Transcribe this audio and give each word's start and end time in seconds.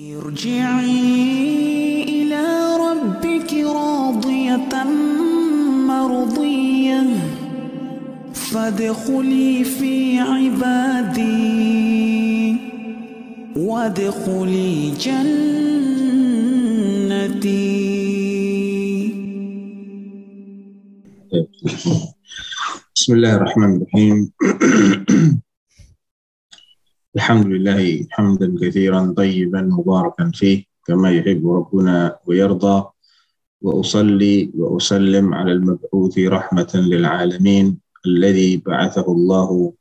ارجعي 0.00 0.92
إلى 2.02 2.76
ربك 2.76 3.54
راضية 3.54 4.84
مرضية. 5.88 7.02
فادخلي 8.34 9.64
في 9.64 10.18
عبادي. 10.18 11.36
وادخلي 13.56 14.90
جنتي. 14.90 15.46
بسم 22.96 23.14
الله 23.14 23.36
الرحمن 23.36 23.76
الرحيم. 23.76 24.30
الحمد 27.16 27.46
لله 27.46 28.06
حمدا 28.10 28.48
كثيرا 28.60 29.14
طيبا 29.16 29.62
مباركا 29.62 30.30
فيه 30.34 30.64
كما 30.86 31.10
يحب 31.10 31.48
ربنا 31.48 32.18
ويرضى. 32.26 32.90
وأصلي 33.60 34.50
وأسلم 34.54 35.34
على 35.34 35.52
المبعوث 35.52 36.18
رحمة 36.18 36.72
للعالمين 36.74 37.80
الذي 38.06 38.56
بعثه 38.56 39.12
الله 39.12 39.72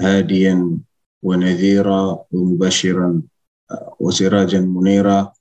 هاديا 0.00 0.78
ونذيرا 1.22 2.24
ومبشرا 2.32 3.22
وسراجا 4.00 4.60
منيرا. 4.60 5.32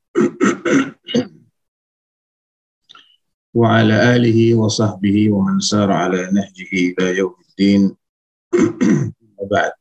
وعلى 3.53 4.15
آله 4.15 4.55
وصحبه 4.55 5.31
ومن 5.31 5.59
سار 5.59 5.91
على 5.91 6.29
نهجه 6.31 6.71
إلى 6.73 7.17
يوم 7.17 7.35
الدين. 7.49 7.95
وبعد 9.37 9.71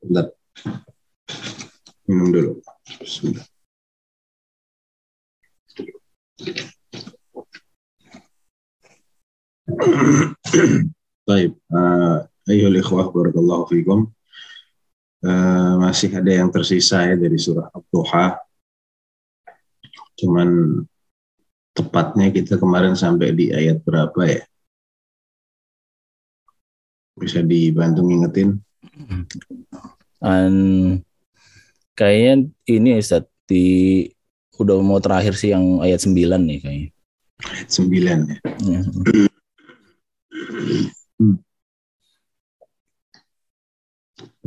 Bentar. 0.00 0.32
Minum 2.08 2.28
dulu. 2.32 2.50
Bismillah. 3.00 3.46
Baik, 11.22 11.52
uh, 11.70 12.26
ayuhal 12.48 12.76
ikhwah 12.80 13.08
barakallahu 13.12 13.68
fikum. 13.70 14.10
Uh, 15.22 15.78
masih 15.78 16.10
ada 16.18 16.32
yang 16.34 16.50
tersisa 16.50 17.06
ya 17.06 17.14
dari 17.14 17.38
surah 17.38 17.70
Ad-Duha. 17.70 18.42
Cuman 20.18 20.82
tepatnya 21.72 22.34
kita 22.34 22.58
kemarin 22.58 22.98
sampai 22.98 23.30
di 23.32 23.54
ayat 23.54 23.80
berapa 23.86 24.20
ya? 24.26 24.42
Bisa 27.14 27.44
dibantu 27.44 28.02
ngingetin? 28.02 28.58
Dan 30.17 30.53
kayaknya 31.93 32.33
ini 32.65 32.89
Ustaz 32.97 33.25
di 33.47 33.65
udah 34.57 34.81
mau 34.81 34.97
terakhir 34.97 35.37
sih 35.37 35.53
yang 35.53 35.79
ayat 35.85 36.01
9 36.01 36.13
nih 36.45 36.59
kayaknya. 36.61 36.89
Ayat 37.45 37.69
9 37.69 37.93
ya. 38.25 38.37
Ya. 38.65 38.81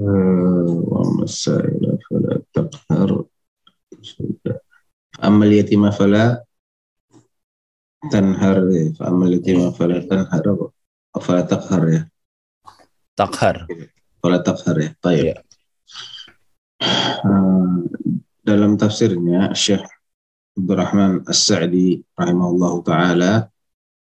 ومسائل 0.00 1.98
فلا 2.10 2.42
تقهر 2.56 3.24
فأما 5.20 5.44
اليتيم 5.44 5.90
فلا 5.90 6.44
تنهر 8.12 8.56
فأما 8.96 9.24
اليتيم 9.26 9.70
فلا 9.70 9.98
تنهر 10.00 10.70
فلا 11.20 11.40
تقهر 11.40 11.82
ya 11.92 12.02
Takhar. 13.20 13.68
fala 14.25 14.41
taqhar 14.41 14.73
ya 14.81 14.89
Baik. 15.05 15.21
Iya. 15.21 15.35
Uh, 17.21 17.85
dalam 18.41 18.73
tafsirnya 18.73 19.53
Syekh 19.53 19.85
Abdurrahman 20.57 21.21
As-Sa'di 21.29 22.01
rahimahullahu 22.17 22.81
taala 22.81 23.53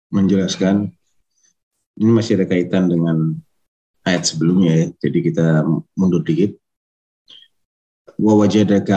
menjelaskan 0.08 0.88
ini 2.00 2.10
masih 2.12 2.40
ada 2.40 2.48
kaitan 2.48 2.88
dengan 2.88 3.36
ayat 4.08 4.24
sebelumnya 4.24 4.72
ya. 4.72 4.86
Jadi 5.04 5.18
kita 5.32 5.64
mundur 5.96 6.24
dikit. 6.24 6.56
Wa 8.16 8.40
wajadaka 8.40 8.96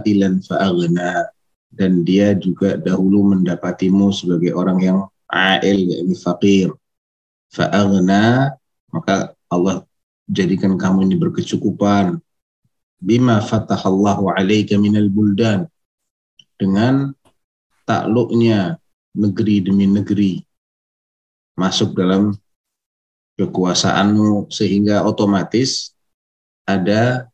'ailan 0.00 0.40
fa'aghna 0.40 1.28
dan 1.68 2.00
dia 2.04 2.32
juga 2.32 2.80
dahulu 2.80 3.36
mendapatimu 3.36 4.08
sebagai 4.08 4.56
orang 4.56 4.78
yang 4.80 4.98
ail 5.28 5.76
yakni 5.76 6.16
fakir. 6.16 6.68
Fa'aghna 7.52 8.56
maka 8.92 9.36
Allah 9.46 9.85
jadikan 10.30 10.74
kamu 10.76 11.10
ini 11.10 11.16
berkecukupan. 11.18 12.18
Bima 13.00 13.40
fatahallahu 13.40 14.30
alaika 14.34 14.76
minal 14.76 15.08
buldan. 15.08 15.70
Dengan 16.56 17.12
takluknya 17.86 18.76
negeri 19.16 19.64
demi 19.64 19.86
negeri. 19.88 20.42
Masuk 21.56 21.96
dalam 21.96 22.36
kekuasaanmu 23.40 24.52
sehingga 24.52 25.04
otomatis 25.04 25.96
ada 26.68 27.28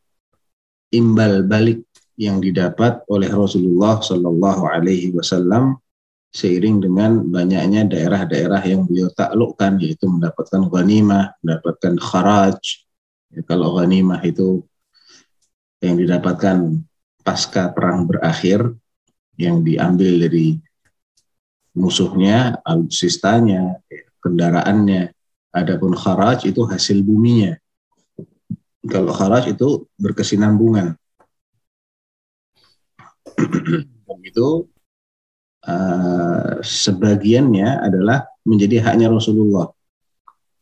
imbal 0.92 1.42
balik 1.42 1.82
yang 2.20 2.38
didapat 2.38 3.02
oleh 3.10 3.30
Rasulullah 3.32 3.98
Shallallahu 3.98 4.62
Alaihi 4.68 5.10
Wasallam 5.10 5.81
seiring 6.32 6.80
dengan 6.80 7.20
banyaknya 7.28 7.84
daerah-daerah 7.84 8.64
yang 8.64 8.88
beliau 8.88 9.12
taklukkan 9.12 9.76
yaitu 9.84 10.08
mendapatkan 10.08 10.64
ghanimah, 10.64 11.36
mendapatkan 11.44 12.00
kharaj. 12.00 12.56
Ya, 13.28 13.44
kalau 13.44 13.76
ghanimah 13.76 14.24
itu 14.24 14.64
yang 15.84 16.00
didapatkan 16.00 16.80
pasca 17.20 17.68
perang 17.76 18.08
berakhir 18.08 18.64
yang 19.36 19.60
diambil 19.60 20.24
dari 20.24 20.56
musuhnya, 21.76 22.60
alutsistanya, 22.64 23.76
ya, 23.92 24.04
kendaraannya. 24.24 25.12
Adapun 25.52 25.92
kharaj 25.92 26.48
itu 26.48 26.64
hasil 26.64 27.04
buminya. 27.04 27.60
Kalau 28.88 29.12
kharaj 29.12 29.52
itu 29.52 29.84
berkesinambungan. 30.00 30.96
Itu 34.22 34.71
uh, 35.66 36.58
sebagiannya 36.62 37.82
adalah 37.82 38.26
menjadi 38.46 38.82
haknya 38.82 39.10
Rasulullah. 39.10 39.70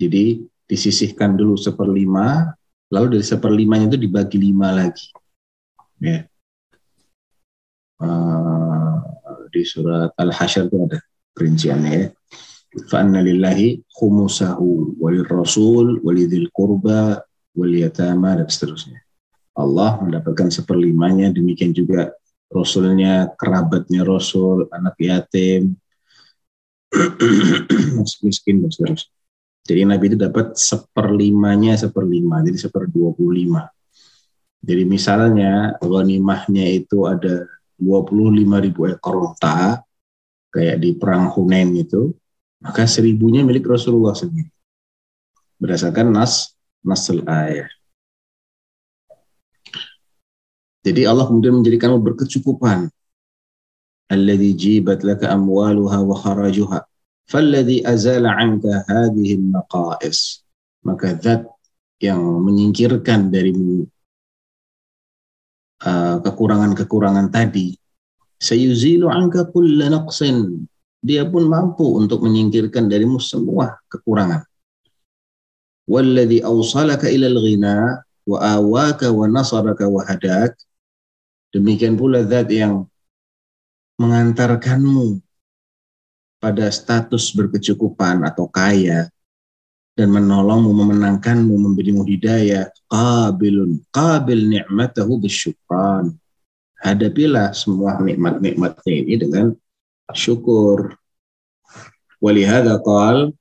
Jadi 0.00 0.44
disisihkan 0.64 1.36
dulu 1.36 1.56
seperlima, 1.60 2.56
lalu 2.92 3.18
dari 3.18 3.24
seperlimanya 3.26 3.92
itu 3.92 3.98
dibagi 4.00 4.38
lima 4.40 4.72
lagi. 4.72 5.08
Ya. 6.00 6.24
Uh, 8.00 8.96
di 9.52 9.60
surat 9.66 10.14
Al-Hasyr 10.16 10.72
itu 10.72 10.76
ada 10.88 10.98
perinciannya 11.36 11.92
ya. 11.92 12.08
Khumusahu 13.90 14.96
walil 15.02 15.26
rasul 15.26 15.98
walidil 16.06 16.48
kurba 16.54 17.20
wal 17.52 17.74
yatama 17.74 18.38
dan 18.38 18.46
seterusnya. 18.46 19.02
Allah 19.58 19.98
mendapatkan 20.00 20.48
seperlimanya, 20.48 21.34
demikian 21.34 21.74
juga 21.74 22.14
Rasulnya, 22.50 23.30
kerabatnya 23.38 24.02
Rasul, 24.02 24.66
anak 24.74 24.98
yatim, 24.98 25.78
miskin 28.26 28.66
dan 28.66 28.70
seterusnya. 28.74 29.14
Jadi 29.70 29.80
Nabi 29.86 30.04
itu 30.10 30.18
dapat 30.18 30.58
seperlimanya 30.58 31.78
seperlima, 31.78 32.42
jadi 32.42 32.58
seperdua 32.58 33.14
puluh 33.14 33.38
lima. 33.38 33.70
Jadi 34.60 34.82
misalnya 34.84 35.78
ghanimahnya 35.78 36.66
itu 36.68 37.06
ada 37.06 37.48
25 37.80 38.60
ribu 38.60 38.90
ekor 38.92 39.32
unta, 39.32 39.80
kayak 40.52 40.76
di 40.84 40.92
perang 40.98 41.32
Hunain 41.32 41.70
itu, 41.72 42.12
maka 42.60 42.84
seribunya 42.84 43.40
milik 43.40 43.64
Rasulullah 43.64 44.12
sendiri. 44.12 44.52
Berdasarkan 45.56 46.12
nas 46.12 46.52
nasl 46.84 47.24
ayat. 47.24 47.79
Jadi 50.80 51.04
Allah 51.04 51.28
kemudian 51.28 51.60
menjadikanmu 51.60 52.00
berkecukupan. 52.00 52.88
Alladhi 54.10 54.56
jibat 54.56 55.04
laka 55.04 55.28
amwaluha 55.28 56.00
wa 56.00 56.16
kharajuha. 56.16 56.80
Falladhi 57.28 57.84
azala 57.84 58.32
anka 58.34 58.82
hadhihi 58.88 59.38
naqais. 59.54 60.42
Maka 60.82 61.14
zat 61.20 61.44
yang 62.00 62.18
menyingkirkan 62.18 63.28
darimu 63.28 63.84
uh, 65.84 66.16
kekurangan-kekurangan 66.24 67.28
tadi. 67.28 67.76
Sayuzilu 68.40 69.12
anka 69.12 69.52
kulla 69.52 69.92
naqsin. 69.92 70.64
Dia 71.04 71.28
pun 71.28 71.44
mampu 71.44 71.84
untuk 72.00 72.24
menyingkirkan 72.24 72.88
darimu 72.88 73.20
semua 73.20 73.76
kekurangan. 73.92 74.48
Walladhi 75.84 76.40
awsalaka 76.40 77.12
ilal 77.12 77.36
ghina 77.36 78.00
wa 78.24 78.38
awaka 78.40 79.12
wa 79.12 79.28
nasaraka 79.28 79.84
wa 79.88 80.00
hadak 80.08 80.56
Demikian 81.50 81.98
pula 81.98 82.22
zat 82.22 82.46
yang 82.50 82.86
mengantarkanmu 83.98 85.18
pada 86.40 86.72
status 86.72 87.34
berkecukupan 87.36 88.24
atau 88.24 88.48
kaya 88.48 89.12
dan 89.98 90.08
menolongmu, 90.08 90.72
memenangkanmu, 90.72 91.52
memberimu 91.52 92.06
hidayah, 92.08 92.72
qabilun, 92.88 93.82
qabil 93.92 94.48
ni'matahu 94.48 95.20
bisyukran. 95.20 96.16
hadapilah 96.80 97.52
semua 97.52 98.00
nikmat-nikmatnya 98.00 99.04
ini 99.04 99.14
dengan 99.20 99.52
syukur. 100.16 100.96
Walihada 102.24 102.80
qal 102.80 103.36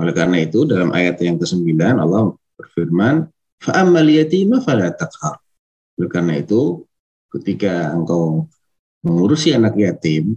oleh 0.00 0.12
karena 0.16 0.40
itu 0.40 0.64
dalam 0.64 0.88
ayat 0.92 1.20
yang 1.20 1.36
ke-9 1.36 1.68
Allah 1.76 2.32
berfirman, 2.56 3.28
"Fa'ammal 3.60 4.08
yatima 4.08 4.64
fala 4.64 4.88
taqhar." 4.88 5.36
Oleh 6.00 6.08
karena 6.08 6.40
itu 6.40 6.88
ketika 7.32 7.90
engkau 7.96 8.46
mengurusi 9.02 9.56
anak 9.56 9.74
yatim 9.74 10.36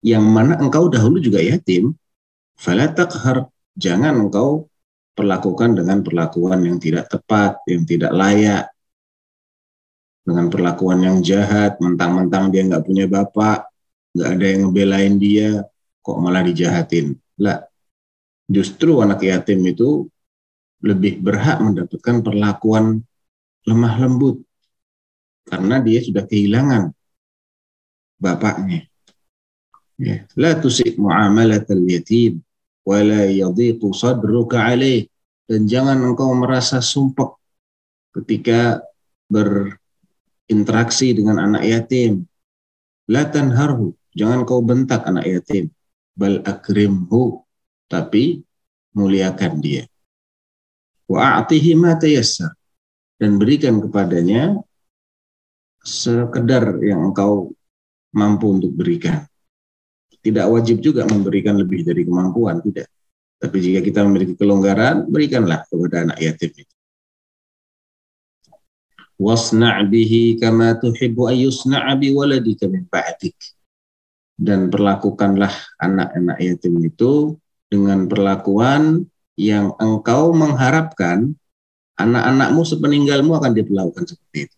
yang 0.00 0.22
mana 0.22 0.56
engkau 0.62 0.86
dahulu 0.86 1.18
juga 1.18 1.42
yatim, 1.42 1.92
fala 2.54 2.86
taqhar. 2.90 3.50
Jangan 3.76 4.16
engkau 4.16 4.70
perlakukan 5.12 5.76
dengan 5.76 6.00
perlakuan 6.00 6.64
yang 6.64 6.80
tidak 6.80 7.12
tepat, 7.12 7.60
yang 7.68 7.84
tidak 7.84 8.12
layak, 8.14 8.64
dengan 10.26 10.46
perlakuan 10.48 11.04
yang 11.04 11.18
jahat, 11.20 11.76
mentang-mentang 11.78 12.48
dia 12.48 12.64
nggak 12.64 12.84
punya 12.86 13.04
bapak, 13.06 13.68
nggak 14.16 14.30
ada 14.32 14.46
yang 14.46 14.60
ngebelain 14.66 15.14
dia, 15.20 15.50
kok 16.00 16.18
malah 16.18 16.42
dijahatin. 16.42 17.14
Lah, 17.42 17.62
justru 18.48 19.02
anak 19.02 19.22
yatim 19.22 19.60
itu 19.66 20.08
lebih 20.82 21.18
berhak 21.20 21.58
mendapatkan 21.58 22.22
perlakuan 22.22 23.02
lemah 23.66 23.94
lembut 23.98 24.45
karena 25.46 25.80
dia 25.80 26.02
sudah 26.02 26.26
kehilangan 26.26 26.90
bapaknya. 28.18 28.90
Ya. 29.96 30.28
La 30.36 30.58
tusik 30.58 31.00
muamalat 31.00 31.70
al-yatim 31.72 32.44
wa 32.84 33.00
la 33.00 33.24
yadhiqu 33.30 33.94
sadruka 33.96 34.60
alaih 34.60 35.08
dan 35.48 35.64
jangan 35.64 35.96
engkau 36.02 36.34
merasa 36.36 36.84
sumpek 36.84 37.32
ketika 38.12 38.84
berinteraksi 39.30 41.16
dengan 41.16 41.40
anak 41.40 41.64
yatim. 41.64 42.26
La 43.06 43.24
tanharhu 43.24 43.94
Jangan 44.16 44.48
kau 44.48 44.64
bentak 44.64 45.04
anak 45.04 45.28
yatim. 45.28 45.68
Bal 46.16 46.40
akrimhu. 46.40 47.44
Tapi 47.86 48.40
muliakan 48.96 49.60
dia. 49.60 49.84
Wa 51.06 51.38
a'tihi 51.38 51.76
ma 51.76 51.94
tayassar. 51.94 52.56
Dan 53.20 53.36
berikan 53.36 53.78
kepadanya 53.78 54.56
sekedar 55.86 56.82
yang 56.82 57.14
engkau 57.14 57.54
mampu 58.10 58.50
untuk 58.50 58.74
berikan. 58.74 59.22
Tidak 60.18 60.42
wajib 60.50 60.82
juga 60.82 61.06
memberikan 61.06 61.54
lebih 61.54 61.86
dari 61.86 62.02
kemampuan, 62.02 62.58
tidak. 62.58 62.90
Tapi 63.38 63.56
jika 63.62 63.80
kita 63.84 64.02
memiliki 64.02 64.34
kelonggaran, 64.34 65.06
berikanlah 65.06 65.62
kepada 65.70 66.10
anak 66.10 66.18
yatim 66.18 66.50
itu. 66.50 66.74
Wasna' 69.16 69.86
kama 70.42 70.76
tuhibbu 70.76 71.32
bi 71.96 72.08
waladika 72.12 72.68
min 72.68 72.84
dan 74.36 74.68
perlakukanlah 74.68 75.52
anak-anak 75.80 76.36
yatim 76.36 76.76
itu 76.84 77.40
dengan 77.72 78.04
perlakuan 78.04 79.08
yang 79.40 79.72
engkau 79.80 80.36
mengharapkan 80.36 81.32
anak-anakmu 81.96 82.60
sepeninggalmu 82.60 83.32
akan 83.36 83.52
diperlakukan 83.56 84.04
seperti 84.04 84.48
itu. 84.48 84.55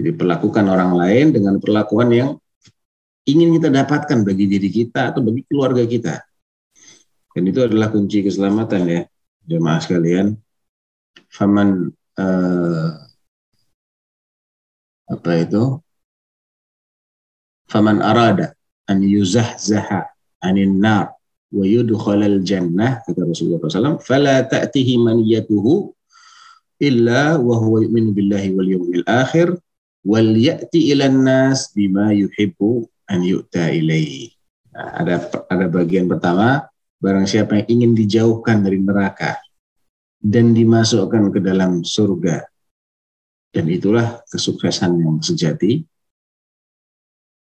Jadi 0.00 0.16
perlakukan 0.16 0.64
orang 0.64 0.96
lain 0.96 1.36
dengan 1.36 1.60
perlakuan 1.60 2.08
yang 2.08 2.30
ingin 3.28 3.52
kita 3.60 3.68
dapatkan 3.68 4.24
bagi 4.24 4.48
diri 4.48 4.72
kita 4.72 5.12
atau 5.12 5.20
bagi 5.20 5.44
keluarga 5.44 5.84
kita. 5.84 6.24
Dan 7.36 7.44
itu 7.44 7.60
adalah 7.60 7.92
kunci 7.92 8.24
keselamatan 8.24 8.82
ya, 8.88 9.00
jemaah 9.44 9.78
sekalian. 9.84 10.40
Faman 11.28 11.92
uh, 12.16 12.88
apa 15.12 15.30
itu? 15.36 15.78
faman 17.70 18.02
arada 18.02 18.50
an 18.90 18.98
yuzahzaha 19.06 20.10
anin 20.42 20.82
nar 20.82 21.14
wa 21.54 21.62
yudkhalal 21.62 22.42
jannah 22.42 22.98
kata 23.06 23.22
Rasulullah 23.22 23.62
SAW 23.70 24.02
fala 24.02 24.42
ta'tihi 24.42 24.98
maniyatuhu 24.98 25.94
illa 26.82 27.38
wa 27.38 27.54
huwa 27.62 27.86
yu'minu 27.86 28.10
billahi 28.10 28.50
wal 28.58 28.66
yawmil 28.66 29.06
akhir 29.06 29.54
wal 30.06 30.32
ya'ti 30.32 30.92
ilan 30.94 31.24
nas 31.24 31.70
bima 31.72 32.12
yuhibbu 32.14 32.88
an 33.10 33.20
yu'ta 33.20 33.72
ilaihi 33.72 34.32
nah, 34.72 35.04
ada 35.04 35.14
ada 35.48 35.66
bagian 35.68 36.08
pertama 36.08 36.66
barang 37.00 37.26
siapa 37.28 37.64
yang 37.64 37.68
ingin 37.68 37.92
dijauhkan 37.96 38.64
dari 38.64 38.80
neraka 38.80 39.40
dan 40.20 40.52
dimasukkan 40.52 41.32
ke 41.32 41.40
dalam 41.40 41.80
surga 41.84 42.44
dan 43.50 43.64
itulah 43.66 44.20
kesuksesan 44.28 45.00
yang 45.00 45.16
sejati 45.20 45.84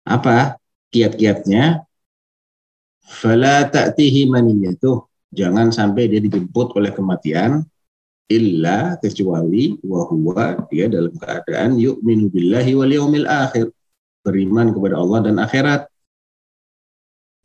apa 0.06 0.54
kiat-kiatnya? 0.94 1.82
Fala 3.02 3.66
ta'tihi 3.66 4.30
maniyatuh. 4.30 5.02
Jangan 5.34 5.74
sampai 5.74 6.06
dia 6.06 6.22
dijemput 6.22 6.78
oleh 6.78 6.94
kematian 6.94 7.66
illa 8.26 8.98
kecuali 8.98 9.78
wahwa 9.86 10.66
dia 10.66 10.90
dalam 10.90 11.14
keadaan 11.14 11.78
yu'minu 11.78 12.26
billahi 12.30 12.72
wal 12.74 12.90
yaumil 12.90 13.26
akhir. 13.26 13.70
Beriman 14.26 14.74
kepada 14.74 14.98
Allah 14.98 15.18
dan 15.30 15.36
akhirat. 15.38 15.86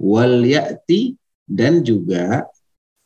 Wal 0.01 0.41
ya'ti 0.41 1.13
dan 1.45 1.85
juga 1.85 2.49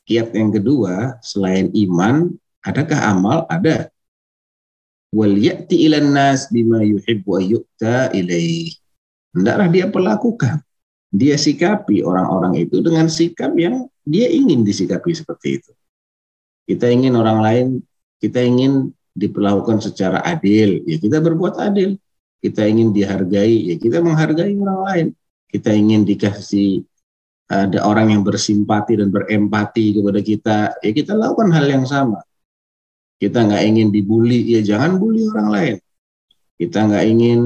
kiat 0.08 0.32
yang 0.32 0.56
kedua 0.56 1.20
selain 1.20 1.68
iman 1.76 2.32
adakah 2.64 3.00
amal? 3.12 3.44
Ada. 3.52 3.92
Wal 5.12 5.36
ya'ti 5.36 5.92
ilan 5.92 6.16
nas 6.16 6.48
bima 6.48 6.80
yuhibbu 6.88 7.44
ayyukta 7.44 8.16
ilaih 8.16 8.72
Hendaklah 9.36 9.68
dia 9.68 9.86
perlakukan. 9.92 10.64
Dia 11.12 11.36
sikapi 11.36 12.00
orang-orang 12.08 12.64
itu 12.64 12.80
dengan 12.80 13.12
sikap 13.12 13.52
yang 13.60 13.92
dia 14.08 14.32
ingin 14.32 14.64
disikapi 14.64 15.12
seperti 15.12 15.60
itu. 15.60 15.72
Kita 16.66 16.90
ingin 16.90 17.14
orang 17.14 17.40
lain, 17.46 17.68
kita 18.18 18.42
ingin 18.42 18.90
diperlakukan 19.16 19.80
secara 19.86 20.20
adil, 20.26 20.82
ya 20.84 20.98
kita 20.98 21.22
berbuat 21.22 21.62
adil. 21.62 21.96
Kita 22.42 22.62
ingin 22.62 22.94
dihargai, 22.94 23.74
ya 23.74 23.76
kita 23.82 24.06
menghargai 24.06 24.54
orang 24.54 24.82
lain. 24.86 25.08
Kita 25.50 25.74
ingin 25.74 26.06
dikasih 26.06 26.86
ada 27.50 27.86
orang 27.86 28.14
yang 28.14 28.22
bersimpati 28.22 28.98
dan 28.98 29.10
berempati 29.10 29.98
kepada 29.98 30.20
kita, 30.22 30.58
ya 30.82 30.92
kita 30.94 31.18
lakukan 31.18 31.50
hal 31.54 31.66
yang 31.66 31.86
sama. 31.86 32.22
Kita 33.18 33.46
nggak 33.46 33.64
ingin 33.66 33.90
dibully, 33.90 34.46
ya 34.46 34.62
jangan 34.62 35.02
bully 35.02 35.26
orang 35.32 35.50
lain. 35.50 35.76
Kita 36.58 36.86
nggak 36.86 37.06
ingin 37.06 37.40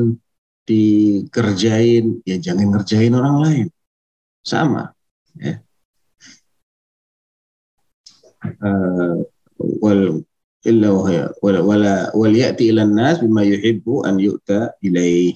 dikerjain, 0.67 2.19
ya 2.27 2.35
jangan 2.39 2.75
ngerjain 2.75 3.13
orang 3.15 3.37
lain. 3.39 3.67
Sama. 4.43 4.91
Ya. 5.39 5.63
Wal 9.59 10.23
illa 10.65 10.89
wala 10.91 11.59
wala 11.63 11.93
wal 12.11 12.35
ya'ti 12.35 12.71
ila 12.71 12.83
nas 12.83 13.23
bima 13.23 13.43
yuhibbu 13.47 14.03
an 14.07 14.19
yu'ta 14.19 14.75
ilaih. 14.83 15.35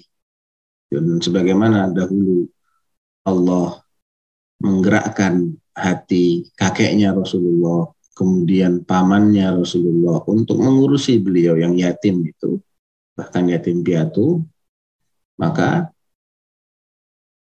Dan 0.91 1.20
sebagaimana 1.20 1.89
dahulu 1.89 2.46
Allah 3.25 3.82
menggerakkan 4.62 5.58
hati 5.74 6.53
kakeknya 6.53 7.17
Rasulullah, 7.17 7.89
kemudian 8.13 8.86
pamannya 8.86 9.58
Rasulullah 9.58 10.22
untuk 10.29 10.62
mengurusi 10.62 11.17
beliau 11.17 11.58
yang 11.58 11.74
yatim 11.74 12.22
itu, 12.24 12.62
bahkan 13.17 13.50
yatim 13.50 13.82
piatu, 13.82 14.46
maka 15.41 15.89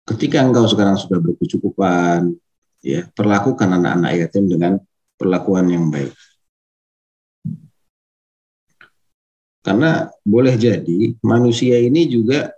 ketika 0.08 0.48
engkau 0.48 0.64
sekarang 0.66 0.96
sudah 0.96 1.20
berkecukupan, 1.20 2.34
ya 2.82 3.06
perlakukan 3.12 3.68
anak-anak 3.68 4.12
yatim 4.16 4.48
dengan 4.48 4.80
perlakuan 5.22 5.70
yang 5.70 5.94
baik. 5.94 6.10
Karena 9.62 10.10
boleh 10.26 10.58
jadi 10.58 11.14
manusia 11.22 11.78
ini 11.78 12.10
juga 12.10 12.50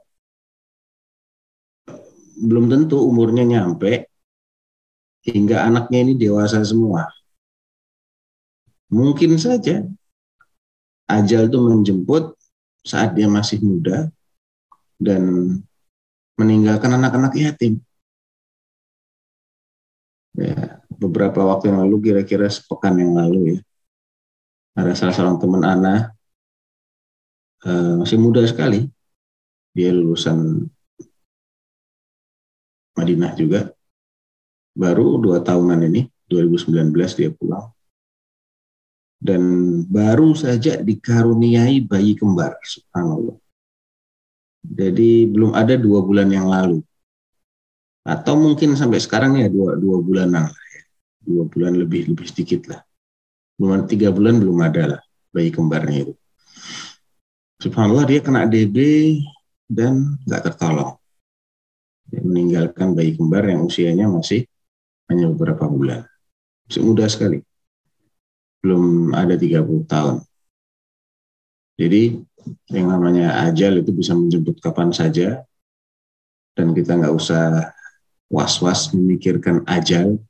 belum 2.39 2.71
tentu 2.71 3.03
umurnya 3.03 3.43
nyampe 3.43 4.07
hingga 5.27 5.67
anaknya 5.67 5.99
ini 6.07 6.13
dewasa 6.15 6.63
semua. 6.63 7.11
Mungkin 8.87 9.35
saja 9.35 9.83
ajal 11.11 11.51
itu 11.51 11.59
menjemput 11.59 12.39
saat 12.87 13.15
dia 13.15 13.27
masih 13.27 13.59
muda 13.59 14.07
dan 14.95 15.59
meninggalkan 16.39 16.95
anak-anak 16.95 17.35
yatim. 17.35 17.83
Ya, 20.33 20.72
beberapa 21.03 21.43
waktu 21.43 21.71
yang 21.71 21.83
lalu, 21.83 22.11
kira-kira 22.11 22.47
sepekan 22.47 22.95
yang 22.95 23.13
lalu 23.19 23.55
ya, 23.55 23.59
ada 24.79 24.95
salah 24.95 25.13
seorang 25.13 25.37
teman 25.37 25.63
Ana, 25.67 25.95
uh, 27.67 27.99
masih 27.99 28.17
muda 28.17 28.41
sekali, 28.47 28.87
dia 29.75 29.91
lulusan 29.91 30.63
Madinah 32.93 33.33
juga, 33.35 33.73
baru 34.73 35.19
dua 35.19 35.43
tahunan 35.43 35.81
ini, 35.91 36.07
2019 36.31 36.93
dia 37.19 37.29
pulang, 37.33 37.73
dan 39.23 39.41
baru 39.87 40.35
saja 40.35 40.83
dikaruniai 40.83 41.83
bayi 41.87 42.13
kembar, 42.17 42.59
subhanallah. 42.63 43.39
Jadi 44.63 45.27
belum 45.27 45.51
ada 45.55 45.75
dua 45.75 45.99
bulan 46.03 46.31
yang 46.31 46.47
lalu. 46.47 46.79
Atau 48.03 48.35
mungkin 48.35 48.75
sampai 48.75 48.99
sekarang 48.99 49.39
ya 49.39 49.47
dua, 49.47 49.79
dua 49.79 49.99
bulanan. 50.03 50.51
Dua 51.23 51.47
bulan 51.47 51.79
lebih 51.79 52.11
lebih 52.11 52.27
sedikit 52.27 52.67
lah. 52.67 52.83
Ada 53.57 53.87
tiga 53.87 54.11
bulan 54.11 54.43
belum 54.43 54.59
ada 54.59 54.83
lah 54.97 55.01
bayi 55.31 55.49
kembarnya 55.49 56.09
itu. 56.09 56.13
Subhanallah 57.63 58.03
dia 58.03 58.19
kena 58.19 58.43
DB 58.43 58.77
dan 59.71 60.19
nggak 60.27 60.51
tertolong. 60.51 60.99
Dia 62.11 62.21
meninggalkan 62.21 62.91
bayi 62.91 63.15
kembar 63.15 63.47
yang 63.47 63.63
usianya 63.63 64.11
masih 64.11 64.43
hanya 65.07 65.31
beberapa 65.31 65.65
bulan. 65.71 66.03
Masih 66.67 66.83
sekali. 67.07 67.39
Belum 68.59 69.15
ada 69.15 69.39
30 69.39 69.87
tahun. 69.87 70.17
Jadi 71.79 72.19
yang 72.69 72.87
namanya 72.91 73.47
ajal 73.49 73.79
itu 73.81 73.95
bisa 73.95 74.13
menjemput 74.13 74.59
kapan 74.59 74.91
saja 74.91 75.41
dan 76.53 76.75
kita 76.75 76.99
nggak 76.99 77.15
usah 77.15 77.73
was-was 78.29 78.93
memikirkan 78.93 79.65
ajal, 79.65 80.21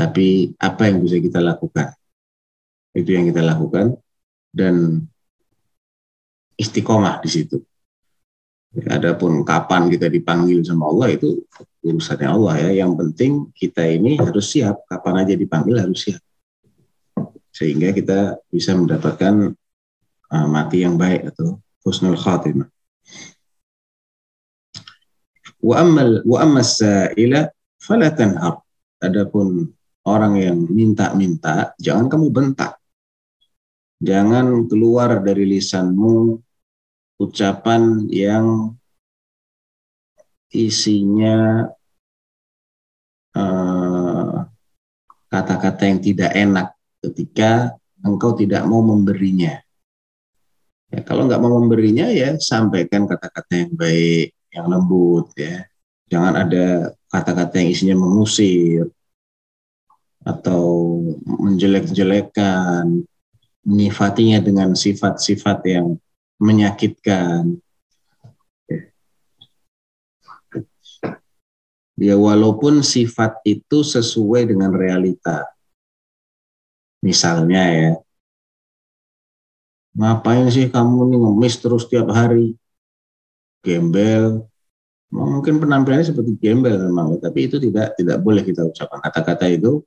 tapi 0.00 0.56
apa 0.56 0.88
yang 0.88 1.04
bisa 1.04 1.20
kita 1.20 1.44
lakukan. 1.44 1.92
Itu 2.96 3.12
yang 3.12 3.28
kita 3.28 3.44
lakukan 3.44 4.00
dan 4.48 5.04
istiqomah 6.56 7.20
di 7.20 7.28
situ. 7.28 7.60
Adapun 8.88 9.44
kapan 9.44 9.92
kita 9.92 10.08
dipanggil 10.08 10.64
sama 10.64 10.88
Allah 10.88 11.12
itu 11.12 11.44
urusannya 11.84 12.28
Allah 12.32 12.54
ya. 12.64 12.70
Yang 12.80 12.92
penting 12.96 13.32
kita 13.52 13.84
ini 13.84 14.16
harus 14.16 14.56
siap. 14.56 14.88
Kapan 14.88 15.28
aja 15.28 15.36
dipanggil 15.36 15.76
harus 15.76 16.00
siap. 16.00 16.22
Sehingga 17.52 17.92
kita 17.92 18.40
bisa 18.48 18.72
mendapatkan 18.72 19.52
uh, 20.32 20.46
mati 20.48 20.80
yang 20.80 20.96
baik 20.96 21.28
atau 21.28 21.60
husnul 21.84 22.16
khatimah. 22.16 22.72
Wa 25.60 25.84
ammal 25.84 26.24
wa 26.24 26.38
ammas 26.40 26.80
sa'ila 26.80 27.52
fala 27.76 28.08
tanhar. 28.16 28.64
Adapun 29.00 29.76
orang 30.06 30.40
yang 30.40 30.58
minta-minta, 30.68 31.76
jangan 31.76 32.08
kamu 32.08 32.28
bentak. 32.32 32.80
Jangan 34.00 34.64
keluar 34.64 35.20
dari 35.20 35.44
lisanmu 35.44 36.40
ucapan 37.20 38.08
yang 38.08 38.72
isinya 40.48 41.68
eh, 43.36 44.36
kata-kata 45.28 45.82
yang 45.84 46.00
tidak 46.00 46.32
enak 46.32 46.68
ketika 47.04 47.76
engkau 48.00 48.32
tidak 48.32 48.64
mau 48.64 48.80
memberinya. 48.80 49.60
Ya, 50.90 51.06
kalau 51.06 51.28
nggak 51.28 51.38
mau 51.38 51.60
memberinya 51.60 52.10
ya 52.10 52.34
sampaikan 52.40 53.06
kata-kata 53.06 53.52
yang 53.52 53.72
baik, 53.76 54.34
yang 54.50 54.66
lembut 54.66 55.30
ya. 55.36 55.68
Jangan 56.10 56.34
ada 56.48 56.96
kata-kata 57.06 57.62
yang 57.62 57.68
isinya 57.70 57.96
mengusir 58.00 58.90
atau 60.20 61.00
menjelek-jelekan, 61.24 63.04
menyifatinya 63.64 64.40
dengan 64.40 64.76
sifat-sifat 64.76 65.58
yang 65.68 65.96
menyakitkan. 66.40 67.60
Ya 72.00 72.16
walaupun 72.16 72.80
sifat 72.80 73.44
itu 73.44 73.84
sesuai 73.84 74.48
dengan 74.48 74.72
realita. 74.72 75.44
Misalnya 77.04 77.62
ya, 77.68 77.92
ngapain 79.96 80.48
sih 80.48 80.72
kamu 80.72 81.12
nih 81.12 81.18
ngemis 81.20 81.54
terus 81.60 81.84
tiap 81.88 82.08
hari? 82.08 82.56
Gembel. 83.60 84.48
Mungkin 85.12 85.60
penampilannya 85.60 86.06
seperti 86.06 86.38
gembel 86.40 86.88
memang, 86.88 87.20
tapi 87.20 87.50
itu 87.50 87.60
tidak 87.60 87.98
tidak 88.00 88.22
boleh 88.24 88.46
kita 88.46 88.64
ucapkan. 88.64 89.02
Kata-kata 89.04 89.44
itu 89.52 89.84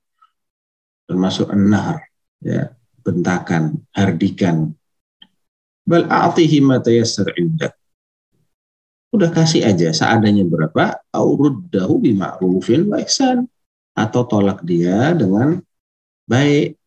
termasuk 1.05 1.51
enar, 1.51 2.07
ya, 2.39 2.73
bentakan, 3.03 3.83
hardikan, 3.91 4.75
Bal 5.83 6.07
a'tihi 6.07 6.63
ma 6.63 6.79
tayassar 6.79 7.27
indak. 7.35 7.75
Udah 9.13 9.29
kasih 9.29 9.67
aja 9.67 9.91
seadanya 9.93 10.47
berapa, 10.47 11.03
auruddahu 11.11 12.01
bima'rufin 12.01 12.87
wa 12.87 12.97
ihsan. 13.03 13.45
Atau 13.93 14.25
tolak 14.25 14.65
dia 14.65 15.13
dengan 15.13 15.61
baik. 16.25 16.79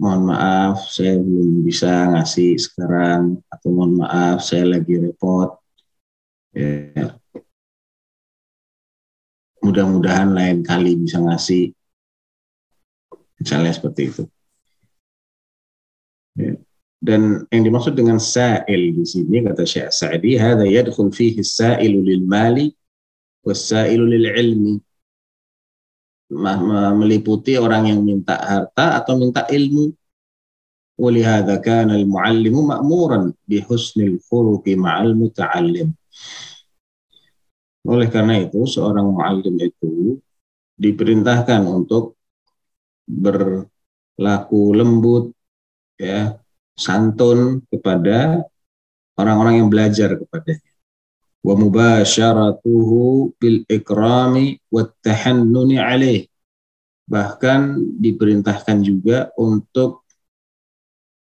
Mohon 0.00 0.32
maaf, 0.32 0.88
saya 0.90 1.20
belum 1.20 1.62
bisa 1.62 2.08
ngasih 2.16 2.56
sekarang. 2.56 3.38
Atau 3.52 3.68
mohon 3.70 4.00
maaf, 4.00 4.42
saya 4.42 4.64
lagi 4.66 4.96
repot. 4.96 5.60
Ya. 6.56 7.14
Mudah-mudahan 9.60 10.34
lain 10.34 10.64
kali 10.64 10.98
bisa 10.98 11.20
ngasih 11.20 11.76
Misalnya 13.39 13.71
seperti 13.75 14.01
itu. 14.11 14.23
Ya. 16.35 16.59
Dan 16.99 17.45
yang 17.53 17.63
dimaksud 17.67 17.93
dengan 17.93 18.17
sa'il 18.17 18.95
di 18.95 19.05
sini 19.05 19.43
kata 19.45 19.63
Syekh 19.67 19.93
Sa'di, 19.93 20.41
hadza 20.41 20.65
yadkhul 20.65 21.13
fihi 21.13 21.43
sa'ilu 21.43 22.01
lil 22.01 22.23
mali 22.25 22.73
was-sa'ilu 23.45 24.09
lil 24.09 24.25
ilmi. 24.31 24.75
Meliputi 26.97 27.53
orang 27.61 27.93
yang 27.93 28.01
minta 28.01 28.35
harta 28.35 28.99
atau 28.99 29.15
minta 29.17 29.45
ilmu. 29.47 29.93
ولهذا 30.95 31.59
كان 31.59 31.91
المعلم 31.91 32.55
مأمورا 32.55 33.33
بحسن 33.51 33.99
الخلق 34.01 34.63
مع 34.79 35.03
المتعلم. 35.03 35.91
Oleh 37.83 38.07
karena 38.07 38.39
itu, 38.39 38.63
seorang 38.63 39.11
muallim 39.11 39.59
itu 39.59 40.15
diperintahkan 40.79 41.67
untuk 41.67 42.15
berlaku 43.08 44.62
lembut, 44.76 45.24
ya, 46.00 46.40
santun 46.76 47.60
kepada 47.68 48.44
orang-orang 49.20 49.64
yang 49.64 49.68
belajar 49.68 50.16
kepadanya. 50.16 50.72
Wa 51.40 51.56
mubasyaratuhu 51.56 53.32
bil 53.40 53.64
ikrami 53.68 54.60
wa 54.68 54.84
tahannuni 55.00 55.76
alaih. 55.80 56.28
Bahkan 57.08 57.60
diperintahkan 58.00 58.76
juga 58.84 59.32
untuk 59.36 60.04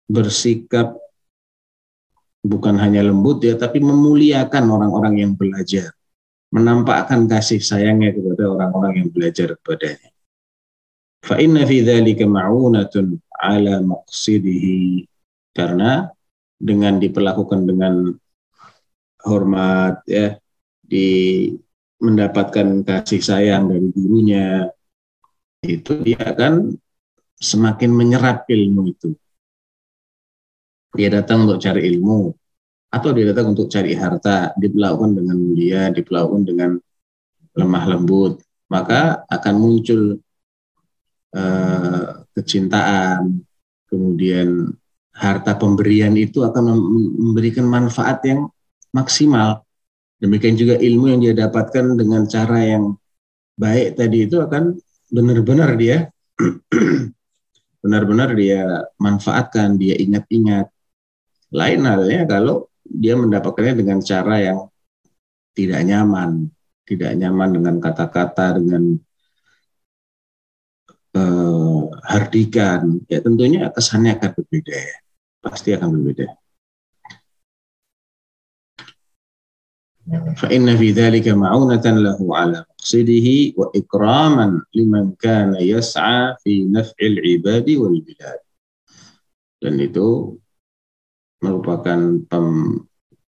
bersikap 0.08 0.96
bukan 2.46 2.76
hanya 2.78 3.02
lembut 3.04 3.42
ya, 3.42 3.58
tapi 3.58 3.82
memuliakan 3.82 4.64
orang-orang 4.70 5.26
yang 5.26 5.32
belajar. 5.34 5.92
Menampakkan 6.54 7.26
kasih 7.26 7.58
sayangnya 7.58 8.14
kepada 8.14 8.46
orang-orang 8.54 9.02
yang 9.02 9.10
belajar 9.10 9.58
kepadanya. 9.58 10.13
Fa 11.24 11.40
inna 11.40 11.64
fi 11.64 11.80
dzalika 11.80 12.28
ma'unatun 12.28 13.16
ala 13.40 13.80
maqsidihi 13.80 15.08
karena 15.56 16.12
dengan 16.60 17.00
diperlakukan 17.00 17.64
dengan 17.64 18.12
hormat 19.24 20.04
ya 20.04 20.36
di 20.84 21.48
mendapatkan 22.04 22.84
kasih 22.84 23.24
sayang 23.24 23.72
dari 23.72 23.88
gurunya 23.96 24.68
itu 25.64 26.04
dia 26.04 26.20
akan 26.20 26.76
semakin 27.40 27.92
menyerap 27.96 28.44
ilmu 28.52 28.92
itu. 28.92 29.16
Dia 30.92 31.08
datang 31.08 31.48
untuk 31.48 31.64
cari 31.64 31.88
ilmu 31.88 32.36
atau 32.94 33.10
dia 33.16 33.32
datang 33.32 33.56
untuk 33.56 33.72
cari 33.72 33.96
harta 33.96 34.52
diperlakukan 34.60 35.12
dengan 35.18 35.38
mulia 35.40 35.90
diperlakukan 35.90 36.44
dengan 36.46 36.72
lemah 37.58 37.84
lembut 37.90 38.38
maka 38.70 39.26
akan 39.26 39.56
muncul 39.58 40.22
uh, 41.34 42.26
kecintaan 42.34 43.44
kemudian 43.90 44.74
harta 45.14 45.54
pemberian 45.54 46.18
itu 46.18 46.42
akan 46.42 46.74
memberikan 47.20 47.70
manfaat 47.70 48.26
yang 48.26 48.50
maksimal. 48.90 49.62
Demikian 50.18 50.58
juga 50.58 50.80
ilmu 50.80 51.14
yang 51.14 51.20
dia 51.22 51.36
dapatkan 51.36 51.94
dengan 51.94 52.26
cara 52.26 52.64
yang 52.64 52.98
baik 53.54 54.00
tadi 54.00 54.26
itu 54.26 54.42
akan 54.42 54.74
benar-benar 55.14 55.78
dia 55.78 56.10
benar-benar 57.84 58.32
dia 58.34 58.88
manfaatkan, 58.96 59.76
dia 59.76 60.00
ingat-ingat. 60.00 60.72
Lain 61.54 61.86
halnya 61.86 62.26
kalau 62.26 62.72
dia 62.82 63.14
mendapatkannya 63.20 63.84
dengan 63.84 64.00
cara 64.00 64.36
yang 64.40 64.60
tidak 65.54 65.84
nyaman, 65.86 66.50
tidak 66.88 67.12
nyaman 67.20 67.50
dengan 67.54 67.76
kata-kata, 67.84 68.58
dengan 68.58 68.98
hardikan, 72.05 73.03
ya 73.07 73.19
tentunya 73.23 73.71
kesannya 73.75 74.17
akan 74.19 74.31
berbeda 74.37 74.77
ya 74.77 74.97
pasti 75.43 75.73
akan 75.75 75.89
berbeda. 75.95 76.29
فإن 80.41 80.65
في 80.81 80.97
ذلك 80.97 81.29
معونة 81.29 81.85
له 81.85 82.17
على 82.17 82.65
مقصده 82.65 83.29
وإكراما 83.61 84.47
لمن 84.75 85.21
كان 85.21 85.53
يسعى 85.61 86.37
في 86.41 86.65
نفع 86.65 86.97
العباد 86.97 87.69
والبلاد. 87.71 88.41
Dan 89.61 89.75
itu 89.77 90.39
merupakan 91.45 92.25
pem, 92.25 92.47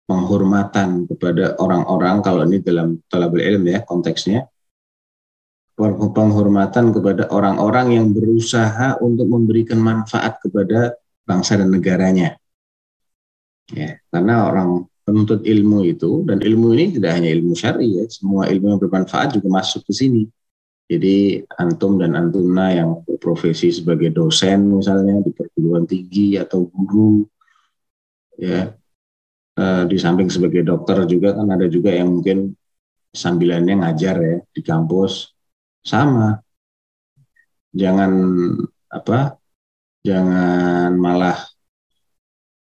penghormatan 0.05 1.09
kepada 1.09 1.57
orang-orang 1.57 2.21
kalau 2.21 2.45
ini 2.45 2.61
dalam 2.61 3.01
talabul 3.09 3.41
ilm 3.41 3.65
ya 3.67 3.81
konteksnya 3.81 4.45
penghormatan 5.90 6.94
kepada 6.94 7.26
orang-orang 7.34 7.98
yang 7.98 8.06
berusaha 8.14 8.98
untuk 9.02 9.26
memberikan 9.26 9.82
manfaat 9.82 10.38
kepada 10.38 10.94
bangsa 11.26 11.58
dan 11.58 11.70
negaranya. 11.70 12.38
Ya, 13.72 13.98
karena 14.12 14.46
orang 14.50 14.86
penuntut 15.02 15.42
ilmu 15.42 15.82
itu 15.86 16.22
dan 16.28 16.38
ilmu 16.38 16.76
ini 16.78 16.94
tidak 16.98 17.18
hanya 17.18 17.30
ilmu 17.34 17.54
syari 17.58 17.88
ya, 17.98 18.04
semua 18.06 18.46
ilmu 18.46 18.76
yang 18.76 18.80
bermanfaat 18.80 19.34
juga 19.38 19.48
masuk 19.50 19.82
ke 19.86 19.92
sini. 19.94 20.22
Jadi 20.86 21.40
antum 21.56 21.96
dan 21.96 22.12
antuna 22.18 22.74
yang 22.74 23.00
berprofesi 23.06 23.72
sebagai 23.72 24.12
dosen 24.12 24.76
misalnya 24.76 25.24
di 25.24 25.32
perguruan 25.32 25.88
tinggi 25.88 26.36
atau 26.36 26.68
guru 26.68 27.24
ya 28.36 28.76
eh, 29.56 29.82
di 29.88 29.96
samping 29.96 30.28
sebagai 30.28 30.60
dokter 30.66 31.06
juga 31.08 31.32
kan 31.32 31.48
ada 31.48 31.64
juga 31.70 31.96
yang 31.96 32.20
mungkin 32.20 32.52
sambilannya 33.12 33.84
ngajar 33.84 34.16
ya 34.20 34.36
di 34.52 34.60
kampus 34.60 35.32
sama. 35.84 36.42
Jangan 37.72 38.10
apa 38.92 39.40
jangan 40.02 40.92
malah 40.98 41.38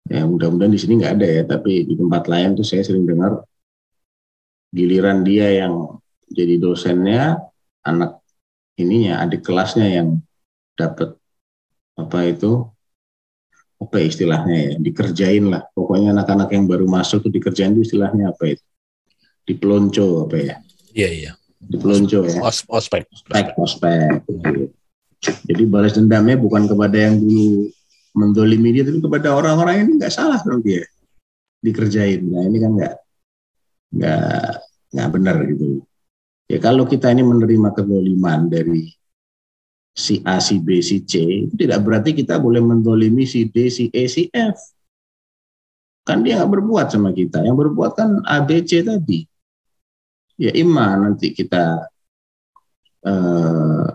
ya 0.07 0.23
mudah-mudahan 0.29 0.71
di 0.71 0.81
sini 0.81 1.01
nggak 1.01 1.15
ada 1.19 1.27
ya 1.27 1.43
tapi 1.49 1.89
di 1.89 1.95
tempat 1.97 2.29
lain 2.29 2.55
tuh 2.55 2.67
saya 2.67 2.85
sering 2.85 3.09
dengar 3.09 3.43
giliran 4.71 5.25
dia 5.25 5.49
yang 5.65 5.99
jadi 6.29 6.61
dosennya 6.61 7.41
anak 7.83 8.23
ininya 8.79 9.25
adik 9.25 9.43
kelasnya 9.45 9.89
yang 9.89 10.09
dapat 10.77 11.17
apa 11.99 12.19
itu 12.25 12.67
apa 13.83 13.99
istilahnya 13.99 14.57
ya 14.57 14.73
dikerjain 14.79 15.51
lah. 15.51 15.67
Pokoknya 15.75 16.15
anak-anak 16.15 16.55
yang 16.55 16.65
baru 16.71 16.87
masuk 16.87 17.27
tuh 17.27 17.33
dikerjain 17.35 17.75
itu 17.75 17.93
istilahnya 17.93 18.31
apa 18.31 18.55
itu 18.55 18.65
dipelonco 19.43 20.31
apa 20.31 20.37
ya. 20.39 20.57
Iya 20.95 21.09
iya. 21.11 21.33
Di 21.63 21.77
pelonco 21.79 22.27
ya. 22.27 22.43
Os, 22.43 22.67
ospek. 22.67 23.07
ospek 23.09 23.47
ospek. 23.59 24.19
Jadi 25.23 25.63
balas 25.71 25.95
dendamnya 25.95 26.35
bukan 26.35 26.67
kepada 26.67 26.99
yang 26.99 27.23
dulu 27.23 27.71
mendolimi 28.13 28.75
dia 28.75 28.85
tapi 28.85 29.01
kepada 29.01 29.33
orang-orang 29.33 29.87
ini 29.87 29.91
nggak 30.03 30.13
salah 30.13 30.43
dong 30.43 30.61
dia 30.61 30.83
dikerjain. 31.63 32.21
Nah 32.27 32.43
ini 32.45 32.59
kan 32.59 32.73
nggak 32.75 32.95
nggak 33.95 34.47
nggak 34.93 35.09
benar 35.15 35.37
gitu. 35.47 35.87
Ya 36.51 36.59
kalau 36.59 36.85
kita 36.85 37.09
ini 37.15 37.23
menerima 37.23 37.71
kedoliman 37.73 38.51
dari 38.51 38.91
si 39.95 40.21
A 40.27 40.43
si 40.43 40.59
B 40.59 40.83
si 40.83 41.07
C 41.07 41.47
itu 41.49 41.55
tidak 41.55 41.87
berarti 41.87 42.13
kita 42.13 42.37
boleh 42.43 42.61
mendolimi 42.61 43.25
si 43.25 43.47
D 43.47 43.71
si 43.71 43.89
E 43.95 44.11
si 44.11 44.27
F. 44.29 44.59
Kan 46.03 46.27
dia 46.27 46.43
nggak 46.43 46.51
berbuat 46.59 46.91
sama 46.91 47.15
kita. 47.15 47.47
Yang 47.47 47.71
berbuat 47.71 47.93
kan 47.95 48.11
A 48.27 48.43
B 48.43 48.59
C 48.67 48.83
tadi 48.83 49.32
ya 50.43 50.51
ima 50.59 50.99
nanti 50.99 51.31
kita 51.31 51.87
eh, 53.07 53.87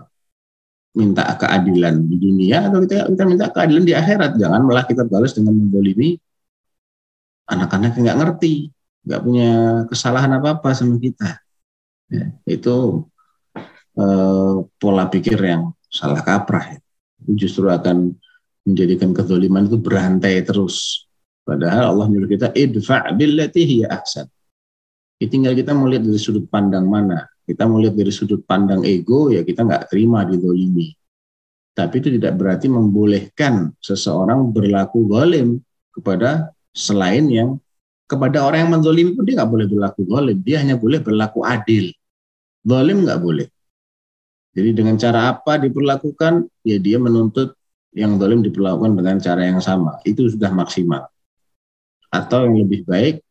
minta 0.96 1.22
keadilan 1.36 1.94
di 2.08 2.16
dunia 2.16 2.72
atau 2.72 2.80
kita 2.82 3.12
kita 3.12 3.24
minta 3.28 3.46
keadilan 3.52 3.84
di 3.84 3.92
akhirat. 3.92 4.40
Jangan 4.40 4.60
malah 4.64 4.88
kita 4.88 5.04
balas 5.04 5.36
dengan 5.36 5.52
mendolimi 5.60 6.16
anak-anak 7.48 7.96
yang 7.96 8.04
nggak 8.08 8.20
ngerti 8.24 8.54
nggak 9.08 9.20
punya 9.24 9.50
kesalahan 9.92 10.32
apa 10.40 10.56
apa 10.56 10.70
sama 10.72 10.96
kita. 10.96 11.36
Ya, 12.08 12.32
itu 12.48 13.04
eh, 14.00 14.54
pola 14.80 15.04
pikir 15.12 15.36
yang 15.36 15.76
salah 15.92 16.24
kaprah. 16.24 16.80
Itu 17.20 17.44
justru 17.44 17.68
akan 17.68 18.16
menjadikan 18.64 19.12
kezaliman 19.12 19.68
itu 19.68 19.76
berantai 19.76 20.40
terus. 20.44 21.04
Padahal 21.44 21.92
Allah 21.92 22.06
menyuruh 22.08 22.28
kita 22.28 22.52
idfa 22.52 23.08
billati 23.16 23.64
hiya 23.64 23.88
ahsan 23.88 24.28
Ya, 25.18 25.26
tinggal 25.26 25.58
kita 25.58 25.74
melihat 25.74 26.06
dari 26.06 26.20
sudut 26.20 26.46
pandang 26.46 26.86
mana. 26.86 27.26
Kita 27.42 27.66
melihat 27.66 27.98
dari 27.98 28.12
sudut 28.14 28.46
pandang 28.46 28.86
ego, 28.86 29.34
ya 29.34 29.42
kita 29.42 29.66
nggak 29.66 29.90
terima 29.90 30.22
didolimi. 30.22 30.94
Tapi 31.74 31.94
itu 32.02 32.08
tidak 32.18 32.38
berarti 32.38 32.66
membolehkan 32.66 33.74
seseorang 33.78 34.50
berlaku 34.50 35.10
zalim 35.14 35.62
kepada 35.94 36.54
selain 36.74 37.26
yang 37.30 37.58
kepada 38.08 38.42
orang 38.42 38.66
yang 38.66 38.72
menzolimi 38.78 39.12
pun 39.14 39.22
dia 39.22 39.38
nggak 39.38 39.52
boleh 39.52 39.66
berlaku 39.70 40.00
zalim. 40.06 40.38
Dia 40.42 40.56
hanya 40.62 40.74
boleh 40.78 40.98
berlaku 41.02 41.42
adil. 41.46 41.90
Zalim 42.66 43.06
nggak 43.06 43.20
boleh. 43.22 43.46
Jadi 44.58 44.70
dengan 44.74 44.98
cara 44.98 45.30
apa 45.30 45.54
diperlakukan, 45.60 46.46
ya 46.66 46.76
dia 46.82 46.98
menuntut 46.98 47.54
yang 47.94 48.18
zalim 48.18 48.42
diperlakukan 48.42 48.98
dengan 48.98 49.16
cara 49.22 49.42
yang 49.46 49.62
sama. 49.62 50.02
Itu 50.02 50.26
sudah 50.26 50.50
maksimal. 50.50 51.06
Atau 52.10 52.48
yang 52.48 52.64
lebih 52.66 52.88
baik, 52.88 53.22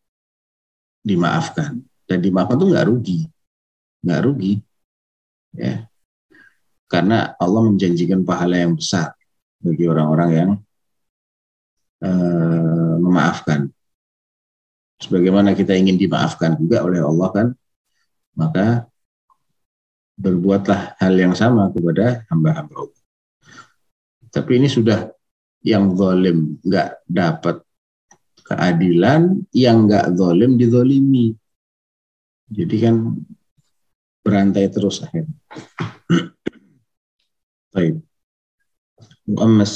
dimaafkan. 1.08 1.80
Dan 2.04 2.20
dimaafkan 2.20 2.60
tuh 2.60 2.68
nggak 2.76 2.88
rugi. 2.92 3.24
Nggak 4.04 4.22
rugi. 4.28 4.54
Ya. 5.56 5.88
Karena 6.92 7.36
Allah 7.40 7.62
menjanjikan 7.68 8.28
pahala 8.28 8.60
yang 8.60 8.76
besar 8.76 9.16
bagi 9.64 9.88
orang-orang 9.88 10.30
yang 10.36 10.52
eh, 12.04 12.96
memaafkan. 13.00 13.72
Sebagaimana 14.98 15.56
kita 15.56 15.78
ingin 15.78 15.96
dimaafkan 15.96 16.58
juga 16.60 16.84
oleh 16.84 17.00
Allah 17.06 17.30
kan 17.30 17.48
maka 18.38 18.86
berbuatlah 20.18 20.98
hal 20.98 21.14
yang 21.14 21.34
sama 21.34 21.70
kepada 21.74 22.26
hamba-hamba 22.30 22.86
Allah. 22.86 23.02
Tapi 24.30 24.62
ini 24.62 24.70
sudah 24.70 25.10
yang 25.66 25.98
zalim 25.98 26.62
nggak 26.62 27.06
dapat 27.10 27.67
keadilan 28.48 29.44
yang 29.52 29.86
nggak 29.86 30.16
zalim 30.16 30.56
dizolimi. 30.56 31.36
Jadi 32.48 32.76
kan 32.80 32.96
berantai 34.24 34.72
terus 34.72 35.04
akhirnya. 35.04 35.36
Baik. 37.76 38.00
Wa 39.28 39.44
amma 39.44 39.68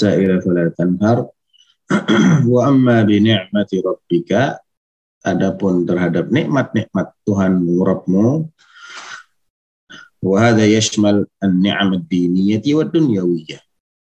adapun 5.27 5.83
terhadap 5.83 6.31
nikmat-nikmat 6.31 7.11
Tuhan 7.27 7.59
Rabbmu 7.67 8.47
wa 10.23 10.35
yashmal 10.63 11.27
an-ni'am 11.43 11.99
ad-diniyati 11.99 12.71
wa 12.71 12.87
dunyawiyah. 12.87 13.59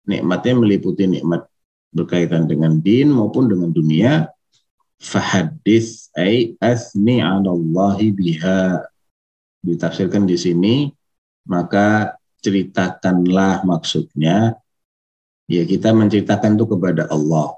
Nikmatnya 0.09 0.53
meliputi 0.57 1.09
nikmat 1.09 1.49
berkaitan 1.89 2.45
dengan 2.45 2.77
din 2.85 3.09
maupun 3.09 3.49
dengan 3.49 3.73
dunia 3.73 4.29
fahadis 4.99 6.11
ay 6.19 6.59
asni 6.59 7.23
'ala 7.23 7.55
Allah 7.55 7.99
biha. 8.11 8.83
Ditafsirkan 9.63 10.27
di 10.27 10.37
sini 10.39 10.75
maka 11.49 12.19
ceritakanlah 12.43 13.65
maksudnya. 13.65 14.59
Ya 15.49 15.65
kita 15.65 15.97
menceritakan 15.97 16.61
itu 16.61 16.67
kepada 16.69 17.09
Allah. 17.09 17.57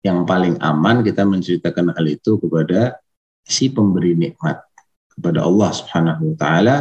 Yang 0.00 0.18
paling 0.24 0.56
aman 0.64 1.04
kita 1.04 1.28
menceritakan 1.28 1.92
hal 1.92 2.06
itu 2.08 2.40
kepada 2.40 2.96
si 3.44 3.68
pemberi 3.68 4.16
nikmat 4.16 4.64
kepada 5.12 5.44
Allah 5.44 5.70
Subhanahu 5.76 6.32
wa 6.32 6.36
taala. 6.40 6.76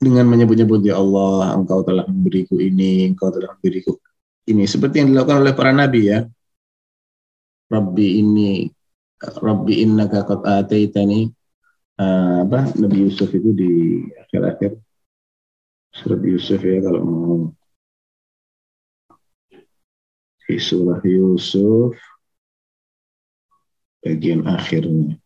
Dengan 0.00 0.24
menyebut-nyebut 0.32 0.80
ya 0.80 0.96
Allah 0.96 1.52
engkau 1.52 1.84
telah 1.84 2.08
memberiku 2.08 2.56
ini 2.56 3.04
engkau 3.04 3.28
telah 3.28 3.52
memberiku 3.52 4.00
ini. 4.48 4.64
Seperti 4.64 5.04
yang 5.04 5.12
dilakukan 5.12 5.44
oleh 5.44 5.52
para 5.52 5.76
nabi 5.76 6.08
ya 6.08 6.24
Rabbi 7.70 8.18
ini 8.18 8.66
Rabbi 9.20 9.84
innaka 9.84 10.24
qad 10.26 10.42
ataitani. 10.42 11.30
Uh, 12.00 12.48
apa? 12.48 12.72
Nabi 12.80 13.04
Yusuf 13.04 13.28
itu 13.36 13.52
di 13.52 13.72
akhir-akhir. 14.16 14.80
Surat 15.92 16.22
Yusuf 16.24 16.58
ya 16.64 16.80
kalau 16.80 17.02
mau. 17.04 17.38
Di 20.48 20.56
surah 20.58 20.98
Yusuf 21.04 21.94
bagian 24.00 24.48
akhirnya. 24.48 25.20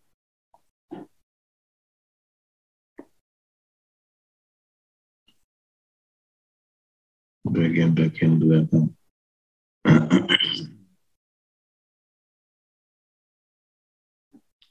Bagian-bagian 7.45 8.43
belakang 8.43 8.91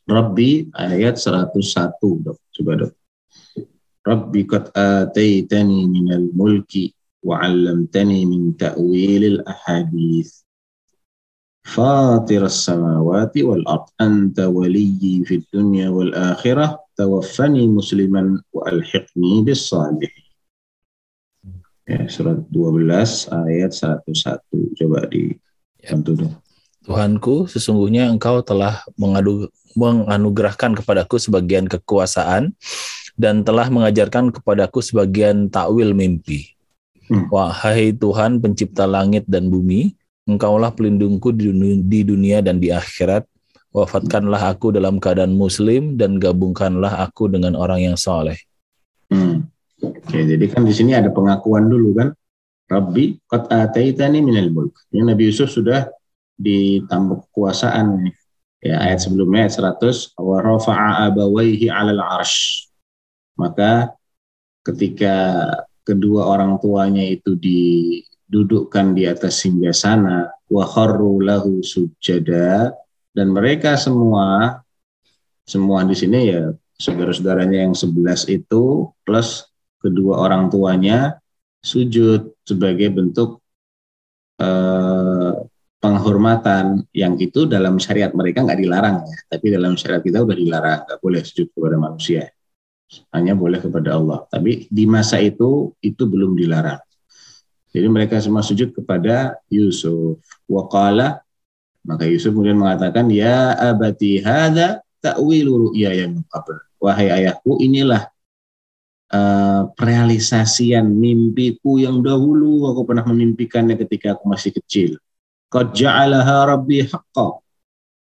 Rabbi 0.08 0.68
ayat 0.76 1.16
101 1.20 1.96
dok. 2.24 2.38
Coba 2.52 2.72
dok. 2.86 2.94
Rabbi 4.04 4.42
qad 4.44 4.76
ataitani 4.76 5.88
minal 5.88 6.28
mulki 6.36 6.92
wa 7.24 7.40
'allamtani 7.40 8.28
min 8.28 8.56
ta'wilil 8.56 9.44
ahadith. 9.48 10.44
فاطر 11.64 12.46
السماوات 12.46 13.38
والأرض 13.40 13.88
أنت 14.02 14.40
ولي 14.40 15.24
في 15.24 15.36
الدنيا 15.36 15.90
والآخرة 15.90 16.80
توفني 17.00 17.68
مسلما 17.68 18.44
وألحقني 18.54 19.42
بالصالحين 19.48 20.24
ya, 21.88 22.08
surat 22.08 22.40
12 22.48 23.32
ayat 23.32 23.72
101 23.76 24.80
coba 24.80 25.00
di 25.12 25.36
bantu 25.84 26.12
dong 26.16 26.36
Tuhanku, 26.84 27.48
sesungguhnya 27.48 28.12
engkau 28.12 28.44
telah 28.44 28.84
mengadu, 29.00 29.48
menganugerahkan 29.74 30.76
kepadaku 30.78 31.16
sebagian 31.16 31.66
kekuasaan 31.72 32.52
dan 33.16 33.42
telah 33.46 33.72
mengajarkan 33.72 34.36
kepadaku 34.36 34.84
sebagian 34.84 35.48
takwil 35.48 35.96
mimpi. 35.96 36.54
Hmm. 37.08 37.28
Wahai 37.32 37.96
Tuhan 37.96 38.40
pencipta 38.44 38.84
langit 38.84 39.28
dan 39.28 39.48
bumi, 39.48 39.96
engkaulah 40.28 40.72
pelindungku 40.76 41.32
di 41.36 41.52
dunia, 41.52 41.76
di 41.84 42.00
dunia 42.04 42.38
dan 42.44 42.60
di 42.60 42.72
akhirat. 42.72 43.28
Wafatkanlah 43.74 44.54
aku 44.54 44.70
dalam 44.70 45.02
keadaan 45.02 45.34
muslim 45.34 45.98
dan 45.98 46.22
gabungkanlah 46.22 46.94
aku 47.10 47.26
dengan 47.26 47.58
orang 47.58 47.82
yang 47.82 47.98
soleh. 47.98 48.38
Hmm. 49.10 49.50
Oke, 49.84 50.24
jadi 50.24 50.46
kan 50.48 50.64
di 50.64 50.72
sini 50.72 50.94
ada 50.94 51.10
pengakuan 51.10 51.68
dulu 51.68 51.98
kan. 51.98 52.14
Rabbi 52.70 53.20
qad 53.28 53.52
ataitani 53.52 54.24
minal 54.24 54.48
mulk. 54.54 54.78
Ini 54.94 55.04
Nabi 55.04 55.28
Yusuf 55.28 55.52
sudah 55.52 55.90
ditambah 56.40 57.30
kekuasaan. 57.30 58.10
Ya, 58.64 58.80
ayat 58.80 59.04
sebelumnya 59.04 59.46
ayat 59.46 59.60
100 59.82 60.16
wa 60.16 60.40
rafa'a 60.40 61.12
abawaihi 61.12 61.68
'alal 61.68 62.00
arsh. 62.00 62.72
Maka 63.36 63.92
ketika 64.64 65.16
kedua 65.84 66.32
orang 66.32 66.58
tuanya 66.64 67.04
itu 67.04 67.36
didudukkan 67.36 68.96
di 68.96 69.04
atas 69.04 69.44
singgasana 69.44 70.32
wa 70.48 70.64
kharru 70.64 71.20
lahu 71.20 71.60
sujada 71.60 72.72
dan 73.12 73.36
mereka 73.36 73.76
semua 73.76 74.62
semua 75.44 75.84
di 75.84 75.92
sini 75.92 76.32
ya 76.32 76.56
saudara-saudaranya 76.80 77.68
yang 77.68 77.76
sebelas 77.76 78.26
itu 78.32 78.88
plus 79.04 79.52
kedua 79.84 80.24
orang 80.24 80.48
tuanya 80.48 81.20
sujud 81.60 82.32
sebagai 82.48 82.96
bentuk 82.96 83.44
eh, 84.40 85.32
penghormatan 85.84 86.88
yang 86.96 87.20
itu 87.20 87.44
dalam 87.44 87.76
syariat 87.76 88.16
mereka 88.16 88.48
nggak 88.48 88.56
dilarang 88.56 89.04
ya, 89.04 89.18
tapi 89.28 89.52
dalam 89.52 89.76
syariat 89.76 90.00
kita 90.00 90.24
udah 90.24 90.38
dilarang, 90.40 90.80
nggak 90.88 91.00
boleh 91.04 91.20
sujud 91.28 91.52
kepada 91.52 91.76
manusia, 91.76 92.32
hanya 93.12 93.36
boleh 93.36 93.60
kepada 93.60 94.00
Allah. 94.00 94.24
Tapi 94.32 94.72
di 94.72 94.88
masa 94.88 95.20
itu 95.20 95.76
itu 95.84 96.08
belum 96.08 96.40
dilarang. 96.40 96.80
Jadi 97.76 97.88
mereka 97.92 98.16
semua 98.24 98.40
sujud 98.40 98.72
kepada 98.72 99.36
Yusuf. 99.52 100.24
Waqala 100.48 101.20
maka 101.84 102.08
Yusuf 102.08 102.32
kemudian 102.32 102.56
mengatakan 102.56 103.12
ya 103.12 103.52
abati 103.60 104.24
hada 104.24 104.80
ta'wilu 105.04 105.68
ru'ya 105.68 105.92
yang 106.00 106.24
qabl. 106.32 106.64
Wahai 106.80 107.12
ayahku 107.12 107.60
inilah 107.60 108.08
uh, 109.12 109.68
realisasian 109.76 110.88
mimpiku 110.88 111.76
yang 111.76 112.00
dahulu 112.00 112.72
aku 112.72 112.88
pernah 112.88 113.04
memimpikannya 113.04 113.76
ketika 113.76 114.16
aku 114.16 114.32
masih 114.32 114.56
kecil 114.56 114.96
Qad 115.54 115.78
ja'alaha 115.78 116.50
rabbi. 116.50 116.82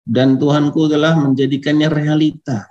Dan 0.03 0.35
Tuhanku 0.35 0.91
telah 0.91 1.15
menjadikannya 1.15 1.87
realita, 1.87 2.67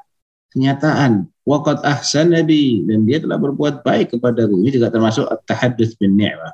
kenyataan. 0.53 1.25
Waqad 1.49 1.81
ahsan 1.81 2.37
nabi 2.37 2.85
dan 2.85 3.09
dia 3.09 3.25
telah 3.25 3.41
berbuat 3.41 3.81
baik 3.81 4.13
kepadaku. 4.13 4.61
Ini 4.61 4.77
juga 4.77 4.93
termasuk 4.93 5.25
at-tahaddus 5.25 5.97
bin 5.97 6.21
ni'mah. 6.21 6.53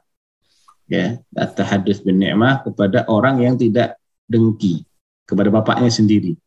Ya, 0.86 1.18
at-tahaddus 1.34 2.06
bin 2.06 2.22
ni'mah 2.22 2.62
kepada 2.62 3.02
orang 3.10 3.42
yang 3.42 3.58
tidak 3.58 3.98
dengki 4.30 4.86
kepada 5.26 5.50
bapaknya 5.50 5.90
sendiri. 5.90 6.38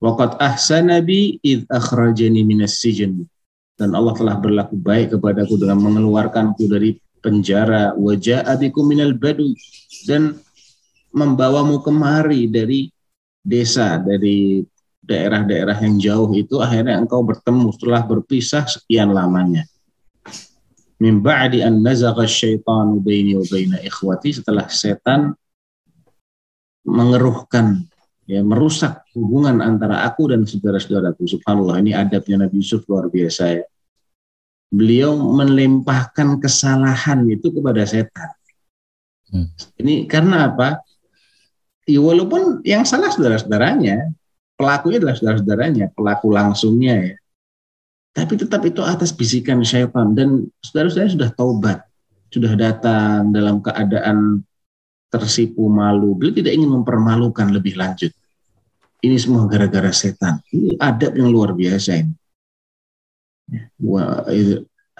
Waqad 0.00 0.40
ahsan 0.40 0.88
nabi 0.88 1.36
id 1.44 1.68
akhrajani 1.68 2.40
minas 2.40 2.80
sijin. 2.80 3.28
Dan 3.76 3.92
Allah 3.92 4.16
telah 4.16 4.40
berlaku 4.40 4.80
baik 4.80 5.20
kepadaku 5.20 5.60
dengan 5.60 5.84
mengeluarkanku 5.84 6.64
dari 6.64 6.96
penjara 7.20 7.92
wajah 7.92 8.48
abiku 8.48 8.80
minal 8.80 9.12
badu 9.12 9.52
dan 10.08 10.40
membawamu 11.10 11.82
kemari 11.82 12.46
dari 12.46 12.90
desa, 13.42 13.98
dari 13.98 14.62
daerah-daerah 15.00 15.74
yang 15.82 15.96
jauh 15.98 16.30
itu 16.36 16.62
akhirnya 16.62 17.00
engkau 17.00 17.24
bertemu 17.26 17.72
setelah 17.74 18.02
berpisah 18.06 18.64
sekian 18.68 19.10
lamanya. 19.10 19.66
Min 21.00 21.24
ba'di 21.24 21.64
an 21.64 21.80
nazagha 21.80 22.28
syaitanu 22.28 23.00
baini 23.00 23.32
wa 23.34 23.44
baina 23.48 23.80
ikhwati 23.80 24.36
setelah 24.36 24.68
setan 24.68 25.32
mengeruhkan 26.84 27.88
ya 28.28 28.44
merusak 28.44 29.02
hubungan 29.16 29.64
antara 29.64 30.04
aku 30.04 30.30
dan 30.30 30.44
saudara-saudaraku. 30.44 31.24
Subhanallah 31.24 31.80
ini 31.80 31.96
adabnya 31.96 32.46
Nabi 32.46 32.60
Yusuf 32.60 32.84
luar 32.86 33.08
biasa 33.08 33.42
ya. 33.58 33.64
Beliau 34.70 35.18
melempahkan 35.18 36.38
kesalahan 36.38 37.26
itu 37.26 37.50
kepada 37.50 37.82
setan. 37.82 38.30
Hmm. 39.32 39.48
Ini 39.82 40.06
karena 40.06 40.52
apa? 40.52 40.78
Ya 41.86 42.00
walaupun 42.00 42.64
yang 42.66 42.84
salah 42.84 43.12
saudara-saudaranya, 43.12 44.12
pelakunya 44.56 44.98
adalah 45.00 45.16
saudara-saudaranya, 45.16 45.86
pelaku 45.96 46.28
langsungnya 46.32 46.94
ya. 47.12 47.16
Tapi 48.10 48.34
tetap 48.34 48.66
itu 48.66 48.82
atas 48.82 49.14
bisikan 49.14 49.62
syaitan 49.62 50.12
dan 50.18 50.50
saudara-saudaranya 50.60 51.14
sudah 51.14 51.30
taubat, 51.32 51.78
sudah 52.34 52.52
datang 52.58 53.30
dalam 53.30 53.62
keadaan 53.62 54.42
tersipu 55.10 55.66
malu. 55.70 56.14
Beliau 56.18 56.34
tidak 56.34 56.54
ingin 56.54 56.70
mempermalukan 56.80 57.50
lebih 57.50 57.78
lanjut. 57.78 58.14
Ini 59.00 59.16
semua 59.16 59.48
gara-gara 59.48 59.90
setan. 59.90 60.42
Ini 60.52 60.76
adab 60.76 61.16
yang 61.16 61.32
luar 61.32 61.56
biasa 61.56 62.04
ini. 62.04 62.14
Wa 63.80 64.28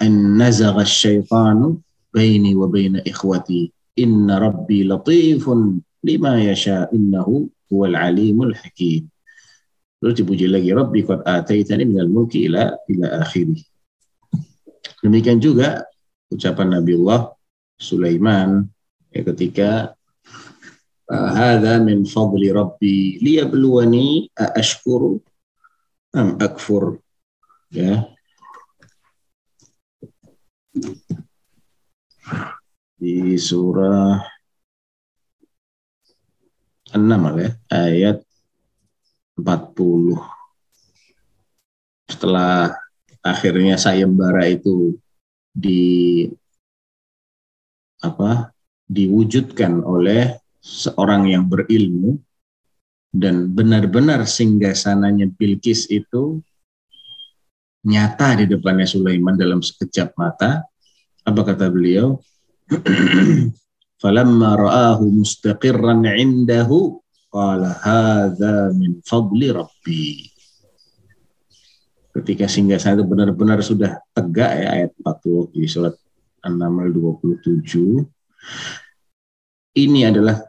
an 0.00 0.12
nazagha 0.40 0.82
syaitanu 0.82 1.78
baini 2.10 2.56
wa 2.56 2.66
baina 2.66 2.98
ikhwati. 3.04 3.70
Inna 4.00 4.40
rabbi 4.40 4.88
latifun 4.88 5.78
lima 6.04 6.40
yasha 6.40 6.88
innahu 6.92 7.48
huwal 7.68 7.94
alimul 7.96 8.52
hakim. 8.56 9.08
Terus 10.00 10.16
dipuji 10.16 10.48
lagi 10.48 10.72
Rabbi 10.72 11.04
qad 11.04 11.20
ataitani 11.28 11.84
minal 11.84 12.08
mulki 12.08 12.48
ila 12.48 12.72
ila 12.88 13.20
akhiri. 13.20 13.60
Demikian 15.04 15.40
juga 15.40 15.84
ucapan 16.32 16.80
Nabi 16.80 16.96
Allah 16.96 17.36
Sulaiman 17.80 18.64
ya, 19.12 19.20
ketika 19.24 19.92
hadza 21.10 21.82
min 21.82 22.06
fadli 22.06 22.52
rabbi 22.54 23.18
liyabluwani 23.18 24.30
ashkuru 24.36 25.18
am 26.14 26.38
akfur 26.38 27.02
ya 27.74 28.06
di 33.00 33.34
surah 33.40 34.22
6 36.94 37.40
ya, 37.40 37.50
ayat 37.70 38.18
40. 39.38 40.18
Setelah 42.10 42.74
akhirnya 43.22 43.78
sayembara 43.78 44.48
itu 44.50 44.98
di 45.50 46.24
apa 48.00 48.50
diwujudkan 48.90 49.84
oleh 49.84 50.40
seorang 50.60 51.30
yang 51.30 51.46
berilmu 51.46 52.18
dan 53.10 53.50
benar-benar 53.50 54.26
singgasananya 54.26 55.30
Bilqis 55.34 55.90
itu 55.90 56.42
nyata 57.86 58.38
di 58.38 58.44
depannya 58.50 58.86
Sulaiman 58.86 59.38
dalam 59.38 59.64
sekejap 59.64 60.14
mata. 60.18 60.66
Apa 61.24 61.40
kata 61.52 61.70
beliau? 61.70 62.18
falamma 64.00 64.56
ra'ahu 64.56 65.12
mustaqirran 65.12 66.08
'indahu 66.08 66.98
qala 67.30 67.76
hadza 67.84 68.72
min 68.74 69.04
fadli 69.04 69.52
rabbi. 69.52 70.26
Ketika 72.10 72.50
singgasana 72.50 72.98
itu 72.98 73.06
benar-benar 73.06 73.62
sudah 73.62 74.02
tegak 74.10 74.50
ya 74.58 74.68
ayat 74.82 74.90
40 74.98 75.54
di 75.54 75.62
surat 75.70 75.94
An-Naml 76.42 76.90
27 76.90 78.02
ini 79.78 80.00
adalah 80.02 80.42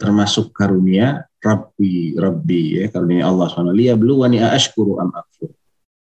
termasuk 0.00 0.56
karunia 0.56 1.28
Rabbi 1.44 2.16
Rabbi 2.16 2.80
ya 2.80 2.88
karunia 2.88 3.28
Allah 3.28 3.52
SWT 3.52 3.76
liyabluwani 3.76 4.40
ashkuru 4.40 4.96
am 4.96 5.12
akfur. 5.12 5.52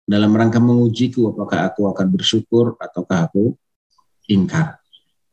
Dalam 0.07 0.33
rangka 0.33 0.63
mengujiku 0.63 1.35
apakah 1.35 1.69
aku 1.69 1.93
akan 1.93 2.07
bersyukur 2.09 2.79
ataukah 2.81 3.29
aku 3.29 3.53
ingkar 4.33 4.81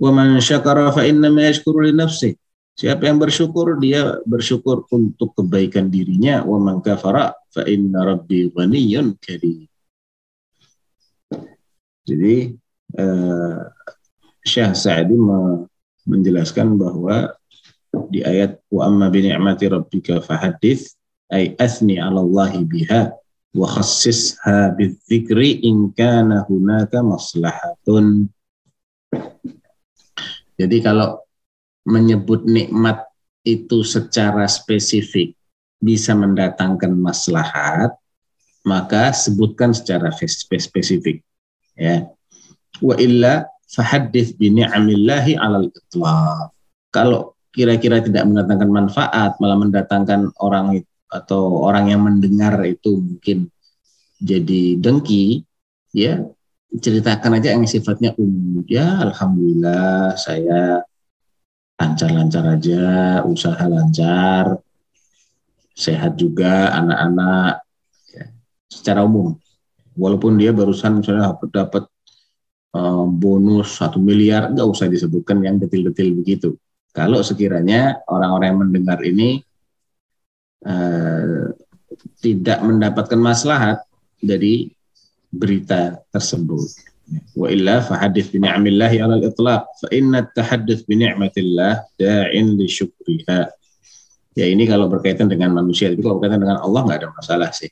Wa 0.03 0.11
man 0.11 0.35
syakara 0.43 0.91
fa 0.91 1.07
innama 1.07 1.47
yashkuru 1.47 1.87
li 1.87 1.95
nafsi. 1.95 2.35
Siapa 2.75 3.07
yang 3.07 3.23
bersyukur 3.23 3.79
dia 3.79 4.19
bersyukur 4.27 4.83
untuk 4.91 5.31
kebaikan 5.39 5.87
dirinya 5.87 6.43
wa 6.43 6.59
man 6.59 6.83
kafara 6.83 7.31
fa 7.47 7.63
inna 7.63 8.03
rabbi 8.03 8.51
karim. 9.23 9.63
Jadi 12.03 12.35
uh, 12.99 13.63
Syekh 14.43 14.75
Sa'di 14.75 15.15
menjelaskan 16.03 16.75
bahwa 16.75 17.31
di 18.11 18.25
ayat 18.25 18.59
wa 18.67 18.91
amma 18.91 19.07
bi 19.07 19.23
ni'mati 19.23 19.71
rabbika 19.71 20.19
fahaddits 20.19 20.99
ay 21.31 21.55
asni 21.61 21.95
'ala 21.95 22.19
Allah 22.19 22.51
biha 22.59 23.15
wa 23.55 23.67
khassisha 23.69 24.73
bidzikri 24.75 25.63
in 25.63 25.95
kana 25.95 26.43
hunaka 26.49 26.99
maslahatun 27.05 28.27
jadi 30.63 30.79
kalau 30.79 31.19
menyebut 31.83 32.47
nikmat 32.47 33.03
itu 33.43 33.83
secara 33.83 34.47
spesifik 34.47 35.35
bisa 35.83 36.15
mendatangkan 36.15 36.95
maslahat, 36.95 37.91
maka 38.63 39.11
sebutkan 39.11 39.75
secara 39.75 40.07
spesifik. 40.15 41.19
Ya. 41.75 42.07
Wa 42.79 42.95
illa 42.95 43.51
fahaddith 43.67 44.39
bi 44.39 44.55
ni'amillahi 44.55 45.35
'alal 45.35 45.67
itlaq. 45.67 46.55
Kalau 46.95 47.35
kira-kira 47.51 47.99
tidak 47.99 48.23
mendatangkan 48.31 48.71
manfaat, 48.71 49.35
malah 49.43 49.59
mendatangkan 49.59 50.31
orang 50.39 50.79
atau 51.11 51.67
orang 51.67 51.91
yang 51.91 52.01
mendengar 52.07 52.55
itu 52.63 52.97
mungkin 52.97 53.51
jadi 54.23 54.79
dengki, 54.79 55.43
ya 55.91 56.23
ceritakan 56.79 57.37
aja 57.37 57.53
yang 57.53 57.65
sifatnya 57.69 58.17
umum. 58.17 58.65
Ya, 58.65 58.97
alhamdulillah 59.03 60.17
saya 60.17 60.81
lancar-lancar 61.77 62.43
aja, 62.57 63.21
usaha 63.25 63.63
lancar, 63.65 64.57
sehat 65.73 66.17
juga 66.17 66.73
anak-anak 66.73 67.53
ya, 68.13 68.25
secara 68.69 69.05
umum. 69.05 69.37
Walaupun 69.93 70.41
dia 70.41 70.49
barusan 70.49 71.01
misalnya 71.01 71.37
dapat 71.53 71.85
uh, 72.73 73.05
bonus 73.05 73.77
satu 73.77 74.01
miliar, 74.01 74.49
nggak 74.49 74.65
usah 74.65 74.89
disebutkan 74.89 75.41
yang 75.45 75.61
detil-detil 75.61 76.09
begitu. 76.17 76.49
Kalau 76.93 77.25
sekiranya 77.25 78.05
orang-orang 78.05 78.47
yang 78.53 78.61
mendengar 78.69 79.01
ini 79.01 79.41
uh, 80.65 81.53
tidak 82.21 82.61
mendapatkan 82.61 83.17
maslahat 83.17 83.81
dari 84.21 84.73
berita 85.33 85.97
tersebut. 86.13 86.69
Wa 87.35 87.51
illa 87.51 87.81
fahadith 87.83 88.31
bi 88.31 88.39
ni'amillahi 88.39 89.01
'ala 89.01 89.19
al-itlaq 89.19 89.65
fa 89.65 89.87
inna 89.91 90.23
at-tahadduts 90.23 90.85
bi 90.87 91.01
ni'matillah 91.01 91.83
da'in 91.97 92.55
li 92.55 92.69
syukriha. 92.69 93.49
Ya 94.33 94.45
ini 94.49 94.65
kalau 94.65 94.89
berkaitan 94.89 95.29
dengan 95.29 95.53
manusia, 95.53 95.89
tapi 95.93 96.01
kalau 96.01 96.17
berkaitan 96.17 96.41
dengan 96.41 96.61
Allah 96.61 96.81
nggak 96.85 96.99
ada 97.03 97.09
masalah 97.13 97.49
sih. 97.53 97.69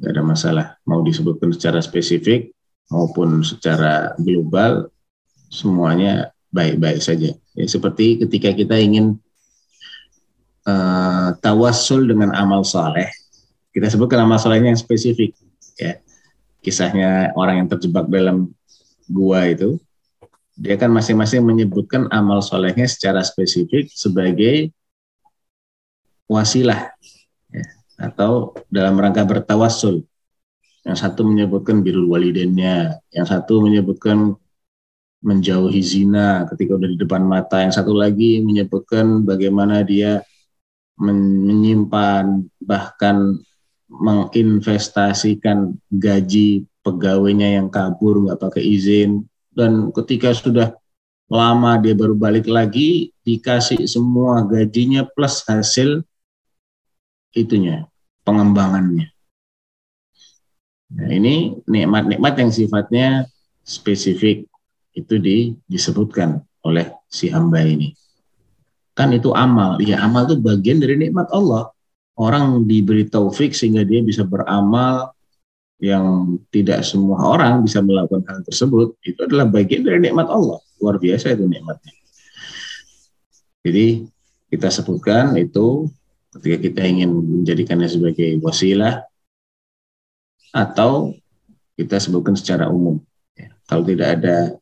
Nggak 0.00 0.10
ada 0.14 0.22
masalah. 0.22 0.66
Mau 0.88 1.04
disebutkan 1.04 1.52
secara 1.54 1.78
spesifik 1.84 2.50
maupun 2.90 3.44
secara 3.46 4.16
global, 4.18 4.90
semuanya 5.52 6.32
baik-baik 6.50 6.98
saja. 6.98 7.30
Ya, 7.54 7.66
seperti 7.68 8.24
ketika 8.24 8.50
kita 8.56 8.80
ingin 8.80 9.20
uh, 10.66 11.36
tawassul 11.38 12.08
dengan 12.08 12.34
amal 12.34 12.64
saleh, 12.64 13.12
kita 13.70 13.86
sebutkan 13.92 14.24
amal 14.24 14.40
salehnya 14.40 14.72
yang 14.74 14.80
spesifik. 14.80 15.36
Ya, 15.78 16.02
kisahnya 16.62 17.34
orang 17.34 17.66
yang 17.66 17.68
terjebak 17.68 18.06
dalam 18.06 18.54
gua 19.10 19.50
itu, 19.50 19.76
dia 20.54 20.78
kan 20.78 20.88
masing-masing 20.94 21.42
menyebutkan 21.42 22.06
amal 22.14 22.38
solehnya 22.38 22.86
secara 22.86 23.20
spesifik 23.26 23.90
sebagai 23.90 24.70
wasilah 26.30 26.94
ya, 27.50 27.66
atau 27.98 28.54
dalam 28.70 28.94
rangka 28.96 29.26
bertawasul. 29.26 30.06
Yang 30.82 30.98
satu 30.98 31.22
menyebutkan 31.22 31.78
birul 31.82 32.10
walidennya, 32.10 32.98
yang 33.14 33.26
satu 33.26 33.62
menyebutkan 33.62 34.34
menjauhi 35.22 35.78
zina 35.78 36.42
ketika 36.50 36.74
udah 36.74 36.90
di 36.90 36.98
depan 36.98 37.22
mata, 37.22 37.62
yang 37.62 37.70
satu 37.70 37.94
lagi 37.94 38.42
menyebutkan 38.42 39.22
bagaimana 39.22 39.86
dia 39.86 40.26
menyimpan 40.98 42.42
bahkan 42.58 43.38
menginvestasikan 43.92 45.76
gaji 45.92 46.64
pegawainya 46.80 47.60
yang 47.60 47.68
kabur 47.68 48.24
nggak 48.24 48.40
pakai 48.40 48.64
izin 48.64 49.28
dan 49.52 49.92
ketika 49.92 50.32
sudah 50.32 50.72
lama 51.28 51.76
dia 51.80 51.92
baru 51.92 52.16
balik 52.16 52.48
lagi 52.48 53.12
dikasih 53.24 53.84
semua 53.84 54.44
gajinya 54.44 55.04
plus 55.04 55.44
hasil 55.44 56.04
itunya 57.32 57.88
pengembangannya. 58.24 59.12
Nah, 60.92 61.08
ini 61.08 61.56
nikmat-nikmat 61.64 62.36
yang 62.36 62.50
sifatnya 62.52 63.08
spesifik 63.64 64.44
itu 64.92 65.14
di, 65.16 65.56
disebutkan 65.64 66.44
oleh 66.68 66.92
si 67.08 67.32
hamba 67.32 67.64
ini. 67.64 67.96
Kan 68.92 69.16
itu 69.16 69.32
amal. 69.32 69.80
Ya 69.80 70.04
amal 70.04 70.28
itu 70.28 70.36
bagian 70.36 70.84
dari 70.84 71.00
nikmat 71.00 71.32
Allah 71.32 71.72
orang 72.22 72.62
diberi 72.62 73.10
taufik 73.10 73.50
sehingga 73.50 73.82
dia 73.82 73.98
bisa 74.00 74.22
beramal 74.22 75.10
yang 75.82 76.38
tidak 76.54 76.86
semua 76.86 77.34
orang 77.34 77.66
bisa 77.66 77.82
melakukan 77.82 78.22
hal 78.30 78.40
tersebut. 78.46 78.94
Itu 79.02 79.26
adalah 79.26 79.50
bagian 79.50 79.82
dari 79.82 79.98
nikmat 79.98 80.30
Allah. 80.30 80.62
Luar 80.78 81.02
biasa 81.02 81.34
itu 81.34 81.42
nikmatnya. 81.50 81.94
Jadi 83.66 84.06
kita 84.46 84.70
sebutkan 84.70 85.34
itu 85.38 85.90
ketika 86.38 86.56
kita 86.62 86.82
ingin 86.86 87.10
menjadikannya 87.10 87.90
sebagai 87.90 88.38
wasilah 88.38 89.02
atau 90.54 91.14
kita 91.74 91.98
sebutkan 91.98 92.38
secara 92.38 92.70
umum. 92.70 93.02
Ya, 93.34 93.50
kalau 93.66 93.82
tidak 93.82 94.22
ada 94.22 94.54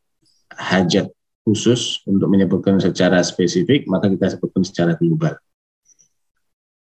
hajat 0.57 1.13
khusus 1.45 2.01
untuk 2.09 2.29
menyebutkan 2.33 2.81
secara 2.81 3.21
spesifik 3.25 3.89
maka 3.89 4.09
kita 4.09 4.37
sebutkan 4.37 4.63
secara 4.65 4.93
global 4.97 5.37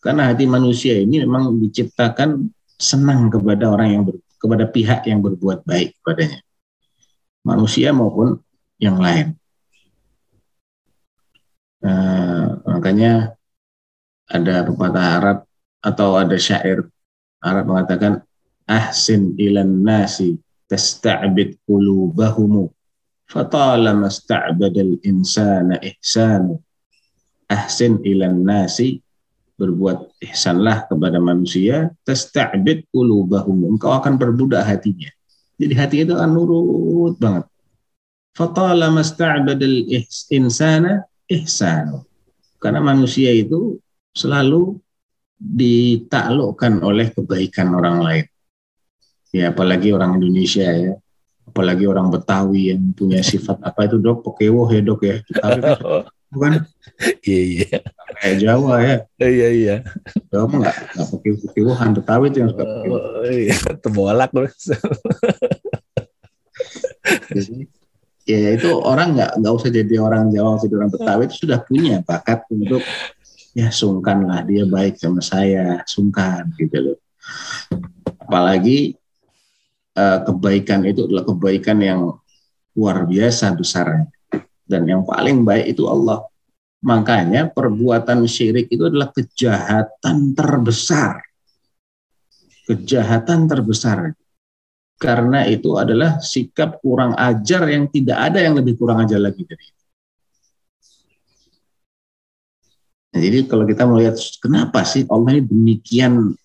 karena 0.00 0.32
hati 0.32 0.48
manusia 0.48 0.96
ini 0.96 1.22
memang 1.22 1.60
diciptakan 1.60 2.48
senang 2.80 3.28
kepada 3.28 3.68
orang 3.68 3.88
yang 3.92 4.02
ber, 4.08 4.16
kepada 4.40 4.64
pihak 4.64 5.04
yang 5.04 5.20
berbuat 5.20 5.68
baik 5.68 6.00
kepadanya. 6.00 6.40
Manusia 7.44 7.92
maupun 7.92 8.40
yang 8.80 8.96
lain. 8.96 9.36
Nah, 11.84 12.60
makanya 12.64 13.36
ada 14.28 14.64
pepatah 14.64 15.06
Arab 15.20 15.38
atau 15.80 16.16
ada 16.16 16.36
syair 16.36 16.88
Arab 17.40 17.72
mengatakan 17.72 18.24
ahsin 18.68 19.36
ilan 19.36 19.84
nasi 19.84 20.36
tasta'bid 20.68 21.60
qulubahumu 21.64 22.68
fatalama 23.28 24.12
sta'badal 24.12 25.00
insana 25.02 25.80
ihsanu 25.80 26.60
ahsin 27.48 27.98
ilan 28.04 28.44
nasi 28.44 29.00
berbuat 29.60 30.24
ihsanlah 30.24 30.88
kepada 30.88 31.20
manusia, 31.20 31.92
tasta'bid 32.08 32.88
qulubahum. 32.88 33.76
Engkau 33.76 33.92
akan 33.92 34.16
berbudak 34.16 34.64
hatinya. 34.64 35.12
Jadi 35.60 35.74
hati 35.76 35.96
itu 36.08 36.16
akan 36.16 36.30
nurut 36.32 37.20
banget. 37.20 37.44
Fatala 38.32 38.88
masta'badal 38.88 39.84
insana 40.32 41.04
ihsanu. 41.28 42.08
Karena 42.56 42.80
manusia 42.80 43.28
itu 43.36 43.76
selalu 44.16 44.80
ditaklukkan 45.36 46.80
oleh 46.80 47.12
kebaikan 47.12 47.76
orang 47.76 48.00
lain. 48.00 48.26
Ya, 49.36 49.52
apalagi 49.52 49.92
orang 49.92 50.16
Indonesia 50.16 50.68
ya. 50.72 50.96
Apalagi 51.44 51.84
orang 51.84 52.08
Betawi 52.08 52.72
yang 52.72 52.96
punya 52.96 53.20
sifat 53.20 53.60
apa 53.60 53.84
itu 53.84 54.00
dok, 54.00 54.24
pokewo 54.24 54.64
ya 54.72 54.80
dok 54.80 55.00
ya. 55.04 55.16
Betawi 55.28 56.19
bukan? 56.32 56.52
Iya, 57.24 57.40
iya 57.64 57.80
kayak 58.20 58.36
Jawa 58.44 58.74
ya. 58.84 58.96
Iya 59.16 59.48
iya. 59.50 59.76
Jawa 60.28 60.44
mah 60.52 60.58
nggak 60.68 60.76
nggak 60.92 61.06
pakai 61.08 61.30
putihan 61.40 61.90
Betawi 61.96 62.24
itu 62.28 62.38
yang 62.44 62.50
suka 62.52 62.64
pakai. 62.68 62.88
Oh, 62.92 63.24
iya, 63.24 63.56
tebolak 63.82 64.30
Jadi, 67.30 67.64
ya 68.28 68.52
itu 68.54 68.68
orang 68.84 69.16
nggak 69.16 69.32
nggak 69.40 69.54
usah 69.56 69.70
jadi 69.72 69.94
orang 69.96 70.28
Jawa 70.28 70.60
atau 70.60 70.68
orang 70.76 70.92
Betawi 70.92 71.22
itu 71.26 71.36
sudah 71.48 71.58
punya 71.64 72.04
bakat 72.04 72.44
untuk 72.52 72.84
ya 73.56 73.72
sungkan 73.72 74.28
lah 74.28 74.46
dia 74.46 74.62
baik 74.68 75.00
sama 75.00 75.24
saya 75.24 75.80
sungkan 75.88 76.52
gitu 76.60 76.92
loh. 76.92 76.98
Apalagi 78.20 78.94
uh, 79.96 80.18
kebaikan 80.28 80.84
itu 80.86 81.08
adalah 81.08 81.24
kebaikan 81.26 81.80
yang 81.80 82.00
luar 82.76 83.02
biasa 83.08 83.50
besarnya 83.56 84.06
dan 84.70 84.86
yang 84.86 85.02
paling 85.02 85.42
baik 85.42 85.74
itu 85.74 85.90
Allah 85.90 86.30
Makanya 86.80 87.52
perbuatan 87.52 88.24
syirik 88.24 88.72
itu 88.72 88.88
adalah 88.88 89.12
kejahatan 89.12 90.32
terbesar. 90.32 91.20
Kejahatan 92.64 93.44
terbesar. 93.44 94.16
Karena 95.00 95.44
itu 95.48 95.76
adalah 95.76 96.20
sikap 96.20 96.80
kurang 96.80 97.16
ajar 97.16 97.68
yang 97.68 97.88
tidak 97.88 98.32
ada 98.32 98.40
yang 98.40 98.56
lebih 98.56 98.80
kurang 98.80 99.04
ajar 99.04 99.20
lagi 99.20 99.44
dari 99.44 99.64
itu. 99.64 99.84
Nah, 103.10 103.20
jadi 103.20 103.38
kalau 103.48 103.64
kita 103.64 103.84
melihat 103.88 104.16
kenapa 104.40 104.84
sih 104.84 105.04
Allah 105.08 105.36
ini 105.36 105.42
demikian 105.44 106.36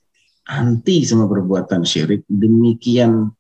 anti 0.48 1.04
sama 1.04 1.28
perbuatan 1.28 1.84
syirik, 1.84 2.24
demikian 2.32 3.32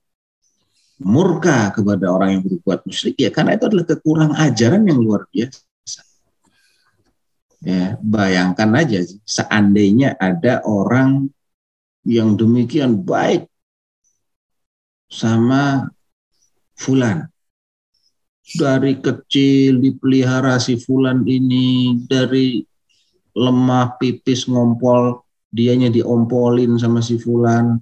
murka 1.01 1.75
kepada 1.75 2.07
orang 2.07 2.39
yang 2.39 2.43
berbuat 2.47 2.87
musyrik 2.87 3.19
ya 3.19 3.29
karena 3.31 3.59
itu 3.59 3.67
adalah 3.67 3.85
kekurang 3.87 4.31
ajaran 4.35 4.83
yang 4.87 4.99
luar 5.03 5.27
biasa. 5.27 5.61
Ya, 7.65 7.97
bayangkan 7.97 8.69
aja 8.77 9.01
seandainya 9.25 10.13
ada 10.21 10.61
orang 10.61 11.33
yang 12.05 12.37
demikian 12.37 13.01
baik 13.01 13.49
sama 15.09 15.89
fulan. 16.77 17.25
Dari 18.45 19.01
kecil 19.01 19.81
dipelihara 19.81 20.61
si 20.61 20.77
fulan 20.77 21.25
ini, 21.25 21.97
dari 22.05 22.61
lemah 23.33 23.97
pipis 23.97 24.45
ngompol, 24.45 25.25
dianya 25.49 25.89
diompolin 25.89 26.77
sama 26.77 27.01
si 27.01 27.17
fulan. 27.17 27.81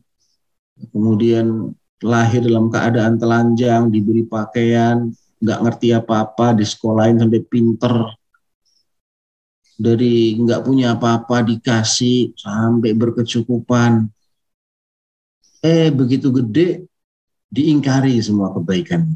Kemudian 0.95 1.75
lahir 2.01 2.41
dalam 2.41 2.71
keadaan 2.71 3.19
telanjang, 3.21 3.93
diberi 3.93 4.25
pakaian, 4.25 5.11
nggak 5.43 5.59
ngerti 5.61 5.93
apa-apa, 5.93 6.57
di 6.57 6.65
sekolahin 6.65 7.19
sampai 7.19 7.41
pinter, 7.43 8.15
dari 9.77 10.37
nggak 10.39 10.63
punya 10.63 10.95
apa-apa 10.95 11.43
dikasih 11.43 12.37
sampai 12.37 12.95
berkecukupan. 12.95 14.07
Eh 15.63 15.91
begitu 15.91 16.31
gede 16.31 16.87
diingkari 17.51 18.19
semua 18.19 18.51
kebaikan. 18.55 19.15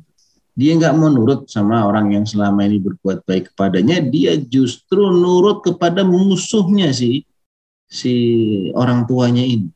Dia 0.57 0.73
nggak 0.73 0.95
mau 0.97 1.13
nurut 1.13 1.45
sama 1.45 1.85
orang 1.85 2.17
yang 2.17 2.25
selama 2.25 2.65
ini 2.65 2.81
berbuat 2.81 3.29
baik 3.29 3.53
kepadanya. 3.53 4.01
Dia 4.01 4.33
justru 4.41 5.05
nurut 5.13 5.61
kepada 5.61 6.01
musuhnya 6.01 6.89
si 6.89 7.21
si 7.85 8.13
orang 8.73 9.05
tuanya 9.05 9.45
ini. 9.45 9.69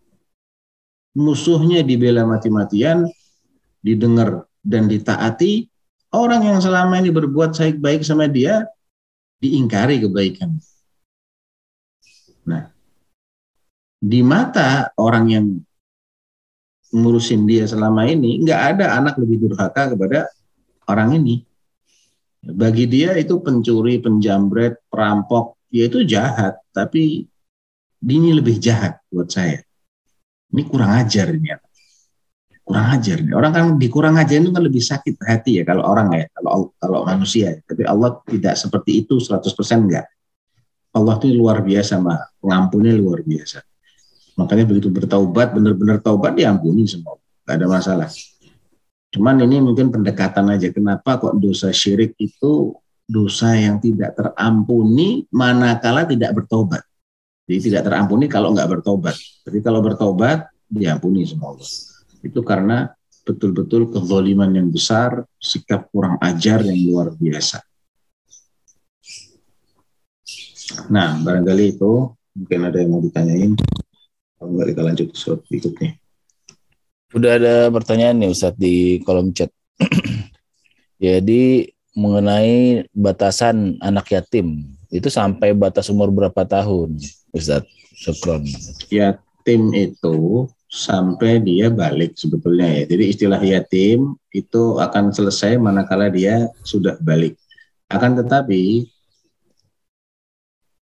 Musuhnya 1.11 1.83
dibela 1.83 2.23
mati-matian, 2.23 3.03
didengar 3.83 4.47
dan 4.63 4.87
ditaati. 4.87 5.67
Orang 6.11 6.43
yang 6.43 6.59
selama 6.59 6.99
ini 6.99 7.11
berbuat 7.11 7.55
baik-baik 7.55 8.03
sama 8.03 8.27
dia 8.27 8.67
diingkari 9.39 10.03
kebaikan. 10.03 10.59
Nah, 12.47 12.67
di 14.01 14.19
mata 14.23 14.91
orang 14.99 15.25
yang 15.31 15.45
ngurusin 16.91 17.47
dia 17.47 17.63
selama 17.63 18.07
ini, 18.07 18.43
nggak 18.43 18.61
ada 18.75 18.99
anak 18.99 19.15
lebih 19.19 19.47
durhaka 19.47 19.95
kepada 19.95 20.27
orang 20.91 21.15
ini. 21.15 21.47
Bagi 22.41 22.89
dia 22.89 23.15
itu 23.15 23.39
pencuri, 23.39 24.01
penjambret, 24.01 24.83
perampok, 24.91 25.61
ya 25.71 25.87
itu 25.87 26.03
jahat. 26.03 26.59
Tapi 26.73 27.23
ini 28.01 28.29
lebih 28.33 28.57
jahat 28.57 28.99
buat 29.13 29.29
saya. 29.29 29.61
Ini 30.51 30.61
kurang 30.67 30.91
ajar 30.99 31.31
ini. 31.31 31.49
Kurang 32.61 32.87
ajar 32.93 33.17
ini. 33.23 33.31
Orang 33.31 33.51
kan 33.51 33.65
dikurang 33.79 34.15
ajar 34.19 34.37
itu 34.43 34.51
kan 34.51 34.63
lebih 34.63 34.83
sakit 34.83 35.15
hati 35.23 35.51
ya 35.59 35.63
kalau 35.63 35.87
orang 35.87 36.11
ya, 36.13 36.25
kalau 36.35 36.75
kalau 36.75 37.07
manusia. 37.07 37.55
Tapi 37.63 37.87
Allah 37.87 38.19
tidak 38.27 38.55
seperti 38.59 39.07
itu 39.07 39.19
100% 39.19 39.47
enggak. 39.87 40.07
Allah 40.91 41.15
itu 41.23 41.31
luar 41.31 41.63
biasa, 41.63 42.03
mah 42.03 42.19
pengampunnya 42.43 42.91
luar 42.91 43.23
biasa. 43.23 43.63
Makanya 44.35 44.67
begitu 44.67 44.91
bertaubat, 44.91 45.55
benar-benar 45.55 46.03
taubat 46.03 46.35
diampuni 46.35 46.83
semua, 46.83 47.15
nggak 47.47 47.55
ada 47.55 47.67
masalah. 47.67 48.09
Cuman 49.11 49.43
ini 49.43 49.59
mungkin 49.59 49.91
pendekatan 49.91 50.51
aja. 50.51 50.71
Kenapa 50.71 51.19
kok 51.19 51.35
dosa 51.39 51.71
syirik 51.75 52.15
itu 52.19 52.75
dosa 53.07 53.55
yang 53.59 53.79
tidak 53.83 54.15
terampuni 54.15 55.27
manakala 55.31 56.07
tidak 56.07 56.31
bertobat. 56.31 56.83
Jadi 57.51 57.67
tidak 57.67 57.83
terampuni 57.91 58.31
kalau 58.31 58.55
nggak 58.55 58.79
bertobat. 58.79 59.11
Tapi 59.43 59.59
kalau 59.59 59.83
bertobat 59.83 60.47
diampuni 60.71 61.27
semua 61.27 61.51
Allah. 61.51 61.67
Itu 62.23 62.39
karena 62.47 62.87
betul-betul 63.27 63.91
kezoliman 63.91 64.55
yang 64.55 64.71
besar, 64.71 65.27
sikap 65.35 65.91
kurang 65.91 66.15
ajar 66.23 66.63
yang 66.63 66.79
luar 66.87 67.11
biasa. 67.11 67.59
Nah, 70.87 71.19
barangkali 71.19 71.75
itu 71.75 72.15
mungkin 72.39 72.59
ada 72.71 72.79
yang 72.79 72.95
mau 72.95 73.03
ditanyain. 73.03 73.51
Kalau 74.39 74.49
enggak 74.55 74.67
kita 74.71 74.81
lanjut 74.87 75.07
ke 75.11 75.31
berikutnya. 75.51 75.91
Udah 77.11 77.31
ada 77.35 77.55
pertanyaan 77.67 78.15
nih 78.15 78.31
Ustadz 78.31 78.55
di 78.55 79.03
kolom 79.03 79.35
chat. 79.35 79.51
Jadi 81.03 81.67
mengenai 81.99 82.87
batasan 82.95 83.75
anak 83.83 84.07
yatim 84.15 84.71
itu 84.87 85.11
sampai 85.11 85.51
batas 85.51 85.91
umur 85.91 86.11
berapa 86.11 86.43
tahun, 86.47 86.95
Ustadz? 87.31 87.67
Syukron. 88.01 88.43
Yatim 88.89 89.71
itu 89.77 90.49
sampai 90.71 91.43
dia 91.43 91.67
balik 91.67 92.15
sebetulnya 92.15 92.81
ya. 92.81 92.83
Jadi 92.89 93.03
istilah 93.11 93.41
yatim 93.43 94.15
itu 94.31 94.79
akan 94.79 95.11
selesai 95.11 95.59
manakala 95.59 96.07
dia 96.07 96.47
sudah 96.63 96.95
balik. 97.03 97.35
Akan 97.91 98.15
tetapi 98.15 98.87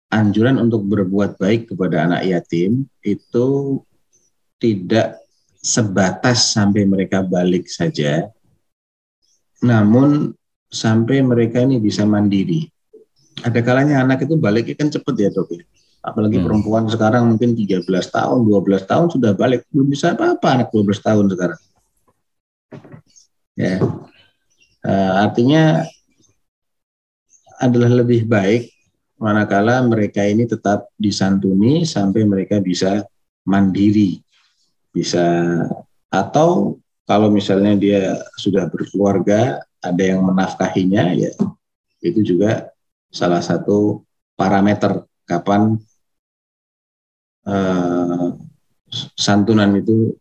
anjuran 0.10 0.58
untuk 0.58 0.84
berbuat 0.89 1.38
baik 1.38 1.71
kepada 1.71 2.10
anak 2.10 2.25
yatim 2.25 2.89
itu 3.05 3.79
tidak 4.58 5.21
sebatas 5.62 6.53
sampai 6.53 6.86
mereka 6.86 7.21
balik 7.21 7.69
saja, 7.69 8.25
namun 9.62 10.34
sampai 10.69 11.21
mereka 11.21 11.62
ini 11.62 11.81
bisa 11.81 12.05
mandiri. 12.05 12.69
Ada 13.41 13.60
kalanya 13.62 14.01
anak 14.01 14.25
itu 14.25 14.38
balik 14.39 14.73
kan 14.77 14.89
cepet 14.89 15.15
ya 15.19 15.29
dok 15.29 15.49
ya. 15.51 15.63
Apalagi 16.06 16.38
hmm. 16.38 16.46
perempuan 16.46 16.86
sekarang 16.86 17.34
mungkin 17.34 17.58
13 17.58 17.82
tahun, 17.89 18.39
12 18.46 18.86
tahun 18.86 19.08
sudah 19.10 19.34
balik. 19.34 19.65
Belum 19.74 19.89
bisa 19.89 20.13
apa-apa 20.13 20.62
anak 20.62 20.68
12 20.70 21.02
tahun 21.02 21.26
sekarang. 21.34 21.62
Ya. 23.58 23.82
Uh, 24.86 25.13
artinya 25.26 25.82
adalah 27.58 27.89
lebih 27.89 28.30
baik 28.30 28.70
manakala 29.18 29.82
mereka 29.82 30.22
ini 30.28 30.46
tetap 30.46 30.91
disantuni 31.00 31.88
sampai 31.88 32.28
mereka 32.28 32.60
bisa 32.60 33.02
mandiri 33.48 34.20
bisa 34.91 35.24
atau 36.12 36.80
kalau 37.08 37.32
misalnya 37.32 37.74
dia 37.80 38.02
sudah 38.36 38.68
berkeluarga 38.68 39.63
ada 39.80 40.04
yang 40.04 40.24
menafkahinya 40.24 41.15
ya 41.15 41.32
itu 42.04 42.20
juga 42.22 42.70
salah 43.12 43.39
satu 43.39 44.04
parameter 44.36 45.08
kapan 45.24 45.80
uh, 47.45 48.34
santunan 49.15 49.71
itu 49.77 50.13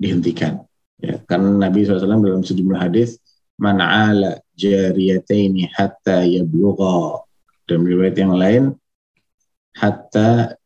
dihentikan 0.00 0.64
ya 0.98 1.20
karena 1.28 1.68
Nabi 1.68 1.84
SAW 1.84 2.24
dalam 2.24 2.44
sejumlah 2.44 2.80
hadis 2.80 3.20
man'ala 3.60 4.40
jariyataini 4.56 5.68
hatta 5.76 6.24
yablugha 6.24 7.20
dan 7.68 7.84
riwayat 7.84 8.16
yang 8.16 8.34
lain 8.34 8.64
hatta 9.76 10.56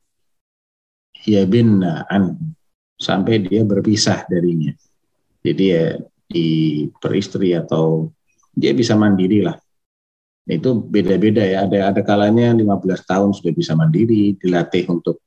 yabinna 1.25 2.05
an 2.09 2.55
sampai 3.01 3.43
dia 3.43 3.67
berpisah 3.67 4.25
darinya. 4.29 4.73
Jadi 5.45 5.65
ya 5.69 5.99
di 6.25 6.49
peristri 6.97 7.53
atau 7.53 8.09
dia 8.55 8.73
bisa 8.73 8.97
mandiri 8.97 9.45
lah. 9.45 9.57
Itu 10.45 10.77
beda-beda 10.85 11.45
ya. 11.45 11.65
Ada 11.69 11.93
ada 11.93 12.01
kalanya 12.05 12.53
15 12.53 13.05
tahun 13.05 13.31
sudah 13.37 13.53
bisa 13.53 13.73
mandiri, 13.77 14.37
dilatih 14.37 14.89
untuk 14.93 15.21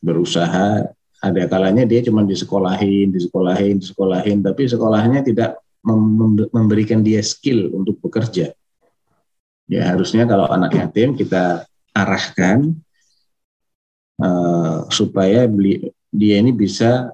berusaha. 0.00 0.88
Ada 1.20 1.44
kalanya 1.52 1.84
dia 1.84 2.00
cuma 2.00 2.24
disekolahin, 2.24 3.12
disekolahin, 3.12 3.76
disekolahin, 3.76 4.40
tapi 4.40 4.64
sekolahnya 4.64 5.20
tidak 5.20 5.60
memberikan 6.52 7.04
dia 7.04 7.20
skill 7.20 7.68
untuk 7.76 8.00
bekerja. 8.00 8.56
Ya 9.68 9.82
harusnya 9.86 10.24
kalau 10.24 10.48
anak 10.48 10.72
yatim 10.74 11.12
kita 11.14 11.68
arahkan 11.92 12.72
uh, 14.16 14.88
supaya 14.88 15.44
beli, 15.44 15.92
dia 16.08 16.40
ini 16.40 16.56
bisa 16.56 17.12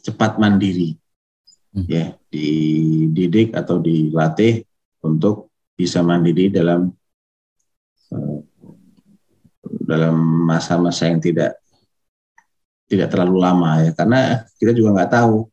cepat 0.00 0.40
mandiri, 0.40 0.96
hmm. 1.76 1.84
ya 1.84 2.16
dididik 2.32 3.52
atau 3.52 3.76
dilatih 3.76 4.64
untuk 5.04 5.52
bisa 5.76 6.00
mandiri 6.00 6.48
dalam 6.48 6.90
uh, 8.10 8.38
dalam 9.84 10.16
masa-masa 10.48 11.12
yang 11.12 11.20
tidak 11.20 11.60
tidak 12.88 13.12
terlalu 13.12 13.36
lama 13.44 13.84
ya 13.84 13.90
karena 13.92 14.20
kita 14.56 14.72
juga 14.72 14.88
nggak 14.96 15.10
tahu 15.12 15.46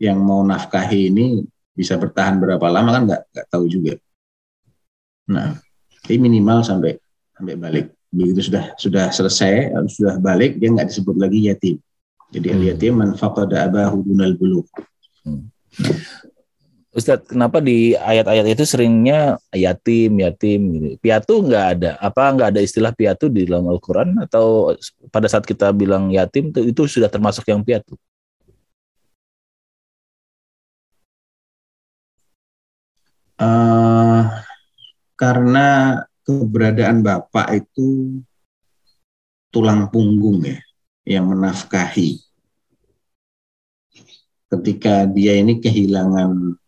yang 0.00 0.16
mau 0.16 0.40
nafkahi 0.40 1.12
ini 1.12 1.44
bisa 1.76 2.00
bertahan 2.00 2.40
berapa 2.40 2.66
lama 2.72 2.90
kan 2.96 3.02
nggak 3.04 3.22
nggak 3.30 3.46
tahu 3.52 3.68
juga 3.68 4.00
Nah, 5.30 5.54
jadi 6.02 6.18
minimal 6.18 6.66
sampai 6.66 6.98
sampai 7.38 7.54
balik. 7.54 7.86
Begitu 8.10 8.50
sudah 8.50 8.74
sudah 8.74 9.06
selesai, 9.14 9.70
sudah 9.94 10.18
balik, 10.18 10.58
dia 10.58 10.74
nggak 10.74 10.90
disebut 10.90 11.14
lagi 11.14 11.46
yatim. 11.46 11.78
Jadi 12.34 12.50
hmm. 12.50 12.62
yatim 12.66 12.94
man 12.98 13.10
faqada 13.14 13.70
abahu 13.70 14.02
dunal 14.02 14.34
bulu. 14.34 14.66
Hmm. 15.22 15.46
Ustadz, 16.90 17.30
kenapa 17.30 17.62
di 17.62 17.94
ayat-ayat 17.94 18.50
itu 18.50 18.66
seringnya 18.66 19.38
yatim, 19.54 20.10
yatim 20.18 20.60
gitu. 20.74 20.88
Piatu 20.98 21.38
nggak 21.46 21.66
ada. 21.78 21.90
Apa 22.02 22.34
nggak 22.34 22.48
ada 22.50 22.60
istilah 22.66 22.90
piatu 22.90 23.30
di 23.30 23.46
dalam 23.46 23.70
Al-Quran? 23.70 24.18
Atau 24.26 24.74
pada 25.14 25.30
saat 25.30 25.46
kita 25.46 25.70
bilang 25.70 26.10
yatim 26.10 26.50
itu, 26.50 26.66
itu 26.66 26.82
sudah 26.90 27.06
termasuk 27.06 27.46
yang 27.46 27.62
piatu? 27.62 27.94
Uh, 33.38 34.26
karena 35.14 36.02
keberadaan 36.26 37.06
bapak 37.06 37.64
itu 37.64 38.18
tulang 39.54 39.86
punggung 39.94 40.42
ya, 40.42 40.58
yang 41.06 41.30
menafkahi. 41.30 42.18
Ketika 44.50 45.06
dia 45.06 45.38
ini 45.38 45.62
kehilangan 45.62 46.59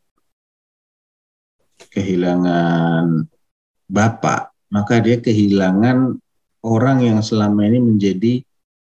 kehilangan 1.93 3.29
bapak, 3.87 4.57
maka 4.73 5.05
dia 5.05 5.21
kehilangan 5.21 6.17
orang 6.65 6.99
yang 7.05 7.21
selama 7.21 7.69
ini 7.69 7.79
menjadi 7.83 8.35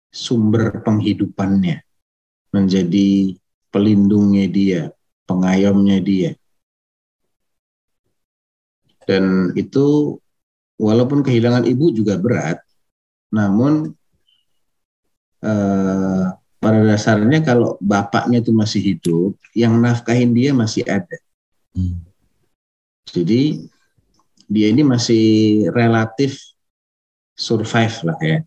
sumber 0.07 0.79
penghidupannya, 0.79 1.83
menjadi 2.55 3.35
pelindungnya 3.67 4.45
dia, 4.47 4.81
pengayomnya 5.27 5.99
dia. 5.99 6.31
Dan 9.03 9.51
itu 9.59 10.17
walaupun 10.79 11.21
kehilangan 11.21 11.67
ibu 11.67 11.91
juga 11.91 12.15
berat, 12.15 12.63
namun 13.35 13.91
eh, 15.43 16.25
pada 16.63 16.79
dasarnya 16.81 17.43
kalau 17.43 17.75
bapaknya 17.83 18.39
itu 18.39 18.55
masih 18.55 18.81
hidup, 18.81 19.31
yang 19.51 19.75
nafkahin 19.77 20.31
dia 20.31 20.55
masih 20.55 20.87
ada. 20.87 21.19
Hmm. 21.75 22.04
Jadi 23.09 23.61
dia 24.45 24.67
ini 24.69 24.81
masih 24.85 25.25
relatif 25.73 26.41
survive 27.37 27.97
lah 28.05 28.19
ya. 28.21 28.37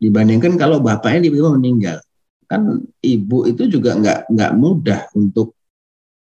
Dibandingkan 0.00 0.56
kalau 0.56 0.80
bapaknya 0.80 1.28
tiba-tiba 1.28 1.52
meninggal, 1.60 1.98
kan 2.48 2.80
ibu 3.04 3.44
itu 3.44 3.68
juga 3.68 3.92
nggak 4.00 4.32
nggak 4.32 4.52
mudah 4.56 5.00
untuk 5.12 5.52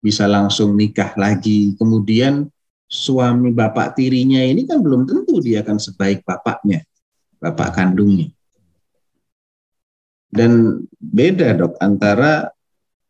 bisa 0.04 0.28
langsung 0.28 0.76
nikah 0.76 1.16
lagi. 1.16 1.76
Kemudian 1.80 2.48
suami 2.90 3.56
bapak 3.56 3.96
tirinya 3.96 4.44
ini 4.44 4.68
kan 4.68 4.84
belum 4.84 5.08
tentu 5.08 5.40
dia 5.40 5.64
akan 5.64 5.80
sebaik 5.80 6.28
bapaknya, 6.28 6.84
bapak 7.40 7.80
kandungnya. 7.80 8.28
Dan 10.28 10.84
beda 11.00 11.56
dok 11.56 11.80
antara 11.80 12.52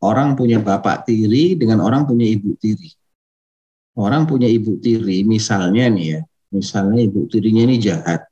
orang 0.05 0.37
punya 0.37 0.61
bapak 0.61 1.09
tiri 1.09 1.57
dengan 1.57 1.81
orang 1.81 2.05
punya 2.05 2.29
ibu 2.29 2.55
tiri 2.61 2.98
orang 3.99 4.23
punya 4.23 4.47
ibu 4.47 4.79
tiri, 4.79 5.27
misalnya 5.27 5.91
nih 5.91 6.05
ya, 6.15 6.19
misalnya 6.55 7.03
ibu 7.03 7.27
tirinya 7.27 7.67
ini 7.67 7.75
jahat, 7.83 8.23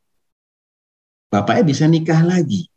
bapaknya 1.28 1.64
bisa 1.68 1.86
nikah 1.92 2.24
lagi, 2.24 2.72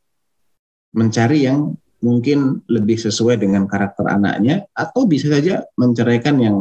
mencari 0.91 1.47
yang 1.47 1.79
mungkin 2.03 2.67
lebih 2.67 2.99
sesuai 2.99 3.39
dengan 3.39 3.71
karakter 3.71 4.11
anaknya, 4.11 4.67
atau 4.75 5.07
bisa 5.07 5.31
saja 5.31 5.63
menceraikan 5.79 6.35
yang 6.43 6.57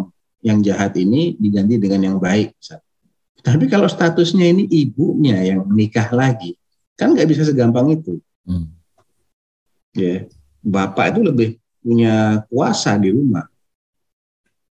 yang 0.46 0.62
jahat 0.62 0.96
ini 0.96 1.34
diganti 1.36 1.82
dengan 1.82 2.14
yang 2.14 2.18
baik. 2.22 2.54
Tapi 3.42 3.66
kalau 3.66 3.90
statusnya 3.90 4.54
ini 4.54 4.70
ibunya 4.70 5.42
yang 5.42 5.66
nikah 5.66 6.14
lagi, 6.14 6.54
kan 6.94 7.18
nggak 7.18 7.26
bisa 7.26 7.42
segampang 7.42 7.90
itu. 7.90 8.22
Hmm. 8.46 8.70
Ya, 9.98 10.30
bapak 10.62 11.18
itu 11.18 11.22
lebih 11.26 11.50
punya 11.82 12.46
kuasa 12.54 12.94
di 13.02 13.10
rumah 13.10 13.49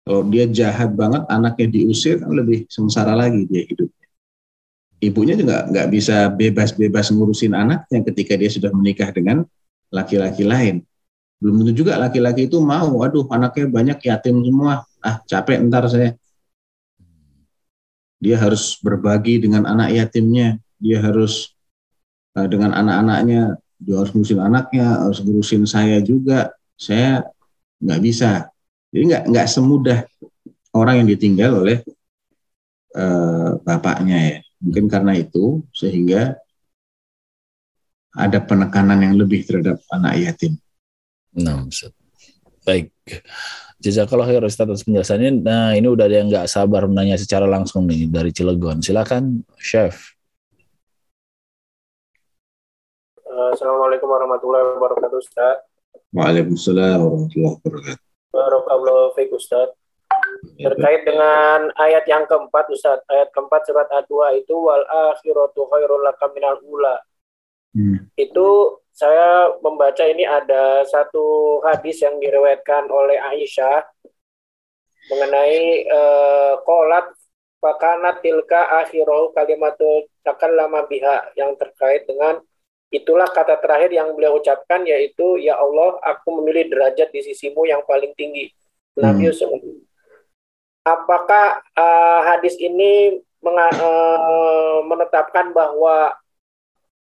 kalau 0.03 0.26
dia 0.26 0.50
jahat 0.50 0.90
banget, 0.98 1.22
anaknya 1.30 1.66
diusir 1.70 2.18
kan 2.18 2.34
lebih 2.34 2.66
sengsara 2.66 3.14
lagi 3.14 3.46
dia 3.46 3.62
hidupnya. 3.62 4.09
Ibunya 5.03 5.34
juga 5.34 5.66
nggak 5.66 5.88
bisa 5.90 6.30
bebas-bebas 6.30 7.11
ngurusin 7.11 7.55
anaknya 7.55 8.07
ketika 8.07 8.38
dia 8.38 8.50
sudah 8.50 8.70
menikah 8.70 9.11
dengan 9.11 9.46
laki-laki 9.90 10.46
lain. 10.46 10.82
Belum 11.42 11.62
tentu 11.62 11.82
juga 11.82 11.98
laki-laki 11.98 12.46
itu 12.46 12.62
mau, 12.62 13.03
aduh 13.03 13.26
anaknya 13.30 13.66
banyak 13.66 13.98
yatim 14.07 14.46
semua, 14.46 14.86
ah 15.03 15.18
capek 15.26 15.59
ntar 15.66 15.90
saya. 15.90 16.14
Dia 18.22 18.38
harus 18.38 18.78
berbagi 18.78 19.42
dengan 19.42 19.66
anak 19.66 19.90
yatimnya, 19.90 20.62
dia 20.78 21.03
harus 21.03 21.50
uh, 22.38 22.46
dengan 22.46 22.70
anak-anaknya, 22.70 23.59
dia 23.82 23.94
harus 23.98 24.14
ngurusin 24.14 24.38
anaknya, 24.38 25.03
harus 25.03 25.18
ngurusin 25.18 25.66
saya 25.66 25.98
juga. 25.98 26.55
Saya 26.78 27.26
nggak 27.82 28.00
bisa 28.07 28.51
jadi 28.93 29.03
nggak 29.09 29.24
nggak 29.32 29.47
semudah 29.49 29.99
orang 30.76 31.03
yang 31.03 31.09
ditinggal 31.09 31.64
oleh 31.64 31.80
uh, 32.93 33.57
bapaknya 33.64 34.18
ya. 34.20 34.38
Mungkin 34.62 34.86
karena 34.86 35.16
itu 35.18 35.64
sehingga 35.74 36.36
ada 38.12 38.38
penekanan 38.45 39.01
yang 39.01 39.16
lebih 39.16 39.43
terhadap 39.49 39.80
anak 39.88 40.20
yatim. 40.20 40.61
Nah, 41.32 41.64
baik. 42.68 42.93
Jazakallah 43.82 44.28
khair 44.30 44.45
Ustaz 44.47 44.68
atas 44.68 44.84
penjelasannya. 44.86 45.43
Nah, 45.43 45.74
ini 45.74 45.88
udah 45.90 46.07
ada 46.07 46.16
yang 46.22 46.28
nggak 46.30 46.47
sabar 46.47 46.86
menanya 46.86 47.18
secara 47.18 47.49
langsung 47.49 47.88
nih 47.88 48.07
dari 48.07 48.30
Cilegon. 48.30 48.78
Silakan, 48.78 49.43
Chef. 49.59 50.14
Assalamualaikum 53.26 54.07
warahmatullahi 54.07 54.78
wabarakatuh, 54.78 55.18
Ustaz. 55.18 55.57
Waalaikumsalam 56.14 57.01
warahmatullahi 57.03 57.57
wabarakatuh. 57.59 58.11
Barakallahu 58.33 59.12
fiik 59.14 59.30
Ustaz. 59.37 59.76
Terkait 60.57 61.05
dengan 61.05 61.68
ayat 61.76 62.05
yang 62.09 62.24
keempat 62.24 62.68
Ustaz, 62.72 63.05
ayat 63.09 63.28
keempat 63.33 63.68
surat 63.68 63.89
A2 63.93 64.41
itu 64.41 64.57
wal 64.57 64.85
akhiratu 65.12 65.68
khairul 65.68 66.01
laka 66.01 66.33
minal 66.33 66.57
ula. 66.64 66.97
Hmm. 67.76 68.09
Itu 68.16 68.80
saya 68.93 69.53
membaca 69.64 70.05
ini 70.05 70.24
ada 70.24 70.85
satu 70.85 71.61
hadis 71.64 72.05
yang 72.05 72.20
direwetkan 72.20 72.89
oleh 72.93 73.16
Aisyah 73.16 73.85
mengenai 75.09 75.89
uh, 75.89 76.55
kolat 76.62 77.09
pakanat 77.62 78.20
tilka 78.20 78.85
akhiru 78.85 79.33
kalimatul 79.33 80.09
takallama 80.26 80.85
biha 80.91 81.33
yang 81.39 81.57
terkait 81.57 82.05
dengan 82.05 82.43
Itulah 82.93 83.24
kata 83.32 83.57
terakhir 83.57 83.88
yang 83.88 84.12
beliau 84.12 84.36
ucapkan 84.36 84.84
yaitu 84.84 85.40
ya 85.40 85.57
Allah 85.57 85.97
aku 86.05 86.45
memilih 86.45 86.68
derajat 86.68 87.09
di 87.09 87.24
sisimu 87.24 87.64
yang 87.64 87.80
paling 87.88 88.12
tinggi. 88.12 88.53
Nabi 89.01 89.32
hmm. 89.32 89.80
Apakah 90.84 91.64
uh, 91.72 92.20
hadis 92.28 92.53
ini 92.61 93.16
uh, 93.40 94.78
menetapkan 94.84 95.57
bahwa 95.57 96.12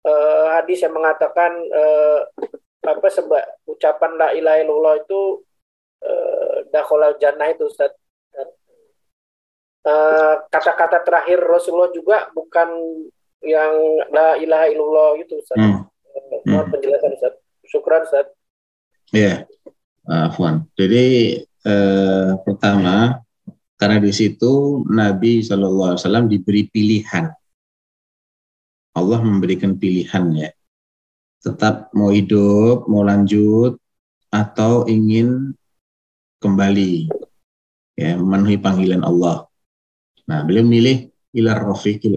uh, 0.09 0.47
hadis 0.57 0.81
yang 0.81 0.97
mengatakan 0.97 1.53
uh, 1.69 2.25
apa 2.87 3.09
sebab 3.13 3.45
ucapan 3.69 4.17
la 4.17 4.29
ilaha 4.33 4.59
illallah 4.65 4.95
itu 5.05 5.45
uh, 6.09 6.57
dakhalal 6.73 7.21
jannah 7.21 7.53
itu 7.53 7.69
Ustaz. 7.69 7.93
kata-kata 10.51 11.07
terakhir 11.07 11.39
Rasulullah 11.47 11.95
juga 11.95 12.27
bukan 12.35 12.75
yang 13.47 13.73
la 14.11 14.37
ilaha 14.37 14.67
illallah 14.69 15.11
itu 15.23 15.39
Ustaz. 15.39 15.59
Hmm. 15.59 15.87
Mohon 16.45 16.65
hmm. 16.67 16.73
penjelasan 16.75 17.11
Ustaz. 17.15 17.35
Syukran 17.67 18.03
Ustaz. 18.05 18.27
Iya. 19.15 19.47
Yeah. 19.47 20.31
Afwan. 20.31 20.71
Jadi 20.79 21.35
eh, 21.43 22.31
pertama 22.47 23.19
karena 23.75 23.99
di 23.99 24.15
situ 24.15 24.87
Nabi 24.87 25.43
Shallallahu 25.43 25.95
Alaihi 25.95 26.03
Wasallam 26.03 26.27
diberi 26.31 26.63
pilihan. 26.71 27.27
Allah 28.97 29.21
memberikan 29.21 29.77
pilihan 29.77 30.25
ya. 30.33 30.51
Tetap 31.43 31.93
mau 31.93 32.09
hidup, 32.09 32.89
mau 32.89 33.05
lanjut, 33.05 33.77
atau 34.33 34.89
ingin 34.89 35.53
kembali 36.41 37.13
ya 37.97 38.17
memenuhi 38.17 38.57
panggilan 38.57 39.05
Allah. 39.05 39.45
Nah, 40.27 40.43
beliau 40.43 40.65
milih 40.65 41.13
ilar 41.37 41.61
rofiqil 41.61 42.17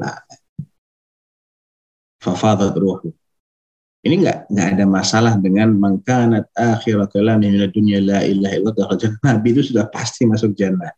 fafadat 2.20 2.76
ruhu. 2.76 3.15
Ini 3.99 4.15
enggak 4.15 4.38
enggak 4.47 4.67
ada 4.80 4.86
masalah 4.88 5.34
dengan 5.36 5.76
mangkanat 5.76 6.47
akhir 6.55 7.03
kalami 7.11 7.51
min 7.51 7.67
dunya 7.67 7.99
la 7.99 8.24
ilaha 8.24 8.55
illallah 8.55 8.88
Nabi 9.28 9.47
itu 9.51 9.76
sudah 9.76 9.91
pasti 9.91 10.24
masuk 10.24 10.55
jannah. 10.55 10.91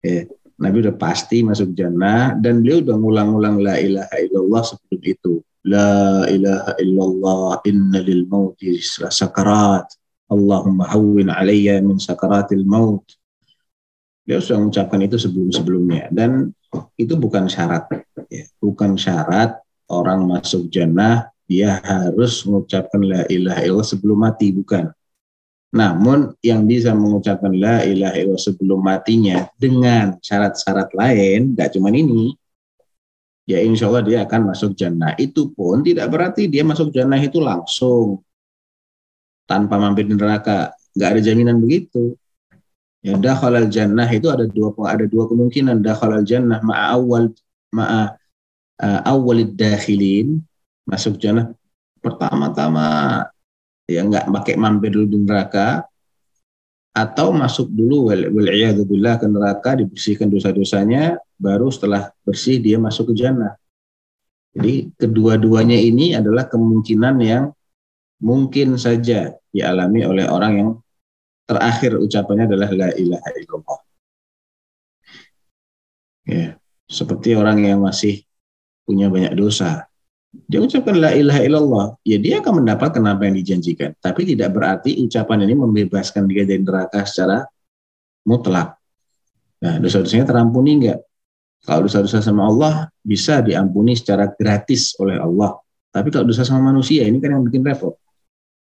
Ya, 0.00 0.24
Nabi 0.56 0.76
udah 0.88 0.96
pasti 0.96 1.44
masuk 1.44 1.76
jannah 1.76 2.32
dan 2.40 2.64
beliau 2.64 2.80
udah 2.80 2.96
ngulang-ngulang 2.96 3.56
la 3.60 3.76
ilaha 3.76 4.16
illallah 4.24 4.62
sebelum 4.64 5.00
itu. 5.04 5.32
La 5.68 6.24
ilaha 6.28 6.72
illallah 6.80 7.60
inna 7.68 8.00
lil 8.00 8.24
mauti 8.24 8.80
sakarat. 9.12 9.84
Allahumma 10.32 10.88
hawwin 10.88 11.28
alayya 11.28 11.84
min 11.84 12.00
sakaratil 12.00 12.64
maut. 12.64 13.04
Dia 14.24 14.40
sudah 14.40 14.64
mengucapkan 14.64 15.04
itu 15.04 15.20
sebelum-sebelumnya 15.20 16.08
dan 16.08 16.48
itu 16.96 17.12
bukan 17.20 17.44
syarat 17.44 17.84
ya, 18.32 18.48
bukan 18.56 18.96
syarat 18.96 19.60
orang 19.90 20.24
masuk 20.24 20.68
jannah 20.72 21.28
dia 21.44 21.80
harus 21.84 22.40
mengucapkan 22.48 23.00
la 23.04 23.22
ilaha 23.28 23.60
illallah 23.64 23.88
sebelum 23.88 24.16
mati 24.16 24.48
bukan 24.52 24.88
Namun 25.74 26.30
yang 26.38 26.70
bisa 26.70 26.94
mengucapkan 26.94 27.50
la 27.50 27.82
ilaha 27.82 28.14
illallah 28.14 28.38
sebelum 28.38 28.78
matinya 28.78 29.50
dengan 29.58 30.14
syarat-syarat 30.22 30.94
lain, 30.94 31.58
gak 31.58 31.74
cuma 31.74 31.90
ini, 31.90 32.30
ya 33.42 33.58
insya 33.58 33.90
Allah 33.90 34.06
dia 34.06 34.18
akan 34.22 34.54
masuk 34.54 34.78
jannah. 34.78 35.18
Itu 35.18 35.50
pun 35.50 35.82
tidak 35.82 36.14
berarti 36.14 36.46
dia 36.46 36.62
masuk 36.62 36.94
jannah 36.94 37.18
itu 37.18 37.42
langsung 37.42 38.22
tanpa 39.50 39.74
mampir 39.74 40.06
di 40.06 40.14
neraka. 40.14 40.70
Gak 40.94 41.18
ada 41.18 41.20
jaminan 41.20 41.58
begitu. 41.58 42.14
Ya 43.02 43.18
dakhalal 43.18 43.66
jannah 43.68 44.06
itu 44.08 44.30
ada 44.32 44.48
dua 44.48 44.72
ada 44.88 45.04
dua 45.04 45.28
kemungkinan 45.28 45.84
dakhalal 45.84 46.24
jannah 46.24 46.62
ma'a 46.64 46.96
awal 46.96 47.28
ma'a 47.68 48.16
uh, 48.80 49.00
awalid 49.06 49.54
dakhilin 49.54 50.42
masuk 50.88 51.20
jannah 51.20 51.52
pertama-tama 52.00 53.22
ya 53.84 54.00
nggak 54.04 54.28
pakai 54.32 54.54
mampir 54.56 54.92
dulu 54.92 55.06
di 55.08 55.18
neraka 55.20 55.84
atau 56.94 57.34
masuk 57.34 57.66
dulu 57.74 58.14
wal 58.14 58.30
ke 59.18 59.26
neraka 59.26 59.70
dibersihkan 59.74 60.30
dosa-dosanya 60.30 61.18
baru 61.34 61.66
setelah 61.66 62.14
bersih 62.22 62.62
dia 62.62 62.78
masuk 62.78 63.10
ke 63.10 63.26
jannah. 63.26 63.58
Jadi 64.54 64.94
kedua-duanya 64.94 65.74
ini 65.74 66.14
adalah 66.14 66.46
kemungkinan 66.46 67.16
yang 67.18 67.50
mungkin 68.22 68.78
saja 68.78 69.34
dialami 69.50 70.06
oleh 70.06 70.30
orang 70.30 70.52
yang 70.54 70.70
terakhir 71.50 71.98
ucapannya 71.98 72.46
adalah 72.46 72.70
la 72.70 72.88
ilaha 72.94 73.28
illallah. 73.42 73.80
Ya, 76.24 76.46
seperti 76.86 77.34
orang 77.34 77.66
yang 77.66 77.82
masih 77.82 78.22
punya 78.84 79.08
banyak 79.08 79.34
dosa, 79.34 79.88
dia 80.34 80.58
ucapkan 80.58 80.98
la 80.98 81.14
ilaha 81.14 81.40
illallah, 81.46 81.86
ya 82.02 82.18
dia 82.18 82.42
akan 82.42 82.62
mendapatkan 82.62 83.02
apa 83.06 83.22
yang 83.30 83.34
dijanjikan. 83.38 83.94
Tapi 84.02 84.26
tidak 84.26 84.50
berarti 84.52 84.98
ucapan 85.00 85.46
ini 85.46 85.54
membebaskan 85.54 86.26
dia 86.26 86.42
dari 86.42 86.60
neraka 86.60 87.06
secara 87.06 87.46
mutlak. 88.26 88.74
Nah, 89.62 89.80
dosa-dosanya 89.80 90.26
terampuni 90.26 90.70
enggak? 90.76 91.00
Kalau 91.64 91.88
dosa-dosa 91.88 92.20
sama 92.20 92.50
Allah 92.50 92.92
bisa 93.00 93.40
diampuni 93.40 93.96
secara 93.96 94.28
gratis 94.28 94.92
oleh 95.00 95.16
Allah. 95.16 95.56
Tapi 95.88 96.12
kalau 96.12 96.28
dosa 96.28 96.44
sama 96.44 96.74
manusia 96.74 97.06
ini 97.06 97.22
kan 97.22 97.38
yang 97.38 97.46
bikin 97.46 97.64
repot. 97.64 97.96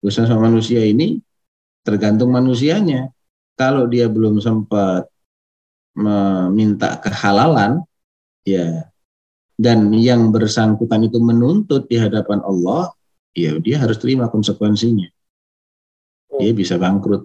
Dosa 0.00 0.24
sama 0.24 0.48
manusia 0.48 0.80
ini 0.80 1.20
tergantung 1.84 2.32
manusianya. 2.32 3.10
Kalau 3.58 3.84
dia 3.90 4.08
belum 4.08 4.40
sempat 4.40 5.08
meminta 5.96 6.96
kehalalan, 7.00 7.84
ya 8.44 8.88
dan 9.56 9.88
yang 9.96 10.28
bersangkutan 10.28 11.08
itu 11.08 11.16
menuntut 11.16 11.88
di 11.88 11.96
hadapan 11.96 12.44
Allah, 12.44 12.92
ya 13.32 13.56
dia 13.56 13.80
harus 13.80 13.96
terima 13.96 14.28
konsekuensinya. 14.28 15.08
Dia 16.36 16.52
bisa 16.52 16.76
bangkrut. 16.76 17.24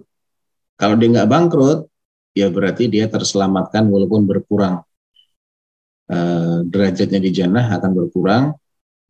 Kalau 0.80 0.96
dia 0.96 1.12
nggak 1.12 1.28
bangkrut, 1.28 1.84
ya 2.32 2.48
berarti 2.48 2.88
dia 2.88 3.04
terselamatkan 3.06 3.84
walaupun 3.84 4.24
berkurang. 4.24 4.80
Eh, 6.08 6.58
derajatnya 6.68 7.20
di 7.20 7.30
jannah 7.30 7.68
akan 7.78 7.90
berkurang 7.92 8.44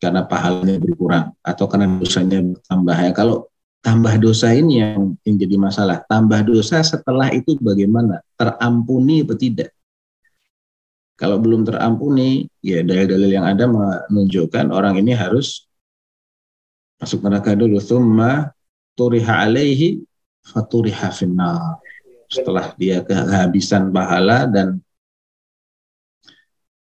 karena 0.02 0.26
pahalanya 0.26 0.82
berkurang 0.82 1.30
atau 1.42 1.64
karena 1.70 1.86
dosanya 1.98 2.42
bertambah. 2.42 2.96
Ya, 2.98 3.12
kalau 3.14 3.46
tambah 3.82 4.14
dosa 4.22 4.54
ini 4.54 4.82
yang, 4.82 5.14
yang 5.26 5.36
jadi 5.38 5.56
masalah. 5.58 6.02
Tambah 6.06 6.42
dosa 6.46 6.82
setelah 6.82 7.30
itu 7.34 7.58
bagaimana? 7.58 8.22
Terampuni 8.38 9.22
atau 9.26 9.38
tidak? 9.38 9.70
Kalau 11.22 11.38
belum 11.38 11.62
terampuni, 11.62 12.50
ya 12.58 12.82
dalil-dalil 12.82 13.30
yang 13.30 13.46
ada 13.46 13.70
menunjukkan 13.70 14.74
orang 14.74 14.98
ini 14.98 15.14
harus 15.14 15.70
masuk 16.98 17.22
neraka 17.22 17.54
dulu. 17.54 17.78
Thumma 17.78 18.50
turiha 18.98 19.46
alaihi 19.46 20.02
faturiha 20.42 21.14
finnar. 21.14 21.78
Setelah 22.26 22.74
dia 22.74 23.06
kehabisan 23.06 23.94
pahala 23.94 24.50
dan 24.50 24.82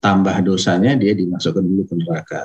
tambah 0.04 0.36
dosanya, 0.44 1.00
dia 1.00 1.16
dimasukkan 1.16 1.64
dulu 1.64 1.88
ke 1.88 1.96
neraka. 1.96 2.42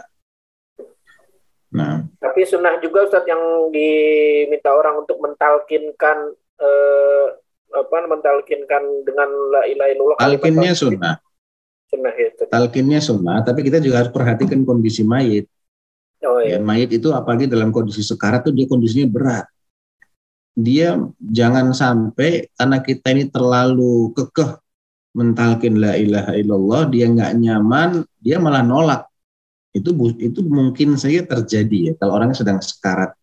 Nah. 1.74 2.06
Tapi 2.22 2.46
sunnah 2.46 2.78
juga 2.78 3.10
Ustadz 3.10 3.26
yang 3.26 3.74
diminta 3.74 4.70
orang 4.70 5.02
untuk 5.02 5.18
mentalkinkan 5.18 6.38
eh, 6.38 7.26
apa 7.74 7.98
mentalkinkan 8.06 9.02
dengan 9.02 9.26
la 9.50 9.66
ilaha 9.66 9.90
illallah. 9.90 10.18
Talkinnya 10.22 10.70
sunnah 10.78 11.18
sunnah 11.90 12.14
itu. 12.14 12.42
Talkinnya 12.46 13.00
sunnah, 13.02 13.42
tapi 13.42 13.66
kita 13.66 13.82
juga 13.82 14.06
harus 14.06 14.12
perhatikan 14.14 14.62
kondisi 14.62 15.02
mayit. 15.02 15.50
Oh, 16.20 16.38
iya. 16.38 16.56
ya, 16.56 16.58
mayit 16.60 16.92
itu 16.92 17.10
apalagi 17.10 17.48
dalam 17.48 17.72
kondisi 17.72 18.04
sekarat 18.04 18.46
tuh 18.46 18.54
dia 18.54 18.68
kondisinya 18.70 19.08
berat. 19.08 19.46
Dia 20.52 21.00
jangan 21.18 21.72
sampai 21.72 22.52
karena 22.54 22.78
kita 22.84 23.06
ini 23.16 23.24
terlalu 23.32 24.12
kekeh 24.12 24.60
mentalkin 25.16 25.80
la 25.80 25.96
ilaha 25.96 26.36
illallah, 26.36 26.82
dia 26.92 27.10
nggak 27.10 27.32
nyaman, 27.40 28.04
dia 28.20 28.36
malah 28.38 28.62
nolak. 28.62 29.02
Itu 29.72 29.96
itu 30.20 30.44
mungkin 30.44 30.98
saja 31.00 31.24
terjadi 31.24 31.78
ya 31.90 31.92
kalau 31.98 32.20
orangnya 32.20 32.42
sedang 32.42 32.58
sekarat 32.60 33.16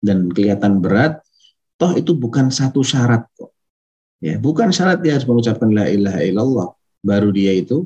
dan 0.00 0.30
kelihatan 0.30 0.78
berat, 0.78 1.20
toh 1.76 1.92
itu 1.98 2.14
bukan 2.14 2.48
satu 2.48 2.80
syarat 2.86 3.26
kok. 3.34 3.50
Ya, 4.22 4.40
bukan 4.40 4.72
syarat 4.72 5.04
dia 5.04 5.18
harus 5.18 5.28
mengucapkan 5.28 5.68
la 5.74 5.92
ilaha 5.92 6.20
illallah 6.24 6.68
baru 7.04 7.28
dia 7.34 7.52
itu 7.52 7.84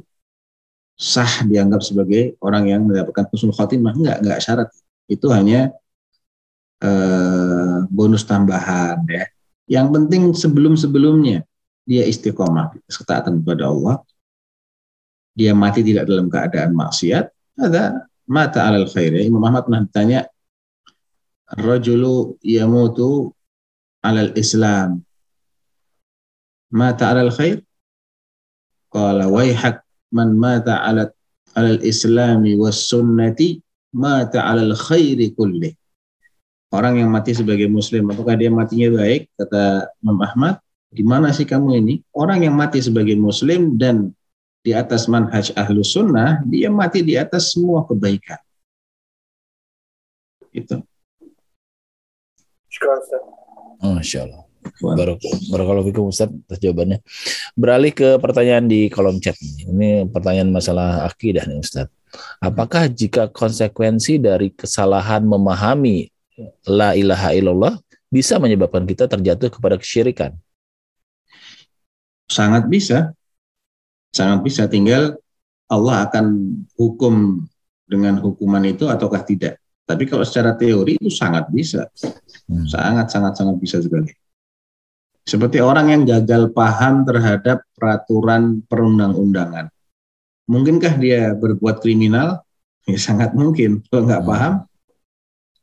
sah 1.00 1.48
dianggap 1.48 1.80
sebagai 1.80 2.36
orang 2.44 2.68
yang 2.68 2.84
mendapatkan 2.84 3.24
husnul 3.32 3.56
khotimah. 3.56 3.96
Enggak 3.96 4.20
enggak 4.20 4.40
syarat. 4.44 4.68
Itu 5.08 5.32
hanya 5.32 5.72
eh, 6.84 7.78
bonus 7.88 8.28
tambahan 8.28 9.00
ya. 9.08 9.24
Yang 9.64 9.86
penting 9.96 10.22
sebelum 10.36 10.76
sebelumnya 10.76 11.40
dia 11.88 12.04
istiqomah 12.04 12.76
ketaatan 12.84 13.40
kepada 13.40 13.72
Allah. 13.72 13.96
Dia 15.32 15.56
mati 15.56 15.80
tidak 15.80 16.04
dalam 16.04 16.28
keadaan 16.28 16.76
maksiat. 16.76 17.32
Ada 17.56 18.04
mata 18.28 18.68
alal 18.68 18.84
khair. 18.84 19.16
Ya. 19.16 19.24
Imam 19.24 19.40
Ahmad 19.40 19.64
pernah 19.64 19.80
ditanya 19.88 20.20
rajulu 21.48 22.36
yamutu 22.44 23.32
alal 24.04 24.36
Islam? 24.36 25.00
Mata 26.68 27.08
alal 27.08 27.32
khair? 27.32 27.64
Qala 28.90 29.30
waihak 29.30 29.80
man 30.10 30.34
mata 30.36 30.82
ala 30.82 31.10
alal 31.58 31.80
islami 31.82 32.54
was 32.54 32.86
sunnati 32.86 33.58
mata 33.94 34.46
alal 34.46 34.74
khairi 34.74 35.34
kulli. 35.34 35.74
Orang 36.70 37.02
yang 37.02 37.10
mati 37.10 37.34
sebagai 37.34 37.66
muslim, 37.66 38.14
apakah 38.14 38.38
dia 38.38 38.46
matinya 38.46 39.02
baik? 39.02 39.26
Kata 39.34 39.90
Imam 40.06 40.22
Ahmad, 40.22 40.62
di 40.94 41.02
mana 41.02 41.34
sih 41.34 41.42
kamu 41.42 41.82
ini? 41.82 41.94
Orang 42.14 42.46
yang 42.46 42.54
mati 42.54 42.78
sebagai 42.78 43.18
muslim 43.18 43.74
dan 43.74 44.14
di 44.62 44.70
atas 44.70 45.10
manhaj 45.10 45.50
ahlu 45.58 45.82
sunnah, 45.82 46.46
dia 46.46 46.70
mati 46.70 47.02
di 47.02 47.18
atas 47.18 47.58
semua 47.58 47.82
kebaikan. 47.90 48.38
Itu. 50.54 50.78
Masya 53.82 54.18
Allah. 54.30 54.49
Baru 54.80 55.64
kalau 55.68 55.82
fikum 55.84 56.08
Ustaz 56.08 56.32
atas 56.32 56.58
jawabannya. 56.60 57.04
Beralih 57.56 57.92
ke 57.92 58.16
pertanyaan 58.16 58.64
di 58.68 58.88
kolom 58.88 59.20
chat. 59.20 59.36
Ini 59.40 60.08
pertanyaan 60.08 60.52
masalah 60.52 61.04
akidah 61.04 61.44
nih 61.44 61.60
Ustaz. 61.60 61.88
Apakah 62.42 62.90
jika 62.90 63.30
konsekuensi 63.30 64.18
dari 64.18 64.50
kesalahan 64.50 65.22
memahami 65.22 66.10
la 66.66 66.96
ilaha 66.96 67.30
illallah 67.36 67.74
bisa 68.10 68.40
menyebabkan 68.42 68.88
kita 68.88 69.06
terjatuh 69.06 69.52
kepada 69.52 69.76
kesyirikan? 69.78 70.34
Sangat 72.26 72.66
bisa. 72.66 73.14
Sangat 74.10 74.42
bisa 74.42 74.66
tinggal 74.66 75.14
Allah 75.70 76.10
akan 76.10 76.26
hukum 76.74 77.46
dengan 77.86 78.18
hukuman 78.18 78.62
itu 78.66 78.90
ataukah 78.90 79.22
tidak. 79.22 79.62
Tapi 79.86 80.06
kalau 80.06 80.22
secara 80.22 80.54
teori 80.54 80.98
itu 80.98 81.10
sangat 81.10 81.50
bisa. 81.50 81.86
Hmm. 82.46 82.66
Sangat 82.66 83.10
sangat 83.10 83.34
sangat 83.38 83.56
bisa 83.58 83.82
sekali. 83.82 84.10
Seperti 85.30 85.62
orang 85.62 85.94
yang 85.94 86.02
gagal 86.02 86.50
paham 86.50 87.06
terhadap 87.06 87.62
peraturan 87.78 88.66
perundang-undangan. 88.66 89.70
Mungkinkah 90.50 90.98
dia 90.98 91.38
berbuat 91.38 91.78
kriminal? 91.78 92.42
Ya, 92.82 92.98
sangat 92.98 93.30
mungkin. 93.38 93.86
Kalau 93.86 94.10
nggak 94.10 94.26
hmm. 94.26 94.30
paham, 94.34 94.54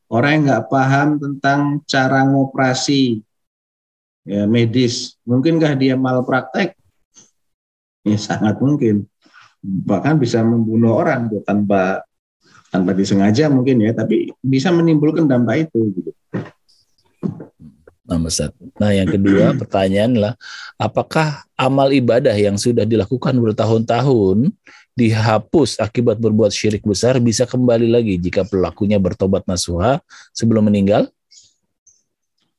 orang 0.08 0.32
yang 0.32 0.44
nggak 0.48 0.66
paham 0.72 1.08
tentang 1.20 1.60
cara 1.84 2.24
ngoperasi 2.32 3.20
ya, 4.24 4.48
medis, 4.48 5.20
mungkinkah 5.28 5.76
dia 5.76 6.00
malpraktek? 6.00 6.72
Ya, 8.08 8.16
sangat 8.16 8.64
mungkin. 8.64 9.04
Bahkan 9.60 10.16
bisa 10.16 10.48
membunuh 10.48 10.96
orang 10.96 11.28
tuh, 11.28 11.44
tanpa 11.44 12.08
tanpa 12.72 12.96
disengaja 12.96 13.52
mungkin 13.52 13.84
ya, 13.84 13.92
tapi 13.92 14.32
bisa 14.40 14.72
menimbulkan 14.72 15.28
dampak 15.28 15.68
itu. 15.68 15.92
Gitu. 15.92 16.12
Nah, 18.08 18.24
Ustaz. 18.24 18.56
nah 18.80 18.96
yang 18.96 19.12
kedua 19.12 19.52
pertanyaan 19.62 20.16
lah, 20.16 20.34
apakah 20.80 21.44
amal 21.60 21.92
ibadah 21.92 22.32
yang 22.32 22.56
sudah 22.56 22.88
dilakukan 22.88 23.36
bertahun-tahun 23.36 24.48
dihapus 24.96 25.84
akibat 25.84 26.16
berbuat 26.16 26.50
syirik 26.50 26.88
besar 26.88 27.20
bisa 27.20 27.44
kembali 27.44 27.92
lagi 27.92 28.16
jika 28.16 28.48
pelakunya 28.48 28.96
bertobat 28.96 29.44
nasuha 29.44 30.00
sebelum 30.32 30.72
meninggal? 30.72 31.12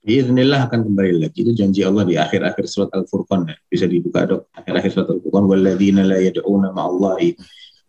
Bismillah 0.04 0.68
akan 0.68 0.88
kembali 0.88 1.26
lagi 1.26 1.42
itu 1.44 1.52
janji 1.56 1.80
Allah 1.84 2.04
di 2.04 2.16
akhir-akhir 2.16 2.64
surat 2.68 2.88
Al-Furqan 2.96 3.48
ya. 3.48 3.56
bisa 3.68 3.84
dibuka 3.84 4.24
dok 4.24 4.52
akhir-akhir 4.56 4.90
surat 4.94 5.08
Al-Furqan 5.10 5.44
walladzina 5.48 6.00
la 6.06 6.16
yad'una 6.16 6.72
ma'allahi 6.72 7.36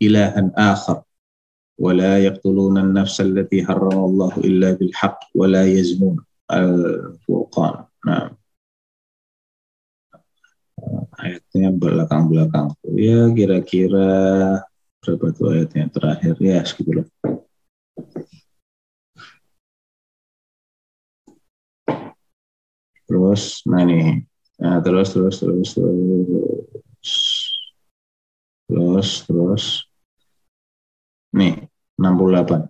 ilahan 0.04 0.52
akhar 0.58 1.06
wa 1.80 1.92
la 1.96 2.20
yaqtuluna 2.20 2.84
an-nafsa 2.84 3.24
allati 3.24 3.64
harrama 3.64 4.36
illa 4.44 4.76
bil 4.76 4.92
haqq 4.92 5.32
wa 5.32 5.48
la 5.48 5.64
Al-Furqan. 6.50 7.86
Nah, 8.10 8.34
ayatnya 11.22 11.70
belakang-belakang. 11.76 12.74
Ya 12.98 13.30
kira-kira 13.30 14.10
berapa 15.00 15.26
tuh 15.32 15.48
ayatnya 15.54 15.86
terakhir 15.94 16.36
ya 16.42 16.60
segitu 16.66 16.92
loh. 17.02 17.08
Terus, 23.10 23.66
nah 23.66 23.82
nih, 23.90 24.22
nah, 24.62 24.78
terus, 24.86 25.10
terus, 25.18 25.42
terus, 25.42 25.74
terus, 25.74 26.30
terus, 28.70 29.10
terus, 29.26 29.66
nih, 31.34 31.66
68. 31.98 32.70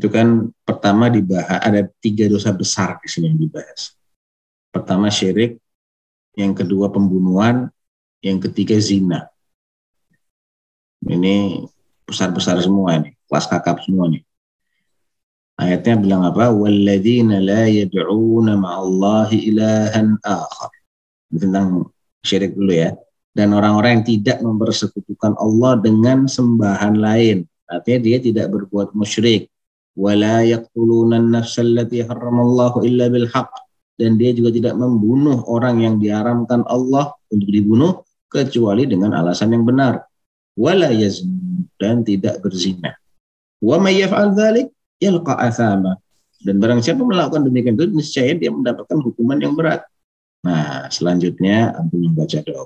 Itu 0.00 0.08
kan 0.08 0.48
pertama 0.64 1.12
dibahas, 1.12 1.60
ada 1.60 1.84
tiga 2.00 2.24
dosa 2.24 2.56
besar 2.56 2.96
di 3.04 3.08
sini 3.12 3.28
yang 3.28 3.36
dibahas. 3.36 3.92
Pertama 4.72 5.12
syirik, 5.12 5.60
yang 6.40 6.56
kedua 6.56 6.88
pembunuhan, 6.88 7.68
yang 8.24 8.40
ketiga 8.40 8.80
zina. 8.80 9.28
Ini 11.04 11.68
besar-besar 12.08 12.64
semua 12.64 12.96
ini, 12.96 13.12
kelas 13.28 13.44
kakap 13.44 13.84
semua 13.84 14.08
nih. 14.08 14.24
Ayatnya 15.60 16.00
bilang 16.00 16.24
apa? 16.24 16.48
Walladzina 16.48 17.36
la 17.36 17.68
yad'una 17.68 18.56
ma'allahi 18.56 19.52
ilahan 19.52 20.16
akhar. 20.24 20.72
Tentang 21.28 21.92
syirik 22.24 22.56
dulu 22.56 22.72
ya. 22.72 22.96
Dan 23.36 23.52
orang-orang 23.52 24.00
yang 24.00 24.06
tidak 24.08 24.40
mempersekutukan 24.40 25.36
Allah 25.36 25.76
dengan 25.76 26.24
sembahan 26.24 26.96
lain. 26.96 27.44
Artinya 27.68 28.00
dia 28.00 28.16
tidak 28.16 28.48
berbuat 28.48 28.96
musyrik. 28.96 29.52
Wala 29.98 30.46
yaqtuluna 30.46 31.18
an-nafsa 31.18 31.66
allati 31.66 32.02
harramallahu 32.06 32.86
illa 32.86 33.10
bil 33.10 33.26
Dan 33.98 34.16
dia 34.16 34.32
juga 34.32 34.54
tidak 34.54 34.74
membunuh 34.80 35.44
orang 35.50 35.82
yang 35.84 35.94
diharamkan 36.00 36.64
Allah 36.64 37.12
untuk 37.28 37.50
dibunuh 37.52 38.00
kecuali 38.30 38.86
dengan 38.86 39.12
alasan 39.12 39.52
yang 39.52 39.66
benar. 39.66 40.06
Wala 40.56 40.88
dan 41.80 42.04
tidak 42.04 42.40
berzina. 42.40 42.96
Wa 43.60 43.76
may 43.76 44.00
yaf'al 44.00 44.32
dzalik 44.32 44.72
yalqa 45.00 45.36
athama. 45.36 46.00
Dan 46.40 46.56
barang 46.56 46.80
siapa 46.80 47.04
melakukan 47.04 47.44
demikian 47.44 47.76
itu 47.76 47.84
niscaya 47.92 48.32
dia 48.32 48.48
mendapatkan 48.48 48.96
hukuman 49.04 49.36
yang 49.36 49.52
berat. 49.52 49.84
Nah, 50.40 50.88
selanjutnya 50.88 51.76
ampun 51.76 52.08
membaca 52.08 52.40
doa. 52.40 52.64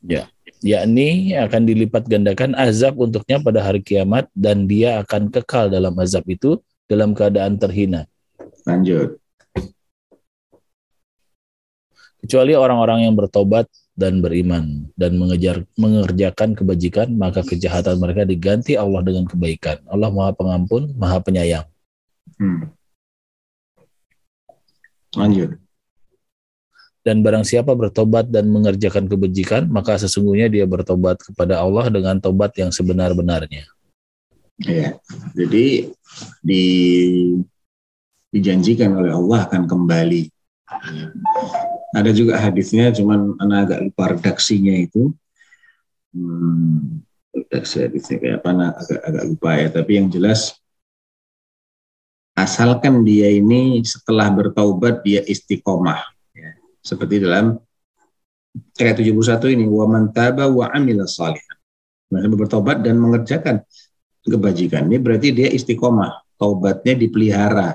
Ya, 0.00 0.24
yakni 0.66 1.38
akan 1.38 1.62
dilipat 1.62 2.10
gandakan 2.10 2.58
azab 2.58 2.98
untuknya 2.98 3.38
pada 3.38 3.62
hari 3.62 3.78
kiamat 3.78 4.26
dan 4.34 4.66
dia 4.66 4.98
akan 5.06 5.30
kekal 5.30 5.70
dalam 5.70 5.94
azab 6.02 6.26
itu 6.26 6.58
dalam 6.90 7.14
keadaan 7.14 7.54
terhina. 7.54 8.10
Lanjut. 8.66 9.22
Kecuali 12.26 12.58
orang-orang 12.58 13.06
yang 13.06 13.14
bertobat 13.14 13.70
dan 13.94 14.18
beriman 14.18 14.90
dan 14.98 15.14
mengejar 15.14 15.62
mengerjakan 15.78 16.58
kebajikan 16.58 17.14
maka 17.14 17.46
kejahatan 17.46 18.02
mereka 18.02 18.26
diganti 18.26 18.74
Allah 18.74 19.00
dengan 19.06 19.30
kebaikan. 19.30 19.78
Allah 19.86 20.10
Maha 20.10 20.34
Pengampun, 20.34 20.90
Maha 20.98 21.22
Penyayang. 21.22 21.70
Hmm. 22.42 22.74
Lanjut. 25.14 25.56
Dan 27.06 27.22
barang 27.22 27.46
siapa 27.46 27.70
bertobat 27.78 28.26
dan 28.34 28.50
mengerjakan 28.50 29.06
kebajikan, 29.06 29.70
maka 29.70 29.94
sesungguhnya 29.94 30.50
dia 30.50 30.66
bertobat 30.66 31.22
kepada 31.22 31.62
Allah 31.62 31.86
dengan 31.86 32.18
tobat 32.18 32.50
yang 32.58 32.74
sebenar-benarnya. 32.74 33.62
Ya, 34.58 34.98
jadi 35.38 35.94
di, 36.42 36.64
dijanjikan 38.34 38.90
oleh 38.98 39.14
Allah 39.14 39.46
akan 39.46 39.70
kembali 39.70 40.34
ada 41.94 42.10
juga 42.12 42.36
hadisnya, 42.36 42.90
cuman 42.92 43.38
anak 43.40 43.58
agak 43.70 43.80
lupa 43.88 44.04
redaksinya 44.12 44.74
itu. 44.74 45.14
Hmm, 46.12 47.06
redaksi 47.32 47.86
hadisnya 47.86 48.16
kayak 48.18 48.36
apa, 48.42 48.48
anak 48.52 48.72
agak, 48.82 49.00
agak 49.06 49.24
lupa 49.30 49.50
ya. 49.56 49.68
Tapi 49.70 49.92
yang 49.96 50.08
jelas, 50.10 50.58
asalkan 52.36 53.06
dia 53.06 53.30
ini 53.30 53.80
setelah 53.86 54.28
bertaubat 54.28 55.00
dia 55.06 55.22
istiqomah. 55.24 56.15
Seperti 56.86 57.26
dalam 57.26 57.58
ayat 58.78 58.96
71 59.02 59.58
ini, 59.58 59.66
wa 59.66 59.90
man 59.90 60.14
taba 60.14 60.46
wa 60.46 60.70
amila 60.70 61.02
salihan. 61.10 61.58
Bertobat 62.14 62.86
dan 62.86 63.02
mengerjakan 63.02 63.66
kebajikan. 64.22 64.86
Ini 64.86 65.02
berarti 65.02 65.34
dia 65.34 65.50
istiqomah. 65.50 66.38
Taubatnya 66.38 66.94
dipelihara 66.94 67.74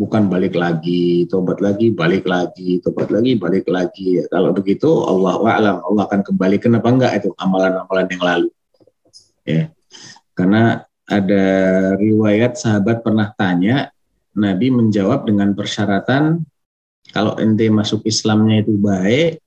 bukan 0.00 0.32
balik 0.32 0.56
lagi, 0.56 1.28
tobat 1.28 1.60
lagi, 1.60 1.92
balik 1.92 2.24
lagi, 2.24 2.80
tobat 2.80 3.12
lagi, 3.12 3.36
balik 3.36 3.68
lagi. 3.68 4.16
Ya, 4.16 4.24
kalau 4.32 4.56
begitu 4.56 4.88
Allah 5.04 5.36
alam 5.44 5.76
Allah 5.84 6.08
akan 6.08 6.24
kembali 6.24 6.56
kenapa 6.56 6.88
enggak 6.88 7.12
itu 7.20 7.36
amalan-amalan 7.36 8.06
yang 8.08 8.22
lalu. 8.24 8.48
Ya. 9.44 9.62
Karena 10.32 10.88
ada 11.04 11.44
riwayat 12.00 12.56
sahabat 12.56 13.04
pernah 13.04 13.28
tanya, 13.36 13.92
Nabi 14.32 14.72
menjawab 14.72 15.28
dengan 15.28 15.52
persyaratan 15.52 16.48
kalau 17.10 17.34
ente 17.38 17.66
masuk 17.70 18.02
Islamnya 18.06 18.62
itu 18.62 18.74
baik, 18.78 19.42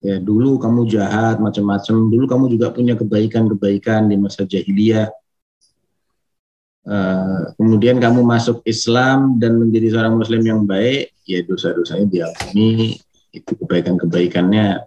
ya 0.00 0.16
dulu 0.20 0.56
kamu 0.60 0.88
jahat 0.88 1.40
macam-macam, 1.40 1.96
dulu 2.08 2.24
kamu 2.24 2.44
juga 2.52 2.72
punya 2.72 2.96
kebaikan-kebaikan 2.96 4.08
di 4.08 4.16
masa 4.16 4.44
jahiliyah, 4.44 5.12
Eh, 6.86 7.42
kemudian 7.58 7.98
kamu 7.98 8.22
masuk 8.22 8.62
Islam 8.62 9.42
dan 9.42 9.58
menjadi 9.58 9.90
seorang 9.90 10.22
Muslim 10.22 10.38
yang 10.46 10.62
baik, 10.62 11.18
ya 11.26 11.42
dosa-dosanya 11.42 12.06
diampuni, 12.06 12.94
itu 13.34 13.52
kebaikan-kebaikannya, 13.58 14.86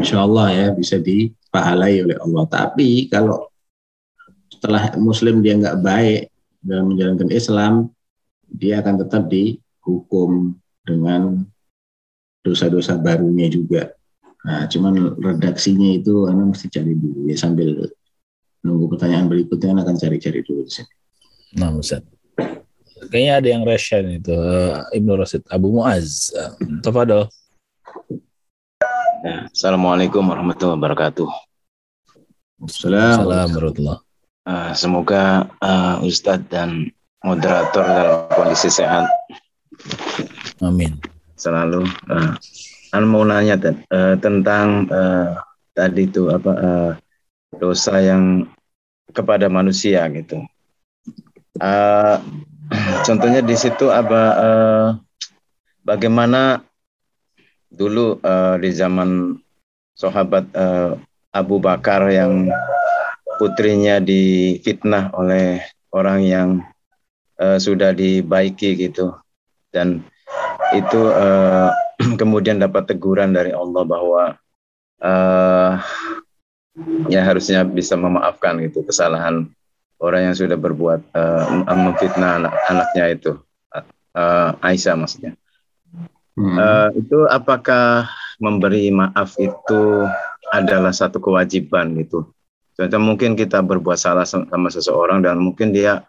insya 0.00 0.24
Allah 0.24 0.48
ya 0.48 0.66
bisa 0.72 0.96
dipahalai 0.96 2.00
oleh 2.00 2.16
Allah. 2.24 2.44
Tapi 2.48 3.12
kalau 3.12 3.52
setelah 4.48 4.96
Muslim 4.96 5.44
dia 5.44 5.60
nggak 5.60 5.76
baik 5.84 6.32
dalam 6.64 6.88
menjalankan 6.88 7.28
Islam, 7.28 7.92
dia 8.48 8.80
akan 8.80 9.04
tetap 9.04 9.28
dihukum 9.88 10.52
dengan 10.84 11.48
dosa-dosa 12.44 13.00
barunya 13.00 13.48
juga. 13.48 13.96
Nah, 14.44 14.68
cuman 14.68 15.16
redaksinya 15.16 15.96
itu 15.96 16.28
anda 16.28 16.52
mesti 16.52 16.68
cari 16.68 16.92
dulu 16.92 17.32
ya 17.32 17.36
sambil 17.40 17.88
nunggu 18.60 18.92
pertanyaan 18.92 19.32
berikutnya 19.32 19.80
akan 19.80 19.96
cari-cari 19.96 20.44
dulu 20.44 20.68
di 20.68 20.72
sini. 20.76 20.92
Nah, 21.56 21.72
Ustaz. 21.72 22.04
Kayaknya 23.08 23.32
ada 23.40 23.48
yang 23.48 23.62
resen 23.64 24.20
itu 24.20 24.36
uh, 24.36 24.84
Ibnu 24.92 25.16
Rasid 25.16 25.40
Abu 25.48 25.72
Muaz. 25.72 26.28
Uh, 26.36 26.52
Tafadol. 26.84 27.32
Ya, 29.24 29.48
Assalamualaikum 29.48 30.20
warahmatullahi 30.20 30.76
wabarakatuh. 30.76 31.30
Assalamualaikum 32.68 33.72
warahmatullahi 33.72 34.02
uh, 34.44 34.72
Semoga 34.76 35.48
uh, 35.62 36.04
Ustadz 36.04 36.52
dan 36.52 36.92
moderator 37.22 37.86
dalam 37.86 38.30
kondisi 38.34 38.70
sehat. 38.70 39.06
Amin. 40.62 40.98
Selalu. 41.38 41.86
Uh, 42.10 42.34
mau 43.04 43.22
nanya 43.22 43.54
uh, 43.92 44.16
tentang 44.18 44.88
uh, 44.88 45.38
tadi 45.76 46.10
itu 46.10 46.26
apa 46.32 46.52
uh, 46.56 46.92
dosa 47.54 48.02
yang 48.02 48.48
kepada 49.12 49.46
manusia 49.46 50.04
gitu. 50.10 50.42
Uh, 51.58 52.18
contohnya 53.06 53.40
di 53.40 53.56
situ 53.56 53.88
apa 53.88 54.22
uh, 54.36 54.86
bagaimana 55.86 56.60
dulu 57.68 58.20
uh, 58.20 58.56
di 58.60 58.70
zaman 58.72 59.38
sahabat 59.96 60.44
uh, 60.56 60.96
Abu 61.32 61.60
Bakar 61.60 62.08
yang 62.08 62.48
putrinya 63.38 64.02
difitnah 64.02 65.12
oleh 65.14 65.62
orang 65.94 66.20
yang 66.24 66.48
uh, 67.38 67.60
sudah 67.60 67.94
dibaiki 67.94 68.74
gitu 68.74 69.14
dan 69.72 70.04
itu 70.74 71.00
uh, 71.00 71.72
kemudian 72.20 72.60
dapat 72.60 72.94
teguran 72.94 73.32
dari 73.32 73.52
Allah 73.52 73.82
bahwa 73.84 74.22
uh, 75.02 75.72
ya 77.10 77.20
harusnya 77.26 77.66
bisa 77.66 77.98
memaafkan 77.98 78.60
gitu 78.62 78.86
kesalahan 78.86 79.50
orang 79.98 80.30
yang 80.30 80.36
sudah 80.36 80.54
berbuat 80.54 81.00
uh, 81.14 81.66
memfitnah 81.66 82.42
anak 82.42 82.54
anaknya 82.70 83.04
itu. 83.12 83.32
Uh, 84.18 84.50
Aisyah 84.64 84.98
maksudnya. 84.98 85.32
Hmm. 86.38 86.54
uh, 86.54 86.88
itu 86.94 87.26
apakah 87.26 88.06
memberi 88.38 88.94
maaf 88.94 89.34
itu 89.42 90.06
adalah 90.54 90.94
satu 90.94 91.18
kewajiban 91.18 91.98
gitu? 91.98 92.30
Contoh 92.78 93.02
mungkin 93.02 93.34
kita 93.34 93.58
berbuat 93.58 93.98
salah 93.98 94.22
sama 94.22 94.70
seseorang 94.70 95.26
dan 95.26 95.42
mungkin 95.42 95.74
dia 95.74 96.06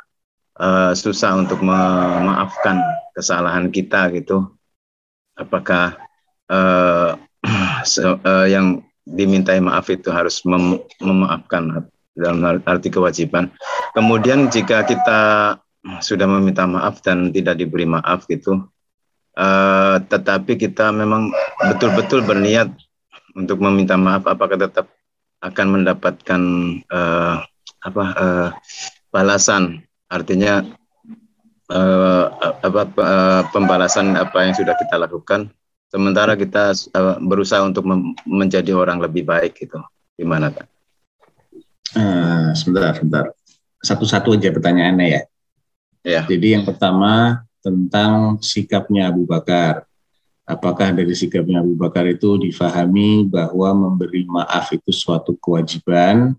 uh, 0.60 0.92
susah 0.94 1.40
untuk 1.40 1.64
memaafkan 1.64 2.84
kesalahan 3.16 3.72
kita 3.72 4.12
gitu. 4.14 4.52
Apakah 5.40 5.96
uh, 6.54 7.16
uh, 7.16 8.46
yang 8.46 8.84
dimintai 9.10 9.58
maaf 9.64 9.90
itu 9.90 10.14
harus 10.14 10.46
mem 10.46 10.84
memaafkan 11.02 11.88
dalam 12.14 12.62
arti 12.68 12.92
kewajiban. 12.92 13.50
Kemudian 13.96 14.52
jika 14.52 14.84
kita 14.84 15.20
sudah 16.04 16.28
meminta 16.28 16.68
maaf 16.68 17.00
dan 17.00 17.32
tidak 17.32 17.58
diberi 17.58 17.88
maaf 17.88 18.28
gitu 18.28 18.68
uh, 19.40 19.96
tetapi 20.04 20.60
kita 20.60 20.92
memang 20.92 21.32
betul-betul 21.72 22.22
berniat 22.28 22.68
untuk 23.34 23.64
meminta 23.64 23.96
maaf 23.96 24.28
apakah 24.28 24.60
tetap 24.60 24.92
akan 25.40 25.68
mendapatkan 25.80 26.42
uh, 26.92 27.40
apa 27.80 28.04
uh, 28.20 28.50
balasan 29.16 29.88
artinya 30.10 30.66
uh, 31.70 32.26
apa 32.66 32.82
uh, 32.98 33.42
pembalasan 33.54 34.18
apa 34.18 34.50
yang 34.50 34.54
sudah 34.58 34.74
kita 34.76 34.98
lakukan 34.98 35.54
sementara 35.90 36.34
kita 36.34 36.74
uh, 36.98 37.18
berusaha 37.22 37.62
untuk 37.66 37.86
menjadi 38.26 38.74
orang 38.74 39.02
lebih 39.02 39.26
baik 39.26 39.58
gitu 39.58 39.82
gimana 40.18 40.52
kan? 40.52 40.66
Uh, 41.96 42.50
sebentar, 42.54 42.94
sebentar. 42.94 43.26
Satu-satu 43.82 44.36
aja 44.36 44.54
pertanyaannya 44.54 45.08
ya. 45.08 45.22
Ya. 46.06 46.22
Jadi 46.28 46.58
yang 46.60 46.64
pertama 46.68 47.44
tentang 47.60 48.40
sikapnya 48.44 49.10
Abu 49.10 49.26
Bakar. 49.26 49.88
Apakah 50.50 50.90
dari 50.94 51.14
sikapnya 51.14 51.62
Abu 51.62 51.78
Bakar 51.78 52.10
itu 52.10 52.42
difahami 52.42 53.26
bahwa 53.30 53.90
memberi 53.90 54.26
maaf 54.26 54.74
itu 54.74 54.90
suatu 54.90 55.38
kewajiban? 55.38 56.34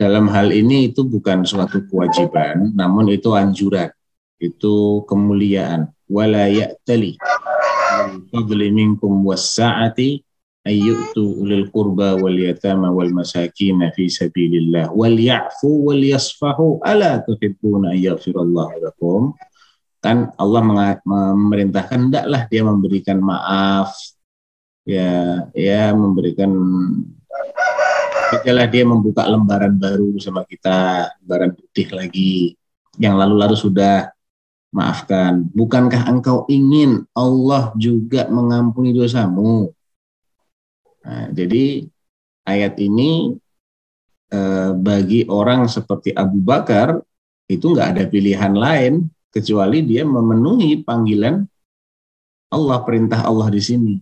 Dalam 0.00 0.32
hal 0.32 0.50
ini 0.50 0.88
itu 0.88 1.04
bukan 1.04 1.44
suatu 1.44 1.84
kewajiban, 1.84 2.72
namun 2.72 3.12
itu 3.12 3.36
anjuran, 3.36 3.92
itu 4.40 5.04
kemuliaan. 5.04 5.92
Wala 6.10 6.50
ya'tali 6.50 7.20
fadli 8.32 8.68
ayyutu 10.60 11.40
ulil 11.40 11.72
qurba 11.72 12.20
wal 12.20 12.36
yatama 12.36 12.92
wal 12.92 13.08
masakin 13.08 13.80
fi 13.96 14.12
sabilillah 14.12 14.92
wal 14.92 15.16
ya'fu 15.16 15.88
wal 15.88 16.02
yasfahu 16.04 16.84
ala 16.84 17.24
tuhibbuna 17.24 17.96
yaghfirallahu 17.96 18.84
lakum 18.84 19.32
kan 20.04 20.32
Allah 20.36 20.60
memerintahkan 21.04 22.12
hendaklah 22.12 22.44
dia 22.52 22.62
memberikan 22.64 23.24
maaf 23.24 23.92
ya 24.84 25.48
ya 25.56 25.96
memberikan 25.96 26.52
Itulah 28.30 28.66
dia 28.70 28.84
membuka 28.86 29.26
lembaran 29.26 29.74
baru 29.74 30.14
sama 30.22 30.46
kita, 30.46 31.10
lembaran 31.22 31.50
putih 31.54 31.88
lagi. 31.90 32.54
Yang 32.98 33.14
lalu-lalu 33.18 33.56
sudah 33.58 33.96
maafkan. 34.70 35.50
Bukankah 35.50 36.06
engkau 36.06 36.46
ingin 36.46 37.06
Allah 37.14 37.74
juga 37.74 38.30
mengampuni 38.30 38.94
dosamu? 38.94 39.74
Nah, 41.02 41.32
jadi 41.34 41.86
ayat 42.46 42.78
ini 42.78 43.34
eh, 44.30 44.70
bagi 44.78 45.26
orang 45.26 45.66
seperti 45.66 46.14
Abu 46.14 46.38
Bakar 46.38 47.02
itu 47.50 47.66
nggak 47.66 47.88
ada 47.98 48.04
pilihan 48.06 48.54
lain 48.54 49.10
kecuali 49.30 49.82
dia 49.82 50.06
memenuhi 50.06 50.82
panggilan 50.86 51.42
Allah, 52.50 52.78
perintah 52.82 53.26
Allah 53.26 53.46
di 53.50 53.62
sini. 53.62 53.94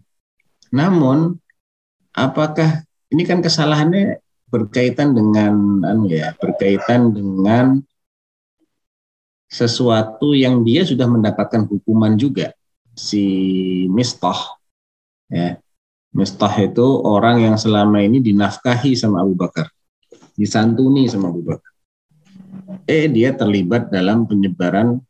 Namun, 0.73 1.37
apakah 2.17 2.88
ini 3.09 3.23
kan 3.25 3.41
kesalahannya 3.41 4.21
berkaitan 4.49 5.13
dengan 5.13 5.85
anu 5.85 6.09
ya, 6.09 6.33
berkaitan 6.41 7.13
dengan 7.13 7.81
sesuatu 9.49 10.37
yang 10.37 10.61
dia 10.61 10.85
sudah 10.85 11.09
mendapatkan 11.09 11.65
hukuman 11.65 12.21
juga 12.21 12.53
si 12.93 13.25
Mistah 13.89 14.57
ya. 15.33 15.57
Mistah 16.09 16.53
itu 16.65 17.05
orang 17.05 17.45
yang 17.45 17.57
selama 17.61 18.01
ini 18.01 18.21
dinafkahi 18.25 18.97
sama 18.97 19.21
Abu 19.21 19.37
Bakar, 19.37 19.69
disantuni 20.33 21.05
sama 21.05 21.29
Abu 21.29 21.45
Bakar. 21.45 21.73
Eh 22.89 23.09
dia 23.13 23.37
terlibat 23.37 23.93
dalam 23.93 24.25
penyebaran 24.25 25.01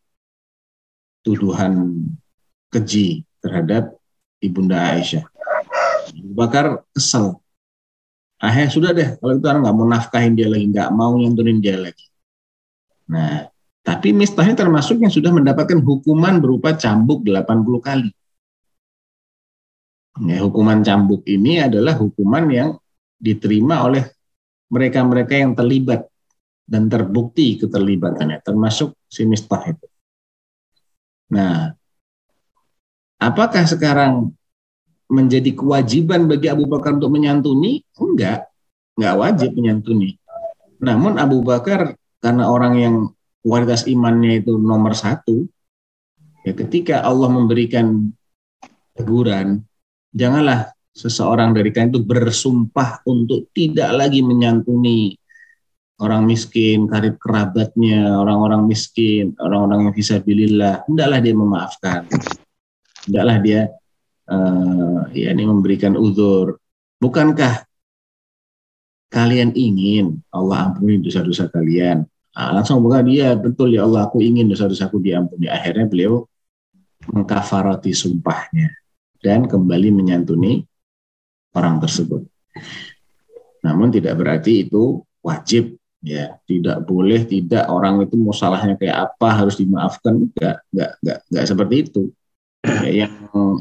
tuduhan 1.23 2.03
keji 2.71 3.23
terhadap 3.39 3.95
ibunda 4.43 4.95
Aisyah. 4.95 5.23
Abu 6.11 6.35
Bakar 6.35 6.83
kesel. 6.91 7.39
Akhirnya 8.39 8.71
sudah 8.71 8.91
deh, 8.95 9.09
kalau 9.19 9.33
itu 9.35 9.47
orang 9.51 9.63
nggak 9.67 9.77
mau 9.77 9.87
nafkahin 9.91 10.35
dia 10.39 10.47
lagi, 10.47 10.67
nggak 10.71 10.91
mau 10.95 11.13
nyantunin 11.19 11.59
dia 11.59 11.75
lagi. 11.75 12.07
Nah, 13.11 13.51
tapi 13.83 14.15
Mistahnya 14.15 14.55
termasuk 14.55 15.03
yang 15.03 15.11
sudah 15.11 15.35
mendapatkan 15.35 15.83
hukuman 15.83 16.39
berupa 16.39 16.77
cambuk 16.79 17.27
80 17.27 17.81
kali. 17.83 18.11
Ya, 20.23 20.39
hukuman 20.43 20.83
cambuk 20.87 21.27
ini 21.27 21.63
adalah 21.63 21.99
hukuman 21.99 22.47
yang 22.51 22.71
diterima 23.19 23.83
oleh 23.87 24.07
mereka-mereka 24.71 25.35
yang 25.35 25.59
terlibat 25.59 26.07
dan 26.69 26.87
terbukti 26.87 27.59
keterlibatannya, 27.59 28.39
termasuk 28.45 28.95
si 29.09 29.27
Mistah 29.27 29.63
itu. 29.67 29.87
Nah, 31.33 31.73
apakah 33.19 33.65
sekarang 33.67 34.38
menjadi 35.09 35.57
kewajiban 35.57 36.29
bagi 36.29 36.53
Abu 36.53 36.69
Bakar 36.69 36.97
untuk 37.01 37.13
menyantuni? 37.13 37.81
Enggak, 37.97 38.49
enggak 38.97 39.15
wajib 39.17 39.51
menyantuni. 39.57 40.21
Namun 40.85 41.17
Abu 41.17 41.41
Bakar 41.43 41.97
karena 42.21 42.45
orang 42.47 42.75
yang 42.79 42.95
kualitas 43.41 43.89
imannya 43.89 44.45
itu 44.45 44.61
nomor 44.61 44.93
satu, 44.93 45.49
ya 46.45 46.53
ketika 46.53 47.03
Allah 47.03 47.33
memberikan 47.33 48.13
teguran, 48.93 49.65
janganlah 50.13 50.75
seseorang 50.93 51.55
dari 51.55 51.71
kalian 51.71 51.95
itu 51.95 52.03
bersumpah 52.03 53.07
untuk 53.07 53.49
tidak 53.55 53.95
lagi 53.95 54.21
menyantuni 54.21 55.15
orang 55.99 56.27
miskin, 56.27 56.87
karib 56.87 57.19
kerabatnya, 57.19 58.23
orang-orang 58.23 58.67
miskin, 58.71 59.35
orang-orang 59.43 59.91
yang 59.91 59.95
visabilillah, 59.95 60.75
hendaklah 60.87 61.19
dia 61.19 61.35
memaafkan. 61.35 62.01
Hendaklah 63.07 63.37
dia 63.43 63.61
uh, 64.29 65.09
ya 65.13 65.33
ini 65.33 65.45
memberikan 65.49 65.97
uzur. 65.97 66.61
Bukankah 67.01 67.65
kalian 69.09 69.57
ingin 69.57 70.21
Allah 70.31 70.71
ampuni 70.71 71.01
dosa-dosa 71.01 71.49
kalian? 71.49 72.05
Nah, 72.39 72.51
langsung 72.55 72.85
bukan 72.85 73.03
dia 73.09 73.35
betul 73.35 73.75
ya 73.75 73.83
Allah 73.83 74.07
aku 74.07 74.23
ingin 74.23 74.47
dosa-dosaku 74.47 75.03
diampuni. 75.03 75.51
Akhirnya 75.51 75.91
beliau 75.91 76.23
mengkafarati 77.09 77.91
sumpahnya 77.91 78.71
dan 79.19 79.49
kembali 79.49 79.91
menyantuni 79.91 80.63
orang 81.57 81.83
tersebut. 81.83 82.23
Namun 83.65 83.91
tidak 83.91 84.15
berarti 84.21 84.69
itu 84.69 85.03
wajib 85.25 85.75
ya 85.99 86.39
tidak 86.47 86.87
boleh 86.87 87.27
tidak 87.27 87.67
orang 87.67 88.07
itu 88.07 88.15
mau 88.15 88.31
salahnya 88.31 88.79
kayak 88.79 89.11
apa 89.11 89.29
harus 89.35 89.59
dimaafkan 89.59 90.31
enggak 90.31 90.63
enggak 90.71 90.91
enggak 91.03 91.19
enggak 91.27 91.45
seperti 91.51 91.75
itu 91.83 92.03
yang 92.89 93.13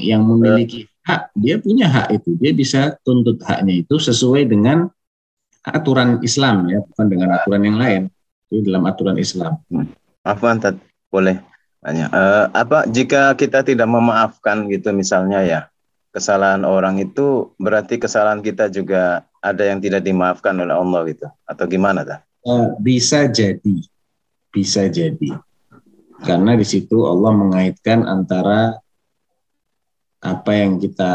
yang 0.02 0.22
memiliki 0.26 0.90
hak 1.06 1.32
dia 1.38 1.62
punya 1.62 1.88
hak 1.88 2.22
itu. 2.22 2.36
Dia 2.40 2.52
bisa 2.54 2.82
tuntut 3.06 3.40
haknya 3.46 3.86
itu 3.86 3.96
sesuai 3.98 4.50
dengan 4.50 4.90
aturan 5.68 6.24
Islam 6.24 6.68
ya 6.72 6.80
bukan 6.82 7.08
dengan 7.08 7.30
aturan 7.38 7.62
yang 7.64 7.78
lain. 7.78 8.02
Itu 8.48 8.64
dalam 8.64 8.88
aturan 8.88 9.18
Islam. 9.20 9.60
Afwan 10.24 10.60
boleh 11.08 11.40
banyak 11.78 12.10
uh, 12.10 12.52
apa 12.52 12.90
jika 12.90 13.32
kita 13.38 13.64
tidak 13.64 13.88
memaafkan 13.88 14.68
gitu 14.68 14.92
misalnya 14.92 15.40
ya 15.46 15.60
kesalahan 16.12 16.66
orang 16.66 16.98
itu 16.98 17.54
berarti 17.62 18.02
kesalahan 18.02 18.42
kita 18.42 18.68
juga 18.74 19.24
ada 19.38 19.64
yang 19.64 19.78
tidak 19.78 20.02
dimaafkan 20.02 20.58
oleh 20.58 20.74
Allah 20.74 21.06
gitu? 21.06 21.28
Atau 21.46 21.70
gimana 21.70 22.02
tak? 22.02 22.26
Eh, 22.42 22.68
bisa 22.82 23.30
jadi, 23.30 23.78
bisa 24.50 24.90
jadi. 24.90 25.38
Karena 26.26 26.58
di 26.58 26.66
situ 26.66 27.06
Allah 27.06 27.30
mengaitkan 27.38 28.02
antara 28.02 28.82
apa 30.22 30.52
yang 30.54 30.82
kita 30.82 31.14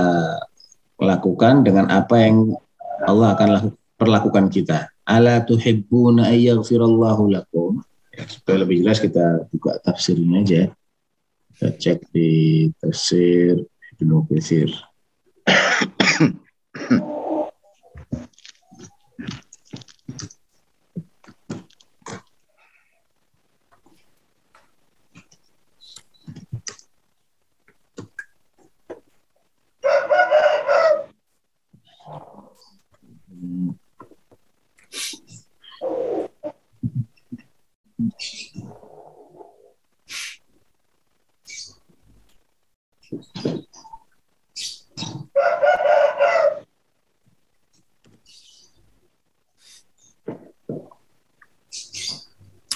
lakukan 1.03 1.67
dengan 1.67 1.91
apa 1.91 2.17
yang 2.23 2.55
Allah 3.03 3.35
akan 3.35 3.49
laku, 3.51 3.69
perlakukan 3.99 4.47
kita. 4.51 4.91
Ala 5.03 5.43
tuhibbuna 5.43 6.31
ayyaghfirallahu 6.31 7.35
lakum. 7.35 7.83
Ya, 8.13 8.29
supaya 8.29 8.63
lebih 8.63 8.85
jelas 8.85 9.03
kita 9.03 9.49
buka 9.51 9.81
tafsirnya 9.83 10.45
aja. 10.45 10.63
Kita 11.55 11.69
cek 11.75 11.99
di 12.15 12.31
tafsir 12.79 13.59
Ibnu 13.99 14.27
Katsir. 14.31 14.71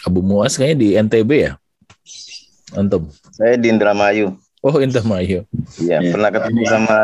Abu 0.06 0.22
Muas 0.22 0.54
kayaknya 0.54 0.76
di 0.78 0.88
NTB 0.94 1.30
ya? 1.34 1.52
Antum. 2.78 3.10
Saya 3.34 3.58
di 3.58 3.72
Indramayu. 3.72 4.38
Oh, 4.62 4.78
Indramayu. 4.78 5.42
Iya, 5.82 5.98
ya. 5.98 6.10
pernah 6.14 6.30
ketemu 6.30 6.62
sama 6.68 6.98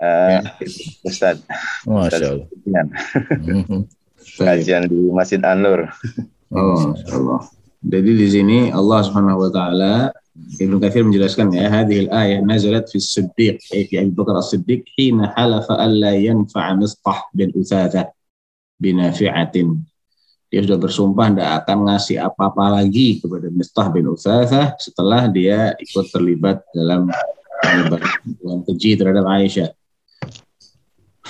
eh, 0.00 0.04
uh, 0.04 0.28
ya. 0.32 0.40
Ustaz. 1.06 1.36
Masya 1.86 2.44
hmm. 2.48 3.84
Kajian 4.40 4.88
di 4.88 4.98
Masjid 5.12 5.40
An 5.44 5.62
Oh, 6.50 6.94
Allah. 7.14 7.40
Jadi 7.80 8.12
di 8.12 8.28
sini 8.28 8.58
Allah 8.68 9.00
Subhanahu 9.06 9.48
wa 9.48 9.50
taala 9.50 9.94
Ibnu 10.60 10.80
Katsir 10.80 11.04
menjelaskan 11.04 11.52
ya, 11.52 11.68
hadhil 11.68 12.08
ayah 12.10 12.40
nazalat 12.40 12.88
fi 12.88 12.98
Siddiq, 12.98 13.60
eh, 13.70 13.84
fi 13.86 14.00
Abu 14.00 14.20
Bakar 14.20 14.40
As-Siddiq 14.40 14.88
hina 14.96 15.30
halafa 15.36 15.76
alla 15.76 16.16
yanfa'a 16.16 16.74
Mistah 16.78 17.28
bin 17.34 17.52
Utsatha 17.52 18.08
binafi'atin. 18.80 19.78
Dia 20.50 20.66
sudah 20.66 20.78
bersumpah 20.82 21.30
tidak 21.30 21.50
akan 21.62 21.78
ngasih 21.86 22.18
apa-apa 22.18 22.82
lagi 22.82 23.22
kepada 23.22 23.46
Mistah 23.54 23.86
bin 23.94 24.10
Utsatha 24.10 24.74
setelah 24.82 25.30
dia 25.30 25.78
ikut 25.78 26.10
terlibat 26.10 26.66
dalam 26.74 27.06
penyebaran 27.62 28.60
keji 28.66 28.98
terhadap 28.98 29.24
Aisyah. 29.30 29.70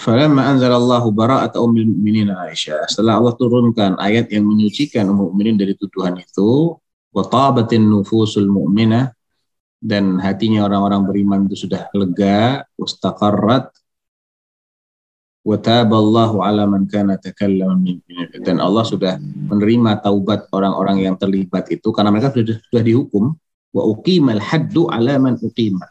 Falamma 0.00 0.56
anzalallahu 0.56 1.12
bara'at 1.12 1.60
ummil 1.60 1.84
mu'minin 1.92 2.32
Aisyah. 2.32 2.88
Setelah 2.88 3.20
Allah 3.20 3.36
turunkan 3.36 4.00
ayat 4.00 4.32
yang 4.32 4.48
menyucikan 4.48 5.04
ummul 5.12 5.28
mukminin 5.28 5.60
dari 5.60 5.76
tuduhan 5.76 6.16
itu, 6.16 6.72
wa 7.12 7.22
tabatin 7.28 7.84
nufusul 7.84 8.48
mu'minah 8.48 9.12
dan 9.76 10.16
hatinya 10.16 10.64
orang-orang 10.64 11.04
beriman 11.04 11.40
itu 11.44 11.68
sudah 11.68 11.92
lega, 11.92 12.64
wastaqarrat 12.80 13.68
wa 15.40 15.56
taballahu 15.56 16.44
ala 16.44 16.68
man 16.68 16.84
kana 16.84 17.16
takallama 17.16 17.96
dan 18.44 18.60
Allah 18.60 18.84
sudah 18.84 19.16
menerima 19.20 20.04
taubat 20.04 20.44
orang-orang 20.52 21.08
yang 21.08 21.16
terlibat 21.16 21.64
itu 21.72 21.88
karena 21.96 22.12
mereka 22.12 22.28
sudah 22.28 22.60
sudah 22.68 22.82
dihukum 22.84 23.32
wa 23.72 23.82
uqimal 23.88 24.36
haddu 24.36 24.92
ala 24.92 25.16
man 25.16 25.40
uqima 25.40 25.88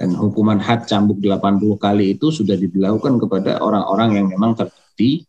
dan 0.00 0.16
hukuman 0.16 0.56
had 0.56 0.88
cambuk 0.88 1.20
80 1.20 1.76
kali 1.76 2.16
itu 2.16 2.32
sudah 2.32 2.56
diberlakukan 2.56 3.20
kepada 3.20 3.60
orang-orang 3.60 4.16
yang 4.16 4.26
memang 4.32 4.56
terbukti. 4.56 5.28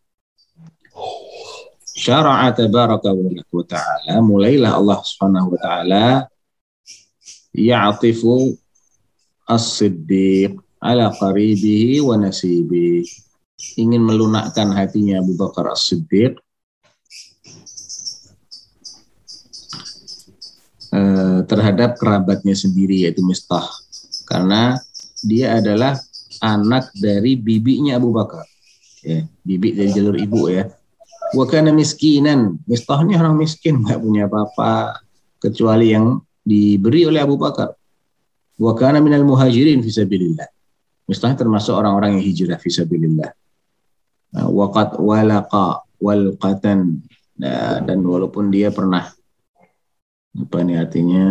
Syara'a 1.92 2.48
tabaraka 2.56 3.12
wa 3.12 3.64
ta'ala. 3.68 4.24
Mulailah 4.24 4.72
Allah 4.80 4.96
Subhanahu 5.04 5.52
wa 5.52 5.58
taala. 5.60 6.06
Ya'tifu 7.52 8.56
as-siddiq 9.44 10.56
ala 10.80 11.12
qaribihi 11.12 12.00
wa 12.00 12.16
nasibi 12.16 13.04
ingin 13.76 14.00
melunakkan 14.00 14.72
hatinya 14.72 15.20
Abu 15.20 15.36
Bakar 15.36 15.68
As-Siddiq. 15.68 16.40
Eh, 20.92 21.40
terhadap 21.44 22.00
kerabatnya 22.00 22.56
sendiri 22.56 23.04
yaitu 23.04 23.20
Mistah 23.20 23.81
karena 24.32 24.80
dia 25.20 25.60
adalah 25.60 26.00
anak 26.40 26.88
dari 26.96 27.36
bibinya 27.36 28.00
Abu 28.00 28.16
Bakar. 28.16 28.48
Ya, 29.04 29.28
bibi 29.44 29.76
dari 29.76 29.92
jalur 29.92 30.16
ibu 30.16 30.48
ya. 30.48 30.72
Wa 31.36 31.44
kana 31.44 31.68
miskinan. 31.68 32.56
Mistahnya 32.64 33.20
orang 33.20 33.36
miskin, 33.36 33.84
nggak 33.84 34.00
punya 34.00 34.24
apa-apa 34.32 35.04
kecuali 35.36 35.92
yang 35.92 36.16
diberi 36.40 37.04
oleh 37.04 37.20
Abu 37.20 37.36
Bakar. 37.36 37.76
Wa 38.56 38.72
kana 38.72 39.04
minal 39.04 39.28
muhajirin 39.28 39.84
fisabilillah. 39.84 40.48
Mistahnya 41.04 41.36
termasuk 41.36 41.76
orang-orang 41.76 42.16
yang 42.16 42.24
hijrah 42.24 42.56
fisabilillah. 42.56 43.36
Nah, 44.32 44.48
waqat 44.48 44.96
walaqa 44.96 45.84
walqatan 46.00 47.04
nah, 47.36 47.84
dan 47.84 48.00
walaupun 48.00 48.48
dia 48.48 48.72
pernah 48.72 49.12
apa 50.32 50.56
ini 50.64 50.80
artinya 50.80 51.24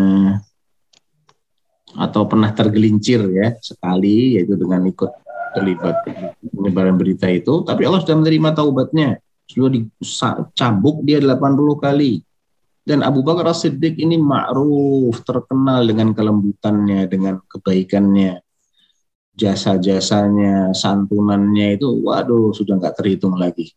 atau 1.95 2.23
pernah 2.27 2.51
tergelincir 2.55 3.19
ya 3.31 3.55
sekali 3.59 4.39
yaitu 4.39 4.55
dengan 4.55 4.87
ikut 4.87 5.11
terlibat 5.51 6.07
penyebaran 6.51 6.95
berita 6.95 7.27
itu. 7.27 7.63
Tapi 7.67 7.83
Allah 7.83 8.01
sudah 8.03 8.17
menerima 8.19 8.49
taubatnya. 8.55 9.19
Sudah 9.47 9.67
dicambuk 9.67 11.03
dia 11.03 11.19
80 11.19 11.83
kali. 11.83 12.23
Dan 12.81 13.05
Abu 13.05 13.21
Bakar 13.21 13.45
As-Siddiq 13.53 13.99
ini 14.01 14.17
ma'ruf 14.17 15.21
terkenal 15.21 15.85
dengan 15.85 16.17
kelembutannya 16.17 17.05
dengan 17.05 17.37
kebaikannya. 17.45 18.41
Jasa-jasanya 19.37 20.73
santunannya 20.73 21.77
itu 21.77 21.87
waduh 22.01 22.51
sudah 22.55 22.81
nggak 22.81 22.95
terhitung 22.97 23.37
lagi. 23.37 23.69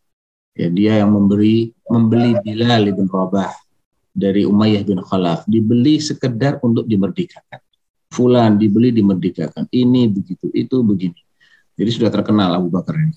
Ya 0.55 0.71
dia 0.71 1.03
yang 1.03 1.11
memberi 1.11 1.75
membeli 1.85 2.39
Bilal 2.41 2.89
bin 2.95 3.11
Rabah 3.11 3.51
dari 4.15 4.47
Umayyah 4.47 4.83
bin 4.87 5.03
Khalaf. 5.03 5.43
Dibeli 5.45 5.99
sekedar 5.99 6.63
untuk 6.63 6.87
dimerdekakan 6.87 7.64
fulan 8.15 8.55
dibeli 8.55 8.95
dimerdekakan. 8.95 9.67
Ini 9.67 10.07
begitu 10.07 10.47
itu 10.55 10.79
begini. 10.79 11.19
Jadi 11.75 11.89
sudah 11.91 12.07
terkenal 12.07 12.55
Abu 12.55 12.71
Bakar 12.71 12.95
ini. 12.95 13.15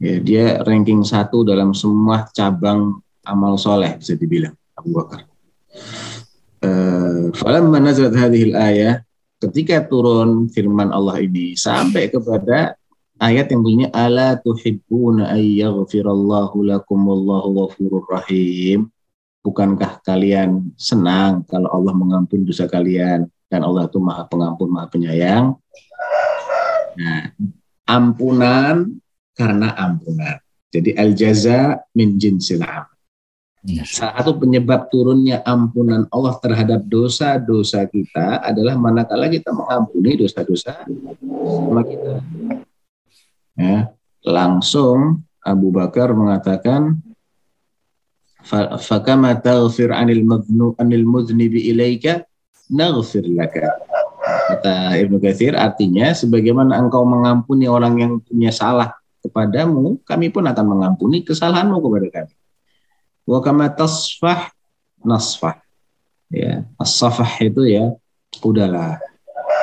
Ya 0.00 0.16
dia 0.20 0.44
ranking 0.60 1.00
satu 1.00 1.40
dalam 1.44 1.72
semua 1.72 2.28
cabang 2.36 3.00
amal 3.24 3.56
soleh 3.56 3.96
bisa 3.96 4.12
dibilang 4.16 4.52
Abu 4.76 4.92
Bakar. 4.92 5.24
Falamma 7.36 7.80
nazalat 7.80 8.16
hadhil 8.16 8.52
ketika 9.40 9.80
turun 9.88 10.52
firman 10.52 10.92
Allah 10.92 11.24
ini 11.24 11.56
sampai 11.56 12.12
kepada 12.12 12.76
ayat 13.16 13.48
yang 13.48 13.64
bunyinya 13.64 13.88
ala 13.96 14.36
tuhibbuna 14.36 15.32
ayyaghfirallahu 15.32 16.60
lakum 16.68 17.00
wallahu 17.00 17.64
ghafurur 17.64 18.04
rahim. 18.12 18.92
Bukankah 19.40 20.04
kalian 20.04 20.68
senang 20.76 21.48
kalau 21.48 21.72
Allah 21.72 21.96
mengampuni 21.96 22.44
dosa 22.44 22.68
kalian 22.68 23.24
dan 23.50 23.66
Allah 23.66 23.90
itu 23.90 23.98
maha 23.98 24.24
pengampun, 24.30 24.70
maha 24.70 24.86
penyayang. 24.86 25.58
Nah, 26.94 27.34
ampunan 27.90 28.94
karena 29.34 29.74
ampunan. 29.74 30.38
Jadi 30.70 30.94
al 30.94 31.18
jaza 31.18 31.82
min 31.98 32.14
jinsil 32.14 32.62
Salah 33.84 34.24
satu 34.24 34.40
penyebab 34.40 34.88
turunnya 34.88 35.44
ampunan 35.44 36.08
Allah 36.08 36.32
terhadap 36.40 36.80
dosa-dosa 36.86 37.84
kita 37.90 38.40
adalah 38.40 38.72
manakala 38.78 39.28
kita 39.28 39.52
mengampuni 39.52 40.16
dosa-dosa 40.16 40.86
sama 41.44 41.84
kita. 41.84 42.24
Ya, 43.60 43.92
langsung 44.24 45.26
Abu 45.44 45.68
Bakar 45.68 46.16
mengatakan 46.16 47.04
fakama 48.80 49.36
taghfir 49.36 49.92
anil 49.92 50.24
anil 50.80 51.04
mudhnibi 51.04 51.68
ilaika 51.68 52.24
naghfir 52.70 53.26
laka. 53.26 53.66
Kata 54.50 54.94
Ibnu 54.98 55.18
Katsir 55.18 55.58
artinya 55.58 56.14
sebagaimana 56.14 56.78
engkau 56.78 57.02
mengampuni 57.02 57.66
orang 57.66 57.94
yang 57.98 58.12
punya 58.22 58.54
salah 58.54 58.94
kepadamu, 59.20 60.00
kami 60.06 60.30
pun 60.32 60.46
akan 60.46 60.66
mengampuni 60.66 61.26
kesalahanmu 61.26 61.78
kepada 61.82 62.08
kami. 62.08 62.34
Wa 63.28 63.38
kama 63.42 63.68
tasfah 63.74 64.50
nasfah. 65.04 65.60
Ya, 66.30 66.62
as-safah 66.78 67.42
itu 67.42 67.66
ya 67.66 67.90
udahlah. 68.38 69.02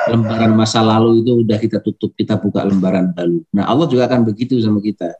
Lembaran 0.08 0.52
masa 0.52 0.84
lalu 0.84 1.24
itu 1.24 1.40
udah 1.44 1.56
kita 1.56 1.80
tutup, 1.80 2.12
kita 2.12 2.36
buka 2.36 2.60
lembaran 2.60 3.12
baru. 3.16 3.40
Nah, 3.56 3.64
Allah 3.64 3.88
juga 3.88 4.04
akan 4.04 4.28
begitu 4.28 4.60
sama 4.60 4.84
kita. 4.84 5.16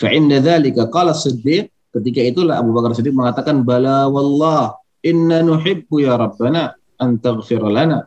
Fa 0.00 0.08
inda 0.08 0.40
dzalika 0.40 0.88
qala 0.88 1.12
Siddiq 1.12 1.68
ketika 1.92 2.20
itulah 2.24 2.60
Abu 2.60 2.72
Bakar 2.72 2.96
Siddiq 2.96 3.12
mengatakan 3.12 3.64
bala 3.64 4.08
wallah 4.08 4.80
inna 5.04 5.44
nuhibbu 5.44 6.00
ya 6.00 6.16
rabbana 6.16 6.72
an 6.98 7.18
taghfir 7.18 7.62
lana. 7.62 8.06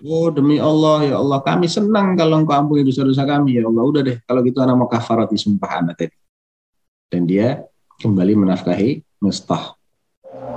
Oh 0.00 0.32
demi 0.32 0.56
Allah 0.56 1.12
ya 1.12 1.16
Allah 1.20 1.44
kami 1.44 1.68
senang 1.68 2.16
kalau 2.16 2.40
engkau 2.40 2.56
ampuni 2.56 2.82
dosa-dosa 2.82 3.28
kami. 3.28 3.60
Ya 3.60 3.68
Allah 3.68 3.84
udah 3.84 4.02
deh. 4.02 4.16
Kalau 4.24 4.40
gitu 4.40 4.58
anak 4.64 4.74
mau 4.80 4.88
kafarati 4.88 5.36
sumpah 5.36 5.84
anak 5.84 5.94
tadi. 6.00 6.16
Dan 7.12 7.28
dia 7.28 7.60
kembali 8.00 8.32
menafkahi 8.40 9.20
Mustah. 9.20 9.76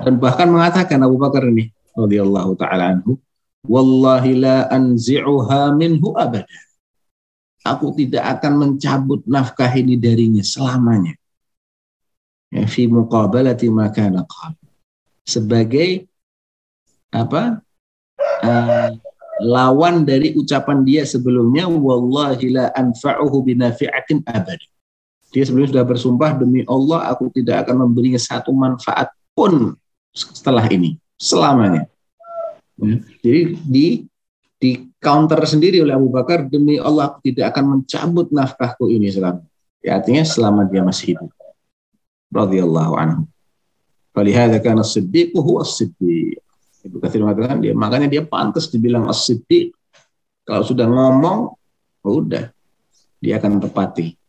Dan 0.08 0.16
bahkan 0.20 0.48
mengatakan 0.48 1.00
Abu 1.04 1.20
Bakar 1.20 1.44
ini 1.52 1.76
radhiyallahu 1.92 2.56
taala 2.56 2.96
anhu 2.96 3.20
wallahi 3.68 4.40
la 4.40 4.72
anzi'uha 4.72 5.76
minhu 5.76 6.16
abada. 6.16 6.48
Aku 7.64 7.96
tidak 7.96 8.40
akan 8.40 8.60
mencabut 8.60 9.24
nafkah 9.24 9.72
ini 9.72 9.96
darinya 9.96 10.44
selamanya. 10.44 11.16
Ya, 12.52 12.68
fi 12.68 12.88
muqabalati 12.92 13.72
maka 13.72 14.12
naqal 14.12 14.56
sebagai 15.24 16.08
apa 17.14 17.62
uh, 18.44 18.90
lawan 19.42 20.04
dari 20.04 20.34
ucapan 20.34 20.82
dia 20.82 21.06
sebelumnya 21.06 21.70
wallahi 21.70 22.50
la 22.50 22.74
anfa'uhu 22.74 23.46
binafi'atin 23.46 24.26
abad 24.26 24.60
dia 25.34 25.44
sebelumnya 25.46 25.78
sudah 25.78 25.86
bersumpah 25.86 26.32
demi 26.38 26.66
Allah 26.66 27.14
aku 27.14 27.30
tidak 27.30 27.70
akan 27.70 27.88
memberinya 27.88 28.18
satu 28.18 28.50
manfaat 28.50 29.14
pun 29.38 29.78
setelah 30.14 30.66
ini 30.70 30.98
selamanya 31.18 31.90
Ya. 32.80 32.98
Jadi 33.22 33.42
di 33.62 33.88
di 34.58 34.72
counter 34.98 35.44
sendiri 35.44 35.84
oleh 35.84 35.94
Abu 35.94 36.10
Bakar 36.10 36.48
demi 36.48 36.80
Allah 36.80 37.20
tidak 37.22 37.54
akan 37.54 37.80
mencabut 37.80 38.32
nafkahku 38.32 38.90
ini 38.90 39.12
selama. 39.12 39.44
Ya, 39.84 40.00
artinya 40.00 40.24
selama 40.24 40.64
dia 40.66 40.82
masih 40.82 41.16
hidup. 41.16 41.30
Radhiyallahu 42.32 42.94
anhu. 42.96 43.22
Falihada 44.16 44.58
kana 44.64 44.82
as-siddiq 44.82 45.36
huwa 45.36 45.68
as-siddiq. 45.68 46.40
Ibu 46.84 47.00
Katsir 47.00 47.24
mengatakan 47.24 47.64
dia 47.64 47.72
makanya 47.72 48.12
dia 48.12 48.24
pantas 48.28 48.68
dibilang 48.68 49.08
as-siddiq. 49.08 49.72
Kalau 50.44 50.68
sudah 50.68 50.84
ngomong 50.84 51.56
udah 52.04 52.52
dia 53.24 53.40
akan 53.40 53.64
tepati. 53.64 54.20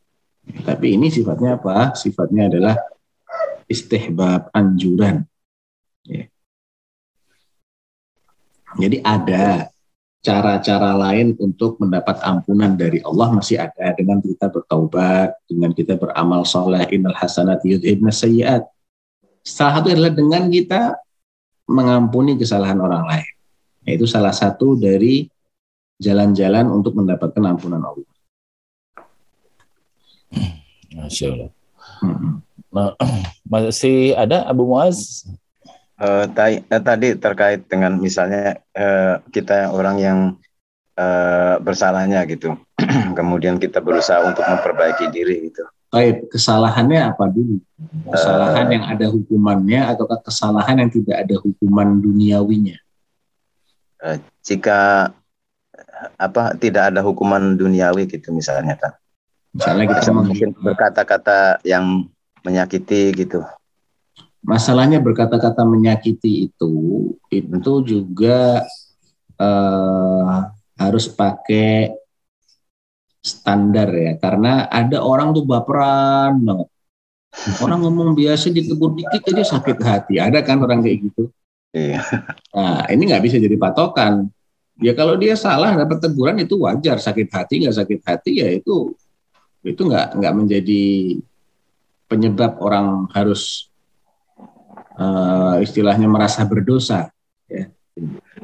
Tapi 0.63 0.95
ini 0.95 1.11
sifatnya 1.11 1.59
apa? 1.59 1.99
Sifatnya 1.99 2.47
adalah 2.47 2.79
istihbab 3.67 4.55
anjuran. 4.55 5.27
Ya. 6.07 6.31
Jadi 8.79 9.03
ada 9.03 9.75
cara-cara 10.25 10.97
lain 10.97 11.37
untuk 11.37 11.77
mendapat 11.83 12.17
ampunan 12.25 12.73
dari 12.79 13.03
Allah 13.05 13.29
masih 13.35 13.61
ada 13.61 13.93
dengan 13.93 14.25
kita 14.25 14.49
bertaubat, 14.49 15.37
dengan 15.45 15.71
kita 15.77 16.01
beramal 16.01 16.49
soleh, 16.49 16.87
innal 16.95 17.13
hasanati 17.13 17.77
yudhibna 17.77 18.09
sayyiat. 18.09 18.65
Salah 19.45 19.81
satu 19.81 19.93
adalah 19.93 20.13
dengan 20.17 20.49
kita 20.49 20.97
mengampuni 21.69 22.37
kesalahan 22.37 22.79
orang 22.81 23.05
lain. 23.09 23.31
Itu 23.85 24.09
salah 24.09 24.33
satu 24.33 24.77
dari 24.77 25.29
jalan-jalan 26.01 26.69
untuk 26.73 26.97
mendapatkan 26.97 27.45
ampunan 27.45 27.81
Allah. 27.85 28.11
Masya 30.95 31.27
Allah. 31.35 31.51
Hmm. 32.01 32.41
Nah, 32.75 32.91
masih 33.53 34.19
ada 34.19 34.47
Abu 34.49 34.67
Muaz? 34.67 35.29
Uh, 35.95 36.27
tadi 36.67 37.15
terkait 37.15 37.71
dengan 37.71 37.95
misalnya 38.03 38.59
uh, 38.75 39.23
kita 39.31 39.71
orang 39.71 39.97
yang 40.03 40.19
uh, 40.99 41.62
bersalahnya 41.62 42.27
gitu, 42.27 42.59
kemudian 43.19 43.62
kita 43.62 43.79
berusaha 43.79 44.27
untuk 44.27 44.43
memperbaiki 44.43 45.07
diri 45.15 45.55
gitu. 45.55 45.62
Baik, 45.95 46.27
kesalahannya 46.27 47.15
apa 47.15 47.31
dulu? 47.31 47.63
Kesalahan 48.11 48.67
uh, 48.67 48.73
yang 48.75 48.85
ada 48.91 49.07
hukumannya 49.15 49.81
atau 49.95 50.11
kesalahan 50.11 50.83
yang 50.83 50.91
tidak 50.91 51.23
ada 51.23 51.39
hukuman 51.39 52.03
duniawinya? 52.03 52.75
Uh, 54.03 54.19
jika 54.43 55.15
apa 56.19 56.59
tidak 56.59 56.91
ada 56.91 56.99
hukuman 56.99 57.55
duniawi 57.55 58.11
gitu 58.11 58.35
misalnya 58.35 58.75
kan? 58.75 58.99
Misalnya 59.55 59.95
kita 59.95 60.11
mungkin 60.11 60.51
berkata-kata 60.59 61.63
yang 61.63 62.11
menyakiti 62.43 63.15
gitu. 63.15 63.47
Masalahnya 64.43 64.99
berkata-kata 64.99 65.63
menyakiti 65.63 66.51
itu 66.51 66.75
itu 67.31 67.73
juga 67.87 68.67
uh, 69.39 70.51
harus 70.75 71.07
pakai 71.07 71.95
standar 73.25 73.89
ya 73.97 74.20
karena 74.20 74.68
ada 74.68 75.01
orang 75.01 75.33
tuh 75.33 75.49
baperan 75.49 76.45
banget. 76.45 76.68
Orang 77.64 77.83
ngomong 77.83 78.14
biasa 78.14 78.53
ditegur 78.53 78.95
dikit 78.95 79.25
aja 79.33 79.59
sakit 79.59 79.79
hati. 79.83 80.14
Ada 80.22 80.45
kan 80.45 80.62
orang 80.62 80.85
kayak 80.85 81.09
gitu? 81.11 81.33
Iya. 81.75 81.99
Nah, 82.55 82.87
ini 82.93 83.11
nggak 83.11 83.25
bisa 83.25 83.43
jadi 83.43 83.57
patokan. 83.59 84.31
Ya 84.79 84.95
kalau 84.95 85.18
dia 85.18 85.35
salah 85.35 85.75
dapat 85.75 85.99
teguran 85.99 86.39
itu 86.39 86.55
wajar. 86.62 87.01
Sakit 87.03 87.27
hati 87.33 87.66
nggak 87.66 87.75
sakit 87.75 88.01
hati 88.07 88.33
ya 88.45 88.49
itu 88.55 88.95
itu 89.66 89.81
nggak 89.83 90.20
nggak 90.20 90.35
menjadi 90.37 90.85
penyebab 92.07 92.61
orang 92.62 93.11
harus 93.11 93.72
uh, 94.95 95.59
istilahnya 95.59 96.07
merasa 96.07 96.47
berdosa 96.47 97.11
ya. 97.51 97.66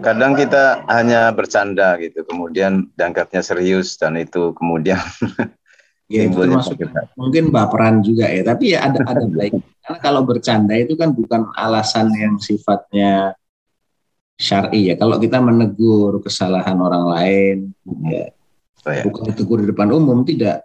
Kadang 0.01 0.33
kita 0.35 0.85
hanya 0.89 1.31
bercanda 1.31 1.97
gitu, 2.01 2.25
kemudian 2.25 2.89
dianggapnya 2.97 3.45
serius 3.45 3.97
dan 4.01 4.17
itu 4.17 4.53
kemudian 4.57 5.01
ya 6.11 6.27
itu 6.27 6.37
termasuk 6.43 6.81
mungkin 7.15 7.55
baperan 7.55 8.03
juga 8.03 8.27
ya, 8.27 8.43
tapi 8.43 8.75
ya 8.75 8.89
ada 8.91 9.05
ada 9.07 9.25
baik. 9.29 9.55
Karena 9.85 9.99
kalau 10.03 10.23
bercanda 10.27 10.75
itu 10.77 10.99
kan 10.99 11.15
bukan 11.15 11.53
alasan 11.57 12.13
yang 12.13 12.37
sifatnya 12.37 13.35
syar'i 14.41 14.93
ya. 14.93 14.95
Kalau 14.97 15.21
kita 15.21 15.37
menegur 15.39 16.25
kesalahan 16.25 16.81
orang 16.81 17.05
lain, 17.13 17.57
ya, 18.09 18.33
oh, 18.89 18.93
ya. 18.93 19.03
bukan 19.05 19.23
ditegur 19.29 19.61
di 19.61 19.69
depan 19.69 19.93
umum 19.93 20.25
tidak. 20.25 20.65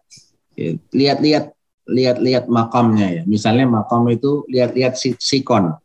Ya, 0.55 0.79
lihat-lihat 0.95 1.51
lihat-lihat 1.85 2.47
makamnya 2.47 3.21
ya. 3.21 3.23
Misalnya 3.27 3.67
makam 3.67 4.07
itu 4.07 4.47
lihat-lihat 4.47 4.95
sikon. 4.97 5.75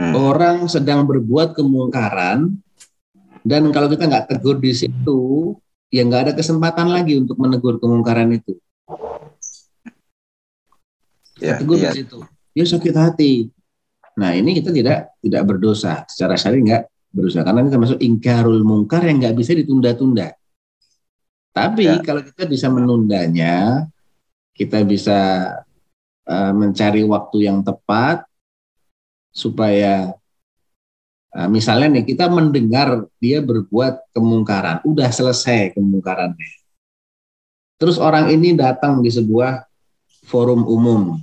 Hmm. 0.00 0.16
Orang 0.16 0.64
sedang 0.72 1.04
berbuat 1.04 1.52
kemungkaran 1.52 2.56
dan 3.44 3.68
kalau 3.68 3.92
kita 3.92 4.08
nggak 4.08 4.32
tegur 4.32 4.56
di 4.56 4.72
situ, 4.72 5.52
ya 5.92 6.08
nggak 6.08 6.22
ada 6.24 6.32
kesempatan 6.32 6.88
lagi 6.88 7.20
untuk 7.20 7.36
menegur 7.36 7.76
kemungkaran 7.76 8.32
itu. 8.32 8.56
Ya, 11.36 11.60
tegur 11.60 11.76
ya. 11.76 11.92
di 11.92 12.00
situ. 12.00 12.24
Ya 12.56 12.64
sakit 12.64 12.96
hati. 12.96 13.52
Nah 14.16 14.32
ini 14.32 14.56
kita 14.56 14.72
tidak 14.72 15.12
tidak 15.20 15.42
berdosa 15.44 16.08
secara 16.08 16.40
syari 16.40 16.64
nggak 16.64 17.12
berdosa 17.12 17.44
karena 17.44 17.60
ini 17.60 17.70
termasuk 17.72 17.98
ingkarul 18.00 18.64
mungkar 18.64 19.04
yang 19.04 19.20
nggak 19.20 19.36
bisa 19.36 19.52
ditunda-tunda. 19.52 20.32
Tapi 21.52 21.84
ya. 21.84 22.00
kalau 22.00 22.24
kita 22.24 22.48
bisa 22.48 22.72
menundanya, 22.72 23.84
kita 24.56 24.80
bisa 24.80 25.20
uh, 26.24 26.52
mencari 26.56 27.04
waktu 27.04 27.52
yang 27.52 27.60
tepat 27.60 28.29
supaya 29.30 30.14
uh, 31.34 31.48
misalnya 31.48 31.98
nih 31.98 32.04
kita 32.14 32.26
mendengar 32.30 33.06
dia 33.22 33.38
berbuat 33.40 34.14
kemungkaran, 34.14 34.82
udah 34.86 35.08
selesai 35.10 35.74
kemungkarannya. 35.74 36.50
Terus 37.80 37.96
orang 37.96 38.28
ini 38.28 38.52
datang 38.52 39.00
di 39.00 39.08
sebuah 39.08 39.64
forum 40.28 40.68
umum. 40.68 41.16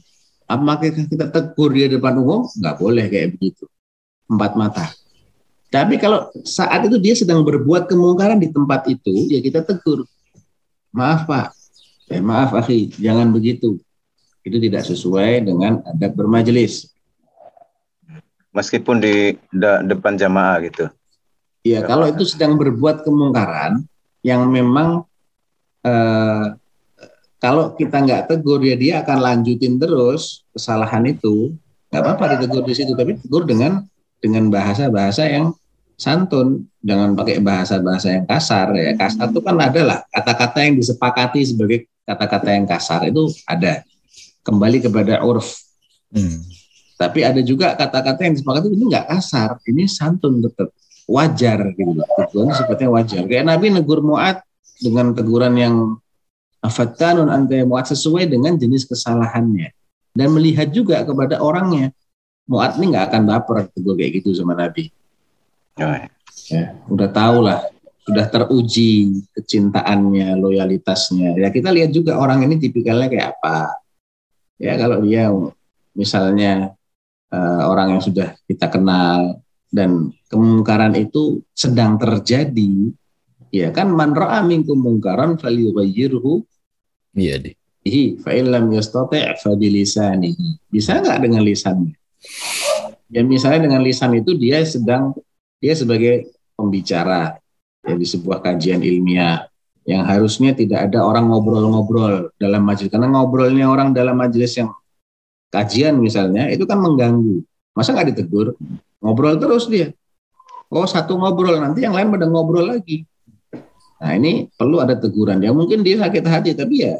Apakah 0.48 0.90
kita 0.90 1.30
tegur 1.30 1.76
dia 1.76 1.86
depan 1.92 2.18
umum? 2.18 2.48
Nggak 2.50 2.76
boleh 2.82 3.06
kayak 3.12 3.38
begitu. 3.38 3.70
Empat 4.26 4.58
mata. 4.58 4.86
Tapi 5.68 6.00
kalau 6.00 6.32
saat 6.48 6.88
itu 6.88 6.96
dia 6.98 7.14
sedang 7.14 7.44
berbuat 7.44 7.92
kemungkaran 7.92 8.40
di 8.40 8.48
tempat 8.48 8.88
itu, 8.88 9.28
ya 9.28 9.44
kita 9.44 9.68
tegur. 9.68 10.08
Maaf 10.96 11.28
Pak, 11.28 11.52
eh, 12.08 12.24
maaf 12.24 12.56
akhi, 12.56 12.88
jangan 12.96 13.30
begitu. 13.36 13.76
Itu 14.42 14.58
tidak 14.64 14.88
sesuai 14.88 15.44
dengan 15.44 15.84
adab 15.84 16.16
bermajelis. 16.16 16.88
Meskipun 18.58 18.98
di 18.98 19.38
de 19.54 19.72
depan 19.86 20.18
jamaah 20.18 20.58
gitu. 20.66 20.90
Iya, 21.62 21.86
kalau 21.86 22.10
itu 22.10 22.26
sedang 22.26 22.58
berbuat 22.58 23.06
kemungkaran 23.06 23.86
yang 24.26 24.50
memang 24.50 25.06
eh, 25.86 26.58
kalau 27.38 27.78
kita 27.78 28.02
nggak 28.02 28.34
tegur 28.34 28.58
ya 28.66 28.74
dia 28.74 29.06
akan 29.06 29.18
lanjutin 29.22 29.78
terus 29.78 30.42
kesalahan 30.50 31.06
itu. 31.06 31.54
Nggak 31.94 32.02
apa-apa 32.02 32.24
ditegur 32.36 32.66
di 32.66 32.74
situ, 32.74 32.98
tapi 32.98 33.16
tegur 33.22 33.46
dengan 33.46 33.86
dengan 34.18 34.50
bahasa-bahasa 34.50 35.30
yang 35.30 35.54
santun. 35.94 36.66
Jangan 36.82 37.14
pakai 37.14 37.38
bahasa-bahasa 37.40 38.18
yang 38.18 38.26
kasar 38.26 38.74
ya. 38.74 38.98
Kasar 38.98 39.30
itu 39.30 39.40
kan 39.46 39.56
adalah 39.62 40.02
kata-kata 40.10 40.66
yang 40.66 40.76
disepakati 40.82 41.46
sebagai 41.46 41.86
kata-kata 42.10 42.50
yang 42.58 42.66
kasar 42.66 43.06
itu 43.06 43.30
ada. 43.46 43.86
Kembali 44.42 44.80
kepada 44.80 45.22
urf. 45.22 45.60
Hmm. 46.10 46.40
Tapi 46.98 47.22
ada 47.22 47.40
juga 47.46 47.78
kata-kata 47.78 48.26
yang 48.26 48.34
disepakati 48.34 48.74
ini 48.74 48.86
nggak 48.90 49.06
kasar 49.06 49.62
ini 49.70 49.86
santun 49.86 50.42
tetap 50.42 50.74
wajar 51.08 51.72
gitu. 51.74 52.04
Teguran 52.04 52.52
sifatnya 52.54 52.90
wajar. 52.92 53.24
Kayak 53.26 53.46
Nabi 53.48 53.66
negur 53.72 54.04
Muat 54.04 54.44
dengan 54.78 55.16
teguran 55.16 55.56
yang 55.56 55.76
afatanun 56.60 57.32
anta 57.32 57.64
Muat 57.64 57.96
sesuai 57.96 58.28
dengan 58.28 58.60
jenis 58.60 58.84
kesalahannya. 58.86 59.72
Dan 60.12 60.36
melihat 60.36 60.68
juga 60.70 61.02
kepada 61.08 61.40
orangnya. 61.40 61.96
Muat 62.48 62.76
ini 62.80 62.92
nggak 62.92 63.06
akan 63.12 63.22
baper 63.28 63.56
tegur 63.72 63.96
kayak 63.96 64.22
gitu 64.22 64.36
sama 64.36 64.56
Nabi. 64.56 64.92
Oh, 65.78 65.94
ya. 65.94 66.10
ya, 66.50 66.66
udah 66.90 67.10
tahu 67.14 67.46
lah, 67.46 67.62
sudah 68.02 68.26
teruji 68.34 69.22
kecintaannya, 69.38 70.34
loyalitasnya. 70.42 71.38
Ya 71.38 71.54
kita 71.54 71.70
lihat 71.70 71.94
juga 71.94 72.18
orang 72.18 72.50
ini 72.50 72.58
tipikalnya 72.58 73.14
kayak 73.14 73.28
apa. 73.38 73.78
Ya 74.58 74.74
kalau 74.74 75.06
dia 75.06 75.30
misalnya 75.94 76.77
uh, 77.32 77.64
orang 77.68 77.98
yang 77.98 78.02
sudah 78.04 78.36
kita 78.46 78.68
kenal 78.72 79.42
dan 79.72 80.16
kemungkaran 80.32 80.96
itu 80.96 81.44
sedang 81.52 82.00
terjadi, 82.00 82.92
ya 83.52 83.72
kan 83.76 83.92
man 83.92 84.16
ra'a 84.16 84.44
minkum 84.44 84.80
mungkaran 84.80 85.36
falyughayyirhu 85.36 86.44
Iya, 87.18 87.42
di. 87.42 87.52
Fa 88.22 88.32
illam 88.38 88.70
yastati' 88.70 89.42
fa 89.42 89.52
bilisanihi. 89.58 90.70
Bisa 90.70 91.02
nggak 91.02 91.18
dengan 91.18 91.42
lisannya? 91.42 91.98
Ya 93.10 93.24
misalnya 93.26 93.72
dengan 93.72 93.82
lisan 93.82 94.14
itu 94.14 94.36
dia 94.38 94.62
sedang 94.68 95.16
dia 95.58 95.74
sebagai 95.74 96.30
pembicara 96.54 97.40
ya, 97.88 97.96
di 97.96 98.04
sebuah 98.04 98.44
kajian 98.44 98.84
ilmiah 98.84 99.48
yang 99.88 100.04
harusnya 100.04 100.52
tidak 100.52 100.92
ada 100.92 101.08
orang 101.08 101.32
ngobrol-ngobrol 101.32 102.36
dalam 102.36 102.68
majelis 102.68 102.92
karena 102.92 103.08
ngobrolnya 103.08 103.72
orang 103.72 103.96
dalam 103.96 104.20
majelis 104.20 104.60
yang 104.60 104.76
kajian 105.54 105.96
misalnya 106.00 106.52
itu 106.52 106.68
kan 106.68 106.80
mengganggu 106.80 107.44
masa 107.72 107.96
nggak 107.96 108.14
ditegur 108.14 108.58
ngobrol 109.00 109.38
terus 109.40 109.70
dia 109.72 109.94
Oh 110.68 110.84
satu 110.84 111.16
ngobrol 111.16 111.64
nanti 111.64 111.88
yang 111.88 111.96
lain 111.96 112.12
pada 112.12 112.28
ngobrol 112.28 112.68
lagi. 112.68 113.08
Nah 114.04 114.12
ini 114.14 114.52
perlu 114.52 114.84
ada 114.84 115.00
teguran. 115.00 115.40
Ya 115.40 115.56
mungkin 115.56 115.80
dia 115.80 115.96
sakit 116.04 116.24
hati 116.28 116.52
tapi 116.54 116.84
ya 116.84 117.00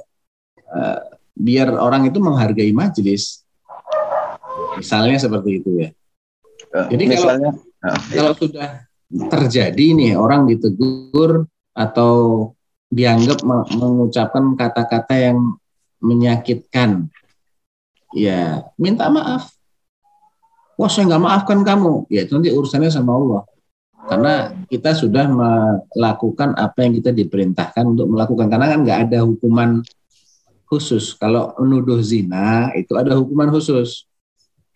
uh, 0.72 1.00
biar 1.36 1.76
orang 1.76 2.08
itu 2.08 2.18
menghargai 2.24 2.72
majelis. 2.72 3.44
Misalnya 4.80 5.20
seperti 5.20 5.50
itu 5.60 5.70
ya. 5.84 5.90
Eh, 6.68 6.88
Jadi 6.96 7.04
Misalnya, 7.12 7.52
kalau, 7.84 7.92
uh, 7.92 8.00
kalau 8.16 8.34
sudah 8.40 8.70
terjadi 9.08 9.86
nih 9.96 10.14
orang 10.16 10.48
ditegur 10.48 11.48
atau 11.76 12.14
dianggap 12.88 13.44
mengucapkan 13.76 14.56
kata-kata 14.56 15.16
yang 15.18 15.60
menyakitkan, 16.00 17.12
ya 18.16 18.64
minta 18.80 19.10
maaf. 19.12 19.52
Wah 20.78 20.92
saya 20.94 21.10
nggak 21.10 21.24
maafkan 21.26 21.60
kamu, 21.66 22.06
ya 22.14 22.22
itu 22.22 22.38
nanti 22.38 22.54
urusannya 22.54 22.94
sama 22.94 23.18
Allah. 23.18 23.42
Karena 24.08 24.56
kita 24.72 24.96
sudah 24.96 25.28
melakukan 25.28 26.56
apa 26.56 26.86
yang 26.86 26.96
kita 26.96 27.12
diperintahkan 27.12 27.84
untuk 27.84 28.08
melakukan. 28.08 28.48
Karena 28.48 28.72
kan 28.72 28.80
nggak 28.86 29.00
ada 29.10 29.26
hukuman 29.28 29.84
khusus. 30.70 31.12
Kalau 31.18 31.52
menuduh 31.60 32.00
zina 32.00 32.72
itu 32.78 32.96
ada 32.96 33.18
hukuman 33.20 33.52
khusus. 33.52 34.08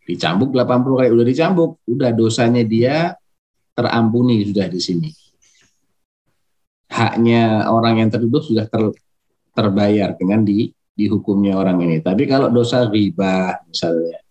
Dicambuk 0.04 0.52
80 0.52 1.00
kali 1.00 1.10
udah 1.14 1.26
dicambuk, 1.28 1.80
udah 1.88 2.10
dosanya 2.12 2.66
dia 2.66 3.16
terampuni 3.72 4.44
sudah 4.44 4.68
di 4.68 4.80
sini. 4.82 5.10
Haknya 6.92 7.72
orang 7.72 8.04
yang 8.04 8.10
tertuduh 8.12 8.44
sudah 8.44 8.68
ter, 8.68 8.92
terbayar 9.56 10.12
dengan 10.20 10.44
di 10.44 10.68
dihukumnya 11.02 11.58
orang 11.58 11.82
ini. 11.82 11.98
Tapi 11.98 12.30
kalau 12.30 12.54
dosa 12.54 12.86
riba 12.86 13.58
misalnya, 13.66 14.22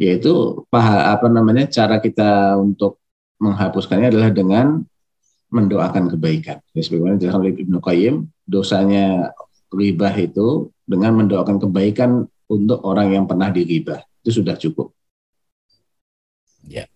yaitu 0.00 0.64
apa 0.72 1.26
namanya 1.28 1.68
cara 1.68 2.00
kita 2.00 2.56
untuk 2.56 3.02
menghapuskannya 3.42 4.08
adalah 4.08 4.30
dengan 4.32 4.82
mendoakan 5.52 6.12
kebaikan. 6.16 6.60
Ya, 6.72 6.80
sebagaimana 6.84 7.16
dijelaskan 7.20 7.40
oleh 7.44 7.52
Ibnu 7.56 7.78
Qayyim, 7.80 8.14
dosanya 8.44 9.32
riba 9.72 10.08
itu 10.16 10.72
dengan 10.88 11.20
mendoakan 11.24 11.56
kebaikan 11.60 12.24
untuk 12.48 12.80
orang 12.84 13.12
yang 13.12 13.24
pernah 13.28 13.52
diribah. 13.52 14.00
Itu 14.24 14.40
sudah 14.40 14.56
cukup. 14.56 14.92
Ya. 16.68 16.88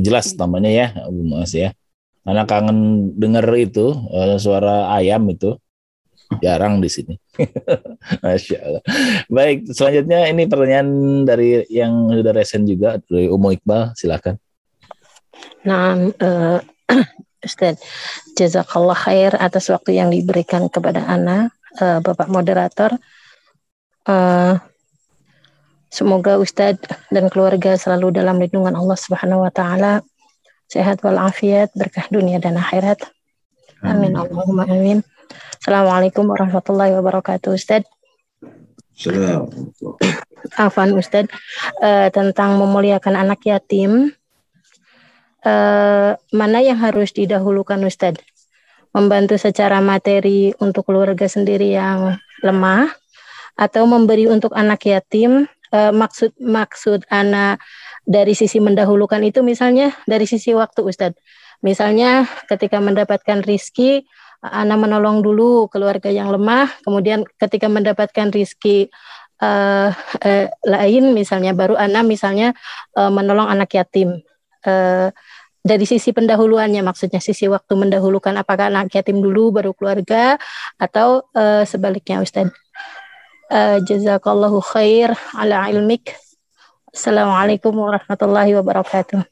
Jelas 0.00 0.32
namanya 0.36 0.70
ya, 0.72 0.86
Mas 1.12 1.52
ya. 1.52 1.76
Anak 2.24 2.48
kangen 2.48 3.12
dengar 3.20 3.44
itu 3.52 3.92
eh, 4.08 4.40
suara 4.40 4.88
ayam 4.96 5.28
itu 5.28 5.60
jarang 6.42 6.80
di 6.80 6.88
sini. 6.90 7.14
Masya 8.24 8.58
Allah. 8.62 8.82
Baik, 9.28 9.68
selanjutnya 9.70 10.26
ini 10.30 10.48
pertanyaan 10.48 10.88
dari 11.28 11.62
yang 11.68 12.10
sudah 12.10 12.32
resen 12.32 12.64
juga 12.64 12.98
dari 13.04 13.28
Umo 13.28 13.52
Iqbal, 13.52 13.94
silakan. 13.94 14.40
Nah, 15.66 15.96
uh, 16.20 16.58
Ustaz, 17.46 17.80
jazakallah 18.38 18.96
khair 18.96 19.32
atas 19.36 19.68
waktu 19.68 20.00
yang 20.00 20.08
diberikan 20.08 20.72
kepada 20.72 21.04
Ana, 21.04 21.52
uh, 21.80 22.00
Bapak 22.00 22.32
moderator. 22.32 22.96
Uh, 24.04 24.56
semoga 25.92 26.36
Ustadz 26.40 26.88
dan 27.12 27.28
keluarga 27.28 27.76
selalu 27.76 28.16
dalam 28.16 28.40
lindungan 28.40 28.76
Allah 28.76 28.98
Subhanahu 28.98 29.44
wa 29.44 29.52
taala. 29.52 30.00
Sehat 30.68 31.04
walafiat, 31.04 31.70
berkah 31.76 32.08
dunia 32.08 32.40
dan 32.40 32.56
akhirat. 32.56 33.04
Amin. 33.84 34.16
Allahumma 34.16 34.64
amin. 34.64 35.04
Assalamualaikum 35.64 36.28
warahmatullahi 36.28 36.92
wabarakatuh, 36.92 37.56
Ustadz. 37.56 37.88
Assalamualaikum. 38.92 39.96
Afan 40.60 40.92
Ustadz, 40.92 41.32
uh, 41.80 42.12
tentang 42.12 42.60
memuliakan 42.60 43.16
anak 43.16 43.48
yatim 43.48 44.12
eh, 45.40 46.12
mana 46.20 46.58
yang 46.60 46.76
harus 46.76 47.16
didahulukan 47.16 47.80
Ustadz? 47.80 48.20
Membantu 48.92 49.40
secara 49.40 49.80
materi 49.80 50.52
untuk 50.60 50.84
keluarga 50.84 51.24
sendiri 51.24 51.72
yang 51.72 52.20
lemah 52.44 52.92
atau 53.56 53.88
memberi 53.88 54.28
untuk 54.28 54.52
anak 54.52 54.84
yatim 54.84 55.48
eh, 55.72 55.92
maksud 55.96 56.36
maksud 56.44 57.08
anak 57.08 57.56
dari 58.04 58.36
sisi 58.36 58.60
mendahulukan 58.60 59.24
itu 59.24 59.40
misalnya 59.40 59.96
dari 60.04 60.28
sisi 60.28 60.52
waktu 60.52 60.84
Ustadz. 60.84 61.16
Misalnya 61.64 62.28
ketika 62.52 62.84
mendapatkan 62.84 63.40
rizki 63.40 64.04
anak 64.44 64.76
menolong 64.76 65.24
dulu 65.24 65.72
keluarga 65.72 66.12
yang 66.12 66.28
lemah, 66.28 66.68
kemudian 66.84 67.24
ketika 67.40 67.64
mendapatkan 67.72 68.28
rizki 68.28 68.92
uh, 69.40 69.88
uh, 70.20 70.46
lain 70.68 71.16
misalnya 71.16 71.56
baru 71.56 71.80
anak 71.80 72.04
misalnya 72.04 72.52
uh, 72.92 73.08
menolong 73.08 73.48
anak 73.48 73.72
yatim 73.72 74.20
uh, 74.68 75.08
dari 75.64 75.88
sisi 75.88 76.12
pendahuluannya 76.12 76.84
maksudnya 76.84 77.24
sisi 77.24 77.48
waktu 77.48 77.72
mendahulukan 77.72 78.36
apakah 78.36 78.68
anak 78.68 78.92
yatim 78.92 79.24
dulu 79.24 79.48
baru 79.48 79.72
keluarga 79.72 80.36
atau 80.76 81.24
uh, 81.32 81.64
sebaliknya 81.64 82.20
Ustaz. 82.20 82.52
Uh, 83.48 83.80
jazakallahu 83.84 84.60
khair 84.60 85.12
ala 85.36 85.68
ilmik. 85.72 86.12
Assalamualaikum 86.92 87.72
warahmatullahi 87.76 88.56
wabarakatuh. 88.60 89.24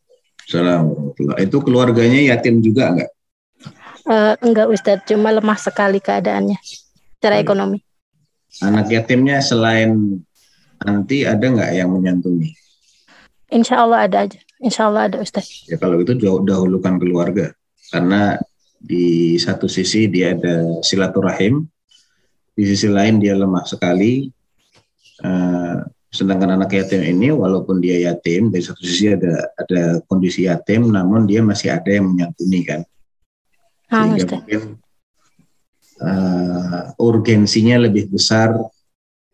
Assalamualaikum. 0.49 1.37
Itu 1.37 1.59
keluarganya 1.61 2.33
yatim 2.33 2.61
juga 2.65 2.93
enggak? 2.93 3.11
Uh, 4.03 4.35
enggak 4.43 4.67
Ustaz, 4.67 4.99
cuma 5.07 5.31
lemah 5.31 5.55
sekali 5.55 6.03
keadaannya 6.03 6.59
secara 7.19 7.39
ekonomi. 7.39 7.79
Anak 8.59 8.91
yatimnya 8.91 9.39
selain 9.39 10.19
nanti 10.83 11.23
ada 11.23 11.47
enggak 11.47 11.71
yang 11.71 11.95
menyantuni? 11.95 12.51
Insya 13.47 13.87
Allah 13.87 14.11
ada 14.11 14.27
aja. 14.27 14.43
Insya 14.59 14.91
Allah 14.91 15.07
ada 15.07 15.19
Ustaz. 15.23 15.67
Ya 15.71 15.79
kalau 15.79 16.03
itu 16.03 16.19
jauh 16.19 16.43
dahulukan 16.43 16.99
keluarga 16.99 17.55
karena 17.95 18.43
di 18.83 19.39
satu 19.39 19.71
sisi 19.71 20.11
dia 20.11 20.35
ada 20.35 20.83
silaturahim, 20.83 21.63
di 22.59 22.65
sisi 22.67 22.91
lain 22.91 23.23
dia 23.23 23.39
lemah 23.39 23.63
sekali. 23.71 24.27
Uh, 25.23 25.79
sedangkan 26.13 26.59
anak 26.59 26.75
yatim 26.75 27.07
ini 27.07 27.31
walaupun 27.31 27.79
dia 27.79 28.11
yatim 28.11 28.51
dari 28.51 28.61
satu 28.61 28.83
sisi 28.83 29.15
ada 29.15 29.47
ada 29.55 30.03
kondisi 30.11 30.51
yatim, 30.51 30.91
namun 30.91 31.25
dia 31.31 31.39
masih 31.39 31.71
ada 31.71 31.87
yang 31.87 32.11
menyantuni 32.11 32.67
kan. 32.67 32.83
Ah, 33.93 34.09
Sehingga 34.09 34.41
mungkin 34.41 34.63
uh, 36.01 36.97
urgensinya 36.97 37.77
lebih 37.85 38.09
besar 38.09 38.57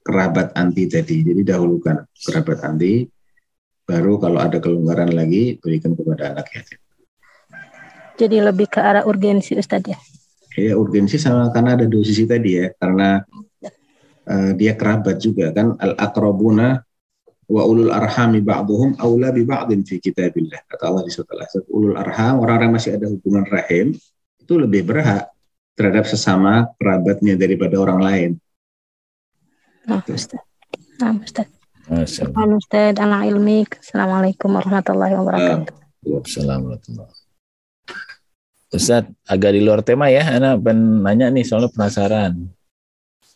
kerabat 0.03 0.51
anti 0.59 0.91
tadi. 0.91 1.23
Jadi 1.23 1.47
dahulukan 1.47 2.03
kerabat 2.27 2.67
anti 2.67 3.07
baru 3.87 4.19
kalau 4.19 4.43
ada 4.43 4.59
kelonggaran 4.59 5.15
lagi 5.15 5.63
berikan 5.63 5.95
kepada 5.95 6.35
anak 6.35 6.51
yatim. 6.51 6.81
Jadi 8.19 8.37
lebih 8.43 8.67
ke 8.67 8.83
arah 8.83 9.07
urgensi 9.07 9.55
Ustaz 9.55 9.87
ya? 9.87 9.99
Iya 10.59 10.75
urgensi 10.75 11.23
sama 11.23 11.55
karena 11.55 11.79
ada 11.79 11.87
dua 11.87 12.03
sisi 12.03 12.27
tadi 12.27 12.59
ya 12.59 12.75
karena 12.75 13.23
uh, 14.27 14.51
dia 14.59 14.75
kerabat 14.75 15.23
juga 15.23 15.55
kan 15.55 15.79
al 15.79 15.95
akrabuna 15.95 16.83
wa 17.49 17.63
ulul 17.63 17.95
arhami 17.95 18.43
ba'duhum 18.43 18.99
aula 18.99 19.31
bi 19.31 19.47
ba'din 19.47 19.87
fi 19.87 20.03
kitabillah 20.03 20.67
kata 20.67 20.83
Allah 20.91 21.07
di 21.07 21.15
surat 21.15 21.31
al 21.31 21.65
ulul 21.71 21.95
arham 21.95 22.43
orang-orang 22.43 22.75
masih 22.75 22.99
ada 22.99 23.07
hubungan 23.07 23.47
rahim 23.47 23.95
itu 24.49 24.57
lebih 24.57 24.89
berhak 24.89 25.29
terhadap 25.77 26.09
sesama 26.09 26.73
kerabatnya 26.81 27.37
daripada 27.37 27.77
orang 27.77 28.01
lain. 28.01 28.31
Nah, 29.85 30.01
Ustaz. 30.09 30.41
Nah, 30.97 31.21
Ustaz. 31.21 31.53
Ustaz 32.57 32.97
ala 32.97 33.29
ilmik. 33.29 33.77
Assalamualaikum 33.77 34.49
warahmatullahi 34.49 35.21
wabarakatuh. 35.21 35.69
Waalaikumsalam 36.01 36.61
Ustaz, 38.73 39.05
agak 39.29 39.53
di 39.53 39.61
luar 39.61 39.85
tema 39.85 40.09
ya. 40.09 40.25
Anak 40.41 40.65
pengen 40.65 41.05
nanya 41.05 41.29
nih, 41.29 41.45
soalnya 41.45 41.69
penasaran. 41.69 42.49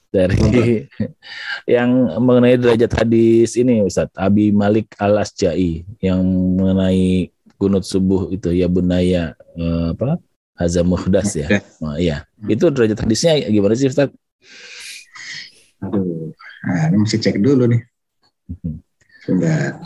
Dari 0.09 0.41
yang 1.77 2.09
mengenai 2.25 2.57
derajat 2.57 3.05
hadis 3.05 3.53
ini 3.61 3.85
Ustaz, 3.85 4.09
Abi 4.17 4.49
Malik 4.49 4.97
Al-Asja'i 4.97 5.85
yang 6.01 6.25
mengenai 6.57 7.29
kunut 7.61 7.85
subuh 7.85 8.33
itu 8.33 8.49
ya 8.57 8.65
bunaya 8.65 9.37
eh, 9.61 9.93
apa? 9.93 10.17
Hazam 10.53 10.85
muhdas 10.93 11.33
ya. 11.33 11.49
Oh, 11.81 11.97
iya. 11.97 12.29
Itu 12.45 12.69
derajat 12.69 13.01
hadisnya 13.01 13.41
gimana 13.49 13.73
sih 13.73 13.89
Ustaz? 13.89 14.13
Aduh, 15.83 16.31
nah, 16.63 16.87
ini 16.93 16.97
mesti 17.03 17.19
cek 17.19 17.43
dulu 17.43 17.67
nih. 17.67 17.83
Sudah. 19.27 19.81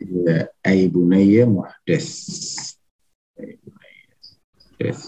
Ya, 0.00 0.48
ay 0.64 0.88
bunayya 0.88 1.44
muhdas. 1.44 2.08
Ay 3.36 3.58
bunayya 3.60 4.14
muhdas. 4.56 5.00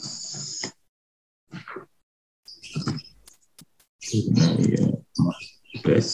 Bunayya 4.13 4.83
muhdas. 5.17 6.11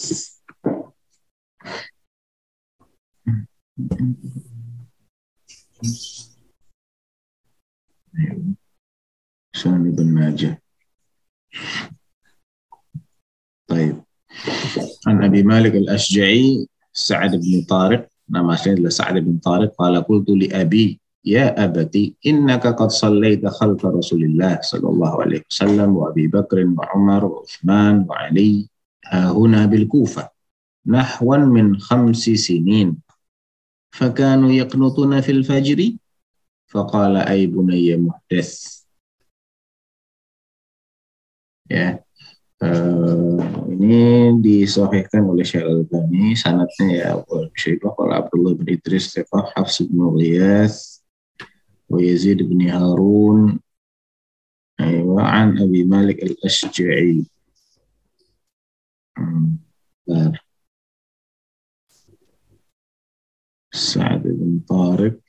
سامي 9.55 9.91
بن 9.91 10.13
ماجه. 10.13 10.61
طيب. 13.67 14.03
عن 15.07 15.23
أبي 15.23 15.43
مالك 15.43 15.75
الأشجعي 15.75 16.67
سعد 16.93 17.35
بن 17.35 17.61
طارق. 17.69 18.09
نعم 18.29 18.55
سيدنا 18.55 18.87
لسعد 18.87 19.17
بن 19.17 19.37
طارق. 19.37 19.75
قال 19.75 20.03
قلت 20.03 20.29
لأبي 20.29 20.99
يا 21.25 21.63
أبتي 21.63 22.15
إنك 22.25 22.67
قد 22.67 22.89
صليت 22.89 23.47
خلف 23.47 23.85
رسول 23.85 24.23
الله 24.23 24.59
صلى 24.61 24.89
الله 24.89 25.21
عليه 25.21 25.43
وسلم 25.51 25.95
وأبي 25.95 26.27
بكر 26.27 26.73
وعمر 26.77 27.25
وعثمان 27.25 28.05
وعلي 28.09 28.69
ها 29.05 29.31
هنا 29.31 29.65
بالكوفة 29.65 30.29
نحوا 30.85 31.37
من 31.37 31.79
خمس 31.79 32.29
سنين. 32.29 32.97
فكانوا 33.91 34.51
يقنطون 34.51 35.21
في 35.21 35.31
الفجر 35.31 35.93
faqala 36.69 37.25
ay 37.25 37.49
bunayya 37.49 37.97
muhdath 37.97 38.85
ya. 41.69 42.01
Uh, 42.59 43.39
ini 43.71 44.35
disohhikan 44.43 45.23
oleh 45.23 45.47
Syekh 45.47 45.63
Al-Albani 45.63 46.35
sanatnya 46.35 46.87
ya 46.91 47.09
Syaibah 47.55 47.95
kalau 47.95 48.11
Abdullah 48.19 48.51
bin 48.59 48.67
Idris 48.75 49.15
Tefah 49.15 49.55
Hafs 49.55 49.79
bin 49.87 49.95
Ghiyath 49.95 50.99
wa 51.87 52.03
Yazid 52.03 52.43
bin 52.43 52.67
Harun 52.67 53.63
wa 55.07 55.23
an 55.23 55.55
Abi 55.55 55.87
Malik 55.87 56.19
Al-Ashja'i. 56.19 57.23
Hmm. 59.15 59.55
Sa'ad 63.71 64.27
bin 64.27 64.59
Tariq 64.67 65.28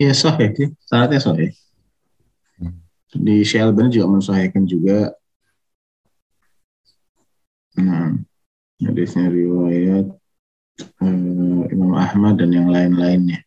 Ya 0.00 0.12
sahih 0.16 0.50
sih, 0.56 0.68
sangatnya 0.88 1.20
sahih. 1.20 1.52
Di 3.12 3.44
Shelburne 3.44 3.92
juga 3.92 4.06
mensahihkan 4.08 4.64
juga. 4.64 5.12
Nah, 7.76 8.16
hadisnya 8.80 9.28
riwayat 9.28 10.06
uh, 11.00 11.62
Imam 11.68 11.92
Ahmad 11.92 12.40
dan 12.40 12.52
yang 12.52 12.72
lain-lainnya. 12.72 13.44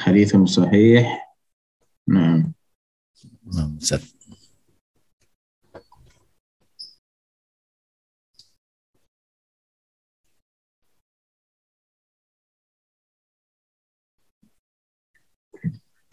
Hadithun 0.00 0.48
sahih. 0.48 1.04
Nah. 2.08 2.48
Nah, 3.44 3.68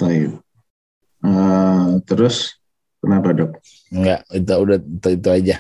Taib. 0.02 0.42
Uh, 1.22 2.02
terus 2.10 2.58
kenapa 2.98 3.30
dok? 3.38 3.62
Enggak, 3.94 4.26
itu 4.34 4.54
udah 4.58 4.78
itu, 4.82 5.10
itu 5.14 5.30
aja. 5.30 5.58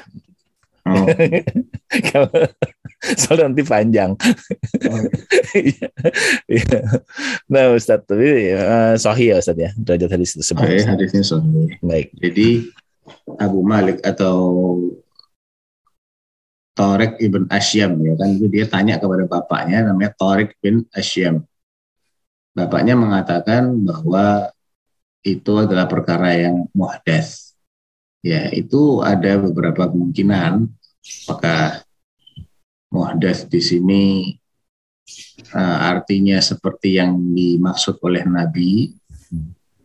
Oh. 0.82 1.06
Kalau 2.10 2.34
soal 3.14 3.46
nanti 3.46 3.62
panjang. 3.62 4.18
Oh. 4.90 5.02
nah 7.54 7.70
Ustadz, 7.78 8.10
tapi 8.10 8.58
uh, 8.58 8.98
sahih 8.98 9.34
ya 9.34 9.36
Ustadz 9.38 9.62
ya, 9.62 9.70
derajat 9.78 10.10
hadis 10.18 10.34
tersebut. 10.34 10.66
Sahih, 10.66 10.86
hadisnya 10.90 11.22
sahih. 11.22 11.70
Baik. 11.86 12.10
Jadi 12.18 12.66
Abu 13.38 13.62
Malik 13.62 14.02
atau 14.02 14.42
Torek 16.72 17.20
ibn 17.20 17.46
Asyam 17.52 18.00
ya 18.00 18.16
kan 18.16 18.32
itu 18.32 18.48
dia 18.48 18.66
tanya 18.66 18.96
kepada 18.96 19.28
bapaknya 19.28 19.92
namanya 19.92 20.16
Torek 20.16 20.56
bin 20.64 20.88
Asyam 20.96 21.44
bapaknya 22.52 22.96
mengatakan 22.96 23.82
bahwa 23.84 24.52
itu 25.22 25.54
adalah 25.58 25.86
perkara 25.86 26.34
yang 26.36 26.66
muhdas. 26.74 27.54
Ya, 28.22 28.54
itu 28.54 29.02
ada 29.02 29.42
beberapa 29.42 29.90
kemungkinan 29.90 30.70
apakah 31.26 31.82
muhdas 32.94 33.50
di 33.50 33.62
sini 33.64 34.06
uh, 35.56 35.78
artinya 35.90 36.38
seperti 36.38 37.02
yang 37.02 37.18
dimaksud 37.34 37.98
oleh 38.06 38.22
Nabi 38.28 38.94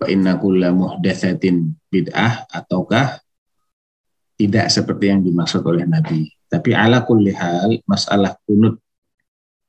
inna 0.04 0.36
bid'ah 1.88 2.44
ataukah 2.52 3.16
tidak 4.36 4.68
seperti 4.68 5.08
yang 5.08 5.24
dimaksud 5.24 5.64
oleh 5.64 5.88
Nabi. 5.88 6.28
Tapi 6.46 6.76
ala 6.76 7.02
kulli 7.02 7.32
hal 7.32 7.80
masalah 7.88 8.36
kunut 8.44 8.76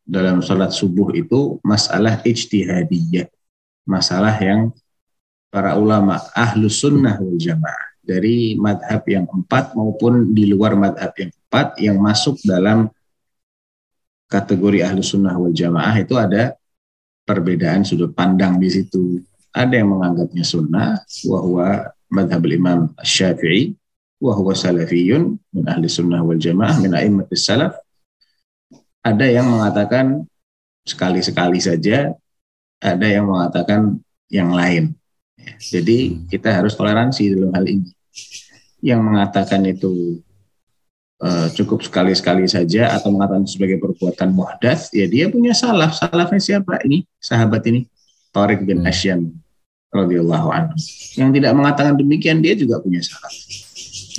dalam 0.08 0.40
sholat 0.40 0.72
subuh 0.72 1.12
itu 1.12 1.60
masalah 1.62 2.24
ijtihadiyah. 2.24 3.28
Masalah 3.84 4.34
yang 4.40 4.72
para 5.52 5.76
ulama 5.76 6.24
ahlus 6.32 6.80
sunnah 6.80 7.20
wal 7.20 7.36
jamaah 7.36 7.88
dari 8.00 8.56
madhab 8.56 9.04
yang 9.04 9.28
empat 9.28 9.76
maupun 9.76 10.32
di 10.32 10.48
luar 10.48 10.80
madhab 10.80 11.12
yang 11.20 11.32
empat 11.36 11.68
yang 11.84 11.98
masuk 12.00 12.40
dalam 12.48 12.88
kategori 14.32 14.88
ahlus 14.88 15.12
sunnah 15.12 15.36
wal 15.36 15.52
jamaah 15.52 15.96
itu 16.00 16.16
ada 16.16 16.56
perbedaan 17.28 17.84
sudut 17.84 18.16
pandang 18.16 18.56
di 18.56 18.72
situ. 18.72 19.20
Ada 19.52 19.84
yang 19.84 19.92
menganggapnya 19.92 20.48
sunnah, 20.48 21.04
wahwa 21.28 21.92
madhab 22.08 22.44
imam 22.48 22.94
syafi'i, 23.04 23.76
wahwa 24.24 24.56
salafiyun 24.56 25.36
min 25.52 25.64
ahli 25.68 25.92
sunnah 25.92 26.24
wal 26.24 26.40
jamaah, 26.40 26.80
min 26.80 26.96
a'immatis 26.96 27.44
salaf, 27.44 27.76
ada 29.08 29.26
yang 29.26 29.48
mengatakan 29.48 30.28
sekali-sekali 30.84 31.64
saja, 31.64 32.12
ada 32.84 33.08
yang 33.08 33.28
mengatakan 33.32 34.04
yang 34.28 34.52
lain. 34.52 34.92
Jadi 35.64 36.28
kita 36.28 36.52
harus 36.52 36.76
toleransi 36.76 37.32
dalam 37.32 37.52
hal 37.56 37.66
ini. 37.68 37.88
Yang 38.84 39.02
mengatakan 39.02 39.64
itu 39.64 40.20
uh, 41.24 41.48
cukup 41.56 41.88
sekali-sekali 41.88 42.46
saja 42.52 42.92
atau 42.92 43.16
mengatakan 43.16 43.48
sebagai 43.48 43.80
perbuatan 43.80 44.36
muhdas, 44.36 44.92
ya 44.92 45.08
dia 45.08 45.32
punya 45.32 45.56
salaf. 45.56 45.96
Salafnya 45.96 46.44
siapa 46.44 46.84
ini? 46.84 47.08
Sahabat 47.18 47.64
ini, 47.72 47.88
Tariq 48.36 48.68
bin 48.68 48.84
hmm. 48.84 48.92
Asyam 48.92 49.32
radhiyallahu 49.88 50.48
anhu. 50.52 50.76
Yang 51.16 51.30
tidak 51.42 51.52
mengatakan 51.56 51.94
demikian 51.96 52.44
dia 52.44 52.54
juga 52.60 52.84
punya 52.84 53.00
salaf. 53.00 53.34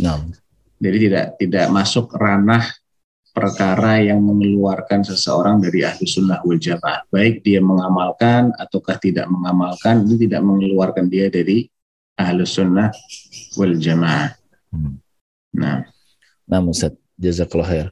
No. 0.00 0.32
Jadi 0.78 1.10
tidak 1.10 1.24
tidak 1.36 1.66
masuk 1.74 2.14
ranah 2.14 2.64
perkara 3.38 4.02
yang 4.02 4.18
mengeluarkan 4.18 5.06
seseorang 5.06 5.62
dari 5.62 5.86
ahli 5.86 6.02
sunnah 6.02 6.42
wal 6.42 6.58
jamaah. 6.58 7.06
Baik 7.06 7.46
dia 7.46 7.62
mengamalkan 7.62 8.50
ataukah 8.58 8.98
tidak 8.98 9.30
mengamalkan, 9.30 10.02
itu 10.02 10.26
tidak 10.26 10.42
mengeluarkan 10.42 11.06
dia 11.06 11.30
dari 11.30 11.70
ahli 12.18 12.42
sunnah 12.42 12.90
wal 13.54 13.78
jamaah. 13.78 14.34
Hmm. 14.74 14.98
Nah. 15.54 15.86
Nah, 16.50 16.60
Ustaz, 16.66 16.98
jazakallah 17.14 17.68
khair. 17.70 17.88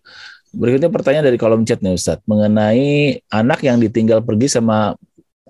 Berikutnya 0.51 0.91
pertanyaan 0.91 1.31
dari 1.31 1.39
kolom 1.39 1.63
chat 1.63 1.79
nih 1.79 1.95
Ustaz, 1.95 2.19
mengenai 2.27 3.23
anak 3.31 3.63
yang 3.63 3.79
ditinggal 3.79 4.25
pergi 4.27 4.51
sama 4.51 4.99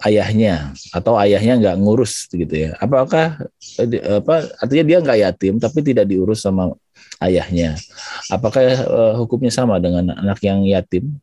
ayahnya 0.05 0.77
atau 0.93 1.17
ayahnya 1.17 1.57
nggak 1.57 1.77
ngurus 1.81 2.29
gitu 2.29 2.53
ya. 2.53 2.77
Apakah 2.77 3.49
eh, 3.81 4.21
apa 4.21 4.45
artinya 4.61 4.85
dia 4.85 4.99
nggak 5.01 5.19
yatim 5.25 5.55
tapi 5.57 5.81
tidak 5.81 6.05
diurus 6.11 6.45
sama 6.45 6.77
ayahnya. 7.23 7.79
Apakah 8.29 8.63
uh, 8.87 9.15
hukumnya 9.21 9.53
sama 9.53 9.81
dengan 9.81 10.13
anak 10.13 10.41
yang 10.45 10.65
yatim? 10.67 11.17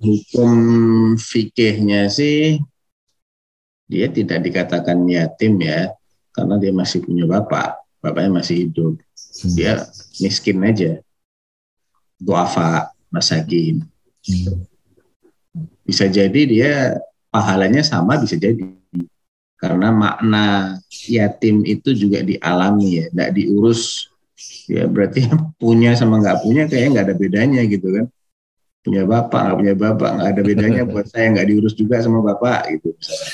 Hukum 0.00 0.56
fikihnya 1.16 2.12
sih 2.12 2.60
dia 3.84 4.08
tidak 4.08 4.40
dikatakan 4.44 5.04
yatim 5.08 5.60
ya, 5.60 5.92
karena 6.32 6.56
dia 6.56 6.72
masih 6.72 7.04
punya 7.04 7.28
bapak, 7.28 7.78
bapaknya 8.00 8.40
masih 8.40 8.66
hidup. 8.68 8.96
Hmm. 9.44 9.54
Dia 9.54 9.72
miskin 10.18 10.58
aja, 10.64 10.92
duafa, 12.16 12.90
masakin. 13.12 13.84
Hmm. 14.24 14.64
Bisa 15.84 16.08
jadi 16.08 16.40
dia 16.48 16.72
pahalanya 17.28 17.84
sama, 17.84 18.16
bisa 18.16 18.40
jadi 18.40 18.56
karena 19.58 19.88
makna 19.94 20.44
yatim 21.08 21.62
itu 21.64 21.94
juga 21.94 22.20
dialami 22.20 23.00
ya, 23.00 23.04
tidak 23.10 23.30
diurus. 23.38 24.10
Ya 24.68 24.84
berarti 24.84 25.24
punya 25.62 25.96
sama 25.96 26.20
nggak 26.20 26.44
punya 26.44 26.62
kayaknya 26.68 26.90
nggak 27.00 27.06
ada 27.10 27.16
bedanya 27.16 27.60
gitu 27.64 27.88
kan. 27.88 28.06
Punya 28.84 29.02
bapak 29.08 29.40
nggak 29.40 29.58
punya 29.58 29.74
bapak 29.74 30.10
nggak 30.20 30.30
ada 30.36 30.42
bedanya 30.42 30.82
buat 30.90 31.06
saya 31.08 31.32
nggak 31.32 31.48
diurus 31.48 31.74
juga 31.76 32.02
sama 32.04 32.20
bapak 32.20 32.78
gitu 32.78 32.92
misalnya. 32.92 33.32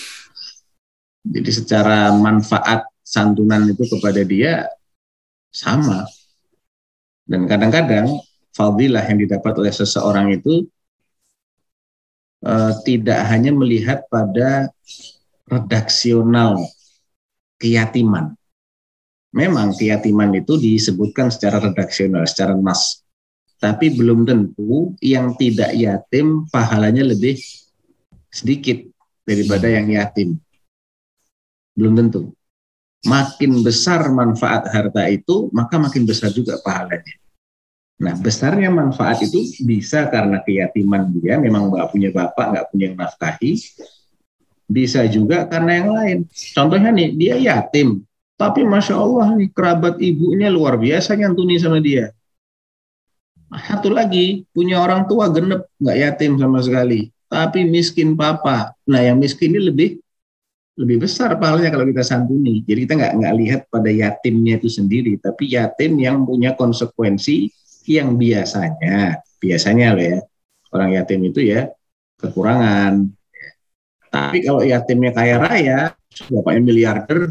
jadi 1.21 1.51
secara 1.53 1.99
manfaat 2.17 2.89
santunan 3.05 3.67
itu 3.69 3.85
kepada 3.91 4.23
dia 4.25 4.65
sama. 5.51 6.07
Dan 7.27 7.47
kadang-kadang 7.47 8.23
fadilah 8.55 9.03
yang 9.07 9.19
didapat 9.23 9.53
oleh 9.59 9.71
seseorang 9.75 10.35
itu 10.35 10.67
uh, 12.45 12.73
tidak 12.87 13.21
hanya 13.31 13.51
melihat 13.55 14.07
pada 14.11 14.71
redaksional 15.51 16.63
keyatiman. 17.59 18.33
Memang 19.31 19.75
keyatiman 19.75 20.35
itu 20.39 20.59
disebutkan 20.59 21.31
secara 21.31 21.63
redaksional, 21.63 22.27
secara 22.27 22.55
nas. 22.55 23.03
Tapi 23.61 23.93
belum 23.93 24.25
tentu 24.25 24.97
yang 25.05 25.37
tidak 25.37 25.77
yatim 25.77 26.49
pahalanya 26.49 27.05
lebih 27.05 27.37
sedikit 28.33 28.81
daripada 29.23 29.69
yang 29.69 29.87
yatim. 29.91 30.41
Belum 31.77 31.95
tentu. 31.95 32.33
Makin 33.05 33.61
besar 33.61 34.09
manfaat 34.13 34.67
harta 34.73 35.05
itu, 35.09 35.53
maka 35.53 35.77
makin 35.77 36.09
besar 36.09 36.33
juga 36.33 36.59
pahalanya. 36.65 37.15
Nah, 38.01 38.17
besarnya 38.17 38.73
manfaat 38.73 39.21
itu 39.21 39.45
bisa 39.61 40.09
karena 40.09 40.41
keyatiman 40.41 41.13
dia, 41.21 41.37
memang 41.37 41.69
nggak 41.69 41.93
punya 41.93 42.09
bapak, 42.09 42.47
nggak 42.57 42.67
punya 42.73 42.85
yang 42.89 42.97
nafkahi. 42.97 43.53
Bisa 44.71 45.03
juga 45.11 45.51
karena 45.51 45.83
yang 45.83 45.91
lain. 45.91 46.19
Contohnya 46.31 46.95
nih, 46.95 47.09
dia 47.19 47.35
yatim, 47.35 48.07
tapi 48.39 48.63
masya 48.63 48.95
Allah 48.95 49.35
nih 49.35 49.51
kerabat 49.51 49.99
ibunya 49.99 50.47
luar 50.47 50.79
biasa 50.79 51.19
nyantuni 51.19 51.59
sama 51.59 51.83
dia. 51.83 52.15
Satu 53.51 53.91
lagi 53.91 54.47
punya 54.55 54.79
orang 54.79 55.11
tua 55.11 55.27
genep, 55.35 55.67
nggak 55.83 55.99
yatim 55.99 56.39
sama 56.39 56.63
sekali, 56.63 57.11
tapi 57.27 57.67
miskin 57.67 58.15
papa. 58.15 58.79
Nah, 58.87 59.03
yang 59.03 59.19
miskin 59.19 59.51
ini 59.59 59.75
lebih 59.75 59.91
lebih 60.79 61.03
besar 61.03 61.35
pahalanya 61.35 61.75
kalau 61.75 61.85
kita 61.91 62.07
santuni. 62.07 62.63
Jadi 62.63 62.87
kita 62.87 62.95
nggak 62.95 63.13
nggak 63.19 63.35
lihat 63.43 63.61
pada 63.67 63.91
yatimnya 63.91 64.63
itu 64.63 64.71
sendiri, 64.71 65.19
tapi 65.19 65.51
yatim 65.51 65.99
yang 65.99 66.23
punya 66.23 66.55
konsekuensi 66.55 67.51
yang 67.91 68.15
biasanya 68.15 69.19
biasanya 69.41 69.97
loh 69.97 70.05
ya 70.05 70.19
orang 70.71 70.91
yatim 70.95 71.21
itu 71.27 71.41
ya 71.43 71.73
kekurangan 72.21 73.09
tapi 74.11 74.43
kalau 74.43 74.67
yatimnya 74.67 75.15
kaya 75.15 75.39
raya 75.39 75.79
bapaknya 76.27 76.63
miliarder 76.67 77.31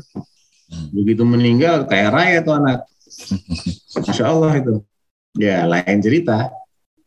begitu 0.96 1.28
meninggal 1.28 1.84
kaya 1.86 2.08
raya 2.08 2.40
tuh 2.40 2.56
anak. 2.56 2.88
Masya 4.08 4.26
Allah 4.32 4.52
itu. 4.56 4.76
Ya 5.36 5.68
lain 5.68 6.00
cerita. 6.00 6.48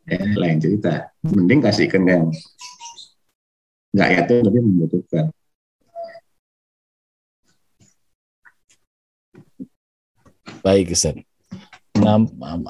Ya 0.04 0.20
lain 0.20 0.58
cerita. 0.60 1.08
Mending 1.24 1.64
kasihkan 1.64 2.02
yang 2.04 2.24
nggak 3.96 4.10
yatim 4.12 4.44
tapi 4.44 4.58
membutuhkan. 4.60 5.24
Baik 10.62 10.94
Ustaz 10.94 11.31
Nah, 12.02 12.18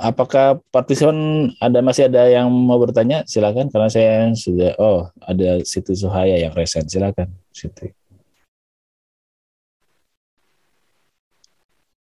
apakah 0.04 0.60
partisipan 0.68 1.48
ada 1.56 1.80
masih 1.80 2.04
ada 2.04 2.28
yang 2.28 2.52
mau 2.52 2.76
bertanya? 2.76 3.24
Silakan 3.24 3.72
karena 3.72 3.88
saya 3.88 4.28
sudah 4.36 4.76
oh 4.76 5.08
ada 5.24 5.64
Siti 5.64 5.96
Suhaya 5.96 6.36
yang 6.36 6.52
resen. 6.52 6.84
Silakan 6.84 7.32
Siti. 7.48 7.88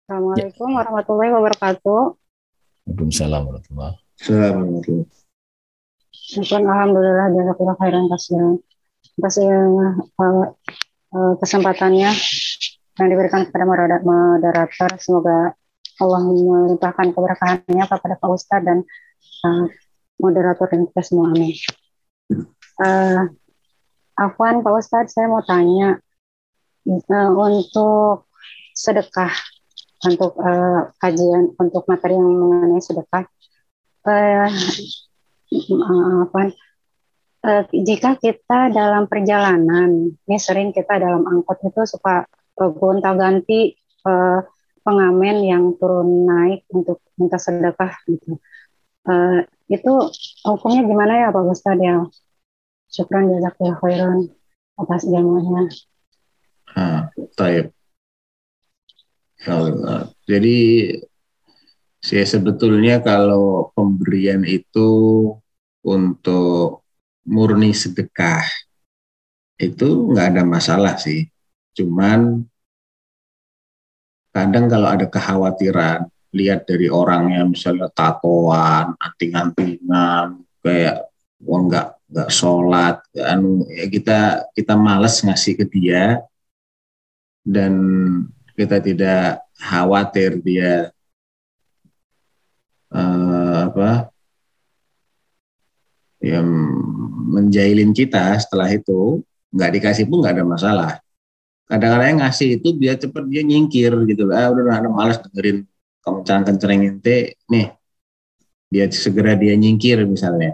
Assalamualaikum 0.05 0.69
ya. 0.69 0.75
warahmatullahi 0.83 1.31
wabarakatuh. 1.39 2.01
Waalaikumsalam 2.83 3.41
warahmatullahi 3.47 3.95
wabarakatuh. 3.95 4.99
Alhamdulillah 6.51 7.27
jazakallah 7.31 7.75
khairan 7.79 8.05
kasihan. 8.11 8.53
Atas 9.15 9.39
uh, 9.39 11.33
kesempatannya 11.39 12.11
yang 12.99 13.07
diberikan 13.07 13.47
kepada 13.47 13.63
moderator. 14.03 14.91
Semoga 14.99 15.55
Allah 16.01 16.21
melimpahkan 16.27 17.15
keberkahannya 17.15 17.85
kepada 17.87 18.15
Pak 18.19 18.29
Ustadz 18.29 18.65
dan 18.67 18.83
uh, 19.47 19.65
moderator 20.19 20.67
dan 20.67 20.87
kita 20.91 21.01
semua. 21.03 21.31
Amin. 21.31 21.55
Uh, 22.75 23.31
Afwan, 24.15 24.59
Pak 24.63 24.73
Ustadz, 24.75 25.15
saya 25.15 25.31
mau 25.31 25.43
tanya 25.43 25.99
uh, 26.87 27.31
untuk 27.35 28.27
sedekah, 28.75 29.31
untuk 30.03 30.35
uh, 30.39 30.91
kajian, 30.99 31.55
untuk 31.55 31.87
materi 31.87 32.15
yang 32.15 32.27
mengenai 32.27 32.83
sedekah. 32.83 33.23
Uh, 34.03 34.51
Afwan, 36.27 36.51
uh, 37.43 37.63
jika 37.71 38.19
kita 38.19 38.71
dalam 38.75 39.07
perjalanan, 39.07 40.11
ini 40.11 40.37
sering 40.39 40.75
kita 40.75 40.99
dalam 40.99 41.23
angkot 41.23 41.63
itu 41.63 41.87
suka 41.87 42.27
gonta-ganti 42.55 43.75
uh, 44.07 44.43
pengamen 44.85 45.41
yang 45.41 45.73
turun 45.81 46.29
naik 46.29 46.69
untuk 46.69 47.01
minta 47.17 47.41
sedekah 47.41 47.97
gitu. 48.05 48.37
Uh, 49.05 49.41
itu 49.65 49.93
hukumnya 50.45 50.85
gimana 50.85 51.13
ya 51.25 51.33
Pak 51.33 51.43
Ustadz 51.49 51.81
ya? 51.81 52.05
Syukran 52.85 53.33
jazakallah 53.33 53.81
khairan 53.81 54.29
atas 54.77 55.01
jamuannya. 55.09 55.73
Ah. 56.77 57.09
Jadi 60.25 60.57
saya 62.01 62.25
sebetulnya 62.25 63.01
kalau 63.01 63.73
pemberian 63.73 64.45
itu 64.45 64.89
untuk 65.85 66.85
murni 67.25 67.73
sedekah 67.73 68.45
itu 69.57 70.13
nggak 70.13 70.27
ada 70.33 70.43
masalah 70.45 70.97
sih. 70.97 71.29
Cuman 71.77 72.45
kadang 74.35 74.67
kalau 74.67 74.91
ada 74.91 75.07
kekhawatiran 75.07 76.11
lihat 76.35 76.67
dari 76.67 76.91
orangnya 76.91 77.47
misalnya 77.47 77.87
tatoan, 77.95 78.91
anting-antingan, 78.99 80.43
kayak 80.59 81.07
wah 81.39 81.61
nggak 81.63 81.87
nggak 82.11 82.29
sholat, 82.29 82.99
anu 83.15 83.63
ya 83.71 83.87
kita 83.87 84.19
kita 84.51 84.75
malas 84.75 85.23
ngasih 85.23 85.63
ke 85.63 85.65
dia. 85.71 86.19
Dan 87.45 87.73
kita 88.57 88.81
tidak 88.81 89.45
khawatir 89.55 90.41
dia 90.41 90.89
uh, 92.89 93.69
apa 93.69 94.09
yang 96.19 96.49
menjailin 97.31 97.95
kita 97.95 98.35
setelah 98.43 98.67
itu. 98.67 99.23
Nggak 99.55 99.71
dikasih 99.79 100.05
pun 100.11 100.19
nggak 100.19 100.35
ada 100.35 100.43
masalah 100.43 101.04
kadang-kadang 101.65 102.07
yang 102.13 102.19
ngasih 102.21 102.61
itu 102.61 102.77
biar 102.77 102.95
cepet 103.01 103.23
dia 103.29 103.41
nyingkir 103.41 103.91
gitu 104.05 104.29
ah 104.29 104.53
udah 104.53 104.79
ada 104.81 104.89
malas 104.89 105.17
dengerin 105.21 105.65
kamu 106.05 106.21
kenceng 106.21 106.81
ente 106.85 107.41
nih. 107.49 107.73
Dia 108.69 108.85
segera 108.93 109.33
dia 109.33 109.57
nyingkir 109.57 110.05
misalnya. 110.05 110.53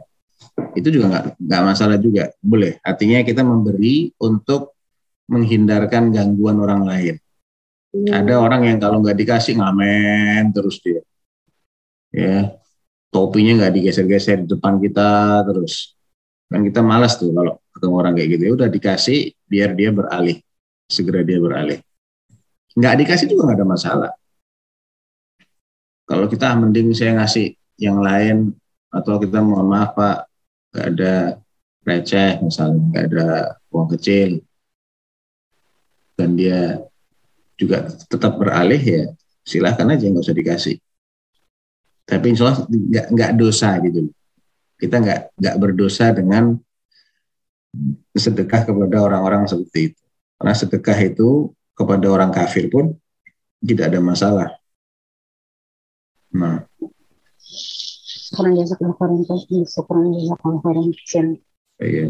Itu 0.71 0.87
juga 0.87 1.11
nggak 1.11 1.25
nggak 1.43 1.61
masalah 1.67 1.99
juga. 1.99 2.31
Boleh. 2.39 2.79
Artinya 2.79 3.19
kita 3.27 3.43
memberi 3.43 4.15
untuk 4.23 4.79
menghindarkan 5.27 6.15
gangguan 6.15 6.57
orang 6.63 6.87
lain. 6.87 7.15
Hmm. 7.91 8.07
ada 8.07 8.39
orang 8.39 8.71
yang 8.71 8.79
kalau 8.79 9.03
nggak 9.03 9.19
dikasih 9.19 9.59
ngamen 9.59 10.55
terus 10.55 10.79
dia. 10.79 11.03
Ya. 12.15 12.55
Topinya 13.11 13.59
nggak 13.59 13.75
digeser-geser 13.75 14.47
di 14.47 14.55
depan 14.55 14.79
kita 14.79 15.43
terus. 15.43 15.99
Kan 16.47 16.63
kita 16.63 16.79
malas 16.79 17.19
tuh 17.19 17.35
kalau 17.35 17.59
ketemu 17.75 17.93
orang 17.99 18.13
kayak 18.15 18.29
gitu. 18.39 18.43
Ya 18.47 18.51
udah 18.55 18.69
dikasih 18.71 19.35
biar 19.43 19.75
dia 19.75 19.91
beralih 19.91 20.39
segera 20.91 21.23
dia 21.23 21.39
beralih. 21.39 21.79
Nggak 22.75 22.95
dikasih 22.99 23.27
juga 23.31 23.47
nggak 23.47 23.59
ada 23.63 23.67
masalah. 23.67 24.11
Kalau 26.03 26.27
kita 26.27 26.51
mending 26.59 26.91
saya 26.91 27.15
ngasih 27.15 27.55
yang 27.79 28.03
lain 28.03 28.51
atau 28.91 29.15
kita 29.15 29.39
mohon 29.39 29.71
maaf 29.71 29.95
Pak, 29.95 30.17
nggak 30.75 30.87
ada 30.91 31.13
receh 31.87 32.43
misalnya, 32.43 32.83
nggak 32.91 33.05
ada 33.07 33.27
uang 33.71 33.87
kecil, 33.95 34.43
dan 36.19 36.35
dia 36.35 36.83
juga 37.55 37.87
tetap 37.87 38.37
beralih 38.37 38.81
ya 38.81 39.03
silahkan 39.41 39.89
aja 39.89 40.05
nggak 40.05 40.25
usah 40.25 40.37
dikasih. 40.37 40.75
Tapi 42.05 42.25
insya 42.29 42.51
Allah 42.51 42.67
nggak 42.67 43.05
nggak 43.09 43.31
dosa 43.39 43.79
gitu. 43.81 44.11
Kita 44.77 44.95
nggak 45.01 45.19
nggak 45.37 45.55
berdosa 45.57 46.11
dengan 46.13 46.57
sedekah 48.13 48.67
kepada 48.67 48.97
orang-orang 48.99 49.47
seperti 49.47 49.93
itu. 49.93 50.01
Karena 50.41 50.57
sedekah 50.57 50.97
itu 51.05 51.53
kepada 51.77 52.09
orang 52.09 52.33
kafir 52.33 52.65
pun 52.65 52.97
tidak 53.61 53.93
ada 53.93 54.01
masalah. 54.01 54.49
Nah. 56.33 56.65
Kurang 58.33 58.57
jasa 58.57 58.73
kurang 58.73 59.21
jasa 59.21 59.37
Iya. 61.77 62.09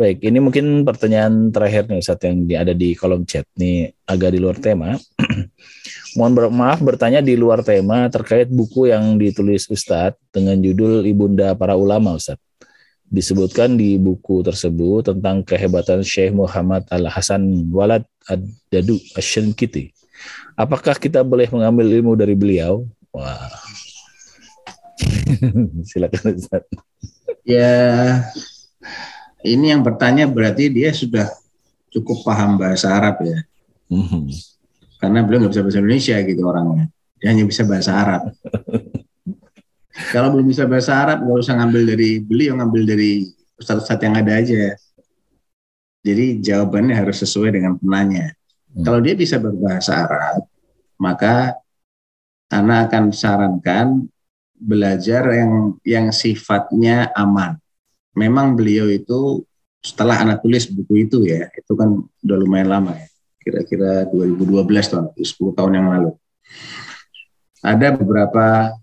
Baik, 0.00 0.24
ini 0.24 0.40
mungkin 0.40 0.88
pertanyaan 0.88 1.52
terakhir 1.52 1.92
nih 1.92 2.00
saat 2.00 2.24
yang 2.24 2.48
ada 2.56 2.72
di 2.72 2.96
kolom 2.96 3.28
chat 3.28 3.44
nih 3.60 3.92
agak 4.08 4.32
di 4.32 4.40
luar 4.40 4.56
tema. 4.56 4.96
Mohon 6.16 6.56
maaf 6.56 6.80
bertanya 6.80 7.20
di 7.20 7.36
luar 7.36 7.60
tema 7.60 8.08
terkait 8.08 8.48
buku 8.48 8.88
yang 8.88 9.20
ditulis 9.20 9.68
Ustadz 9.68 10.16
dengan 10.32 10.56
judul 10.56 11.04
Ibunda 11.04 11.52
Para 11.52 11.76
Ulama 11.76 12.16
Ustadz 12.16 12.47
disebutkan 13.08 13.80
di 13.80 13.96
buku 13.96 14.44
tersebut 14.44 15.08
tentang 15.08 15.40
kehebatan 15.40 16.04
Syekh 16.04 16.36
Muhammad 16.36 16.84
Al 16.92 17.08
Hasan 17.08 17.72
Walad 17.72 18.04
Ad-Dadu 18.28 19.00
Asyankiti. 19.16 19.92
Apakah 20.58 21.00
kita 21.00 21.24
boleh 21.24 21.48
mengambil 21.48 21.88
ilmu 21.88 22.12
dari 22.18 22.36
beliau? 22.36 22.84
Wah. 23.10 23.48
Silakan 25.88 26.36
Ustaz. 26.36 26.64
Ya 27.48 27.72
ini 29.46 29.72
yang 29.72 29.80
bertanya 29.80 30.28
berarti 30.28 30.68
dia 30.68 30.92
sudah 30.92 31.30
cukup 31.88 32.26
paham 32.26 32.60
bahasa 32.60 32.92
Arab 32.92 33.22
ya. 33.24 33.38
Mhm. 33.88 34.28
Karena 34.98 35.22
beliau 35.24 35.46
nggak 35.46 35.52
bisa 35.54 35.64
bahasa 35.64 35.80
Indonesia 35.80 36.16
gitu 36.26 36.42
orangnya. 36.44 36.84
Dia 37.18 37.28
hanya 37.34 37.44
bisa 37.46 37.62
bahasa 37.64 37.90
Arab. 37.94 38.22
Kalau 40.14 40.30
belum 40.30 40.46
bisa 40.46 40.64
bahasa 40.70 40.94
Arab, 40.94 41.26
nggak 41.26 41.38
usah 41.42 41.54
ngambil 41.58 41.82
dari 41.94 42.10
beliau, 42.22 42.54
ngambil 42.54 42.82
dari 42.86 43.26
ustadz-ustadz 43.58 44.06
yang 44.06 44.14
ada 44.14 44.32
aja. 44.38 44.78
Jadi 46.06 46.38
jawabannya 46.38 46.94
harus 46.94 47.18
sesuai 47.26 47.58
dengan 47.58 47.74
penanya. 47.74 48.30
Hmm. 48.72 48.86
Kalau 48.86 49.02
dia 49.02 49.18
bisa 49.18 49.42
berbahasa 49.42 50.06
Arab, 50.06 50.46
maka 51.02 51.58
Ana 52.48 52.88
akan 52.88 53.12
sarankan 53.12 54.08
belajar 54.56 55.28
yang 55.36 55.76
yang 55.84 56.06
sifatnya 56.14 57.12
aman. 57.12 57.60
Memang 58.16 58.56
beliau 58.56 58.88
itu 58.88 59.44
setelah 59.84 60.24
anak 60.24 60.40
tulis 60.40 60.64
buku 60.66 61.06
itu 61.06 61.28
ya, 61.28 61.46
itu 61.52 61.72
kan 61.76 62.02
udah 62.24 62.36
lumayan 62.40 62.72
lama 62.72 62.96
ya, 62.96 63.06
kira-kira 63.38 64.08
2012 64.10 64.64
tahun, 64.90 65.06
10 65.14 65.58
tahun 65.58 65.72
yang 65.76 65.86
lalu. 65.92 66.10
Ada 67.62 67.94
beberapa 67.94 68.74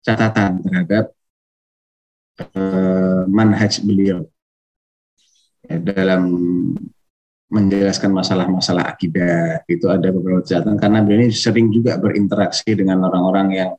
catatan 0.00 0.60
terhadap 0.64 1.04
eh, 2.40 3.22
manhaj 3.28 3.80
beliau. 3.84 4.24
Ya, 5.64 5.76
dalam 5.76 6.22
menjelaskan 7.50 8.14
masalah-masalah 8.14 8.94
akidah 8.94 9.66
itu 9.66 9.90
ada 9.90 10.14
beberapa 10.14 10.40
catatan 10.46 10.78
karena 10.78 11.02
beliau 11.02 11.26
ini 11.26 11.34
sering 11.34 11.68
juga 11.74 11.98
berinteraksi 11.98 12.78
dengan 12.78 13.02
orang-orang 13.10 13.48
yang 13.50 13.70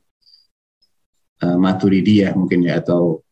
uh, 1.40 1.56
maturidiyah 1.56 2.36
mungkin 2.36 2.68
ya 2.68 2.84
atau 2.84 3.24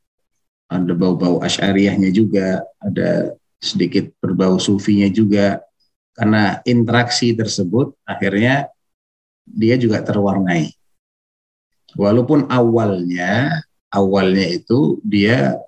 ada 0.73 0.97
bau-bau 0.97 1.45
asyariyahnya 1.45 2.09
juga 2.09 2.65
ada 2.81 3.37
sedikit 3.61 4.09
berbau 4.19 4.57
sufinya 4.57 5.07
juga. 5.13 5.61
Karena 6.11 6.59
interaksi 6.67 7.33
tersebut 7.33 7.97
akhirnya 8.05 8.69
dia 9.47 9.77
juga 9.79 10.03
terwarnai 10.05 10.80
walaupun 11.99 12.47
awalnya 12.51 13.63
awalnya 13.91 14.47
itu 14.47 15.03
dia 15.03 15.59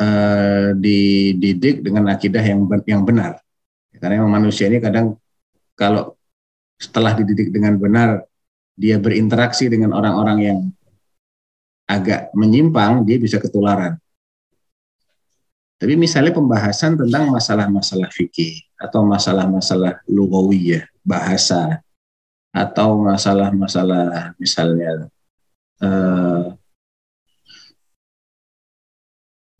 eh, 0.00 0.68
dididik 0.76 1.84
dengan 1.84 2.08
akidah 2.12 2.42
yang 2.42 2.64
yang 2.88 3.02
benar. 3.04 3.40
Karena 3.94 4.20
memang 4.20 4.42
manusia 4.42 4.68
ini 4.68 4.82
kadang 4.82 5.16
kalau 5.78 6.16
setelah 6.80 7.14
dididik 7.14 7.54
dengan 7.54 7.78
benar 7.78 8.26
dia 8.74 8.98
berinteraksi 8.98 9.70
dengan 9.70 9.94
orang-orang 9.94 10.38
yang 10.42 10.58
agak 11.86 12.32
menyimpang 12.34 13.06
dia 13.06 13.20
bisa 13.20 13.38
ketularan. 13.38 14.00
Tapi 15.78 16.00
misalnya 16.00 16.32
pembahasan 16.32 16.96
tentang 16.96 17.28
masalah-masalah 17.28 18.08
fikih 18.08 18.56
atau 18.80 19.04
masalah-masalah 19.04 20.00
lugawiyah 20.08 20.86
bahasa 21.04 21.84
atau 22.54 23.02
masalah-masalah 23.02 24.32
misalnya 24.38 25.10
eh, 25.84 26.44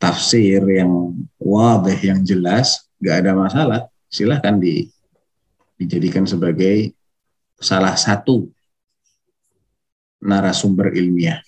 tafsir 0.00 0.60
yang 0.68 1.16
wadih 1.40 1.96
yang 2.00 2.20
jelas 2.24 2.84
nggak 3.00 3.16
ada 3.24 3.32
masalah. 3.32 3.80
Silahkan 4.08 4.60
di, 4.60 4.86
dijadikan 5.80 6.28
sebagai 6.28 6.92
salah 7.58 7.96
satu 7.96 8.46
narasumber 10.20 10.92
ilmiah. 10.94 11.40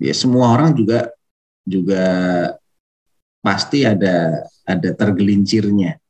Ya 0.00 0.12
semua 0.16 0.52
orang 0.52 0.74
juga 0.74 1.12
juga 1.64 2.04
pasti 3.40 3.84
ada 3.84 4.44
ada 4.64 4.90
tergelincirnya. 4.96 6.00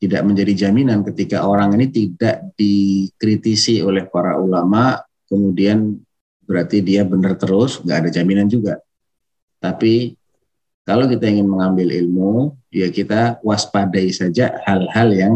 Tidak 0.00 0.20
menjadi 0.26 0.68
jaminan 0.68 1.00
ketika 1.06 1.48
orang 1.48 1.76
ini 1.80 1.88
tidak 1.88 2.52
dikritisi 2.58 3.80
oleh 3.80 4.04
para 4.04 4.36
ulama 4.36 5.00
kemudian 5.30 5.98
berarti 6.44 6.84
dia 6.84 7.02
benar 7.04 7.36
terus 7.40 7.80
nggak 7.80 7.98
ada 8.04 8.10
jaminan 8.12 8.48
juga 8.48 8.80
tapi 9.62 10.16
kalau 10.84 11.08
kita 11.08 11.24
ingin 11.24 11.48
mengambil 11.48 11.88
ilmu 11.88 12.52
ya 12.68 12.92
kita 12.92 13.40
waspadai 13.40 14.12
saja 14.12 14.52
hal-hal 14.68 15.08
yang 15.12 15.34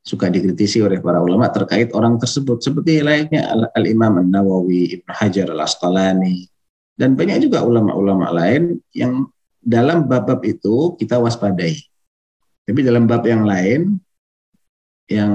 suka 0.00 0.32
dikritisi 0.32 0.80
oleh 0.80 0.96
para 1.04 1.20
ulama 1.20 1.52
terkait 1.52 1.92
orang 1.92 2.16
tersebut 2.16 2.64
seperti 2.64 3.04
layaknya 3.04 3.44
Al- 3.52 3.72
Al-Imam 3.76 4.16
An-Nawawi, 4.24 4.96
Ibnu 4.96 5.12
Hajar 5.12 5.52
Al-Asqalani 5.52 6.48
dan 6.96 7.16
banyak 7.16 7.44
juga 7.48 7.64
ulama-ulama 7.64 8.32
lain 8.32 8.80
yang 8.96 9.28
dalam 9.60 10.08
bab-bab 10.08 10.40
itu 10.44 10.96
kita 10.96 11.20
waspadai. 11.20 11.76
Tapi 12.64 12.80
dalam 12.80 13.04
bab 13.04 13.24
yang 13.28 13.44
lain 13.44 14.00
yang 15.08 15.32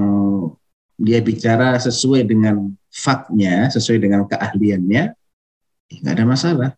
dia 0.95 1.19
bicara 1.19 1.75
sesuai 1.75 2.23
dengan 2.23 2.71
faknya, 2.87 3.67
sesuai 3.67 3.99
dengan 3.99 4.23
keahliannya, 4.27 5.03
ya 5.91 5.97
nggak 6.01 6.15
ada 6.15 6.25
masalah. 6.25 6.71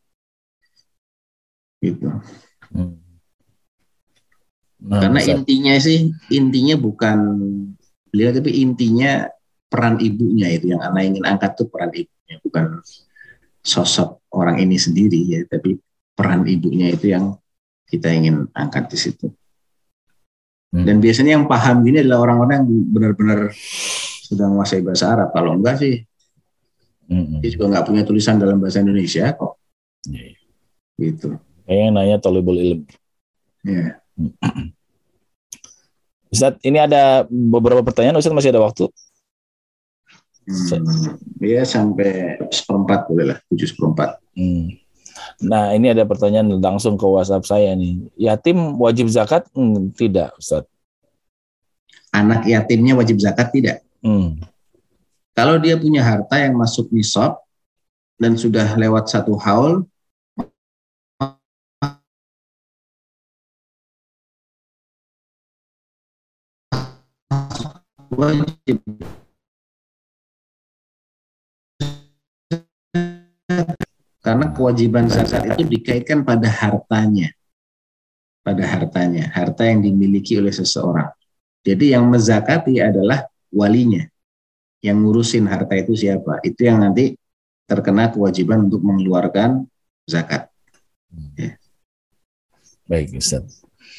Gitu. 1.77 2.09
Hmm. 2.73 2.97
Nah, 4.77 5.01
Karena 5.01 5.19
Ustaz. 5.21 5.33
intinya 5.33 5.73
sih, 5.81 5.99
intinya 6.33 6.75
bukan 6.77 7.17
beliau, 8.09 8.29
tapi 8.33 8.61
intinya 8.61 9.25
peran 9.69 9.97
ibunya 10.01 10.53
itu 10.53 10.73
yang 10.73 10.81
anak 10.81 11.03
ingin 11.13 11.25
angkat 11.25 11.57
tuh 11.57 11.67
peran 11.69 11.93
ibunya, 11.93 12.35
bukan 12.41 12.81
sosok 13.61 14.21
orang 14.33 14.61
ini 14.61 14.77
sendiri 14.77 15.17
ya, 15.25 15.41
tapi 15.49 15.77
peran 16.17 16.45
ibunya 16.45 16.93
itu 16.93 17.13
yang 17.13 17.37
kita 17.85 18.09
ingin 18.09 18.49
angkat 18.53 18.89
di 18.89 18.97
situ. 18.97 19.27
Hmm. 20.73 20.83
Dan 20.83 20.99
biasanya 20.99 21.39
yang 21.39 21.45
paham 21.45 21.85
gini 21.85 22.01
adalah 22.03 22.27
orang-orang 22.27 22.61
yang 22.61 22.67
benar-benar 22.91 23.39
sudah 24.27 24.51
menguasai 24.51 24.83
bahasa 24.83 25.07
Arab. 25.15 25.31
Kalau 25.31 25.55
enggak 25.55 25.79
sih, 25.79 26.03
Hmm. 27.07 27.39
dia 27.39 27.49
juga 27.55 27.71
nggak 27.71 27.85
punya 27.87 28.03
tulisan 28.03 28.35
dalam 28.35 28.59
bahasa 28.59 28.83
Indonesia 28.83 29.31
kok. 29.31 29.55
Iya. 30.11 30.35
Gitu. 30.99 31.39
Kayaknya 31.63 31.83
yang 31.87 31.93
nanya 31.95 32.17
tolibul 32.19 32.59
ilm. 32.59 32.83
Ya. 33.63 34.03
Ustaz, 36.33 36.59
ini 36.67 36.75
ada 36.83 37.23
beberapa 37.31 37.79
pertanyaan. 37.79 38.19
Ustaz 38.19 38.35
masih 38.35 38.51
ada 38.51 38.59
waktu? 38.59 38.91
Hmm, 40.47 41.15
ya 41.43 41.63
sampai 41.63 42.39
seperempat 42.51 43.07
boleh 43.07 43.35
lah, 43.35 43.37
tujuh 43.51 43.67
seperempat. 43.67 44.19
Hmm. 44.35 44.75
Nah, 45.43 45.75
ini 45.75 45.91
ada 45.91 46.07
pertanyaan 46.07 46.59
langsung 46.59 46.95
ke 46.99 47.03
WhatsApp 47.03 47.47
saya 47.47 47.71
nih. 47.75 48.03
Yatim 48.15 48.79
wajib 48.79 49.07
zakat? 49.11 49.47
Hmm, 49.55 49.91
tidak, 49.95 50.35
Ustaz. 50.39 50.67
Anak 52.11 52.47
yatimnya 52.47 52.95
wajib 52.95 53.19
zakat 53.19 53.51
tidak? 53.51 53.86
Hmm. 54.07 54.39
Kalau 55.35 55.59
dia 55.59 55.75
punya 55.75 55.99
harta 55.99 56.39
yang 56.39 56.55
masuk 56.55 56.87
nisab 56.95 57.43
dan 58.15 58.39
sudah 58.39 58.79
lewat 58.79 59.11
satu 59.11 59.35
haul. 59.35 59.83
Karena 74.23 74.47
kewajiban 74.55 75.11
zakat 75.11 75.59
itu 75.59 75.67
dikaitkan 75.67 76.23
pada 76.23 76.47
hartanya. 76.47 77.35
Pada 78.39 78.63
hartanya, 78.63 79.27
harta 79.35 79.67
yang 79.67 79.83
dimiliki 79.83 80.39
oleh 80.39 80.55
seseorang. 80.55 81.11
Jadi 81.67 81.91
yang 81.91 82.07
mezakati 82.07 82.79
adalah 82.79 83.27
walinya 83.53 84.05
yang 84.83 85.01
ngurusin 85.01 85.49
harta 85.49 85.73
itu 85.73 85.97
siapa 85.97 86.39
itu 86.45 86.67
yang 86.67 86.83
nanti 86.83 87.17
terkena 87.67 88.13
kewajiban 88.13 88.69
untuk 88.69 88.85
mengeluarkan 88.85 89.67
zakat 90.07 90.47
Baik, 92.87 93.19
Ustaz. 93.19 93.43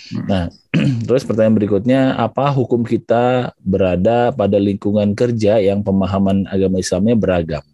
Hmm. 0.09 0.25
Nah, 0.25 0.45
terus 1.07 1.23
pertanyaan 1.29 1.57
berikutnya, 1.61 2.01
apa 2.17 2.49
hukum 2.49 2.81
kita 2.81 3.53
berada 3.61 4.33
pada 4.33 4.57
lingkungan 4.57 5.13
kerja 5.13 5.61
yang 5.61 5.85
pemahaman 5.85 6.49
agama 6.49 6.81
Islamnya 6.81 7.15
beragam? 7.15 7.65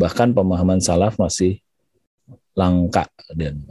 Bahkan 0.00 0.32
pemahaman 0.32 0.80
salaf 0.80 1.20
masih 1.20 1.60
langka 2.56 3.06
dan 3.36 3.62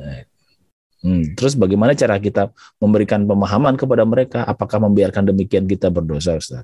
Hmm, 1.03 1.35
terus 1.35 1.51
bagaimana 1.59 1.91
cara 1.99 2.15
kita 2.15 2.47
memberikan 2.79 3.27
pemahaman 3.27 3.75
kepada 3.75 4.07
mereka? 4.07 4.47
Apakah 4.47 4.87
membiarkan 4.87 5.35
demikian 5.35 5.67
kita 5.67 5.91
berdosa, 5.91 6.39
Ustaz? 6.39 6.63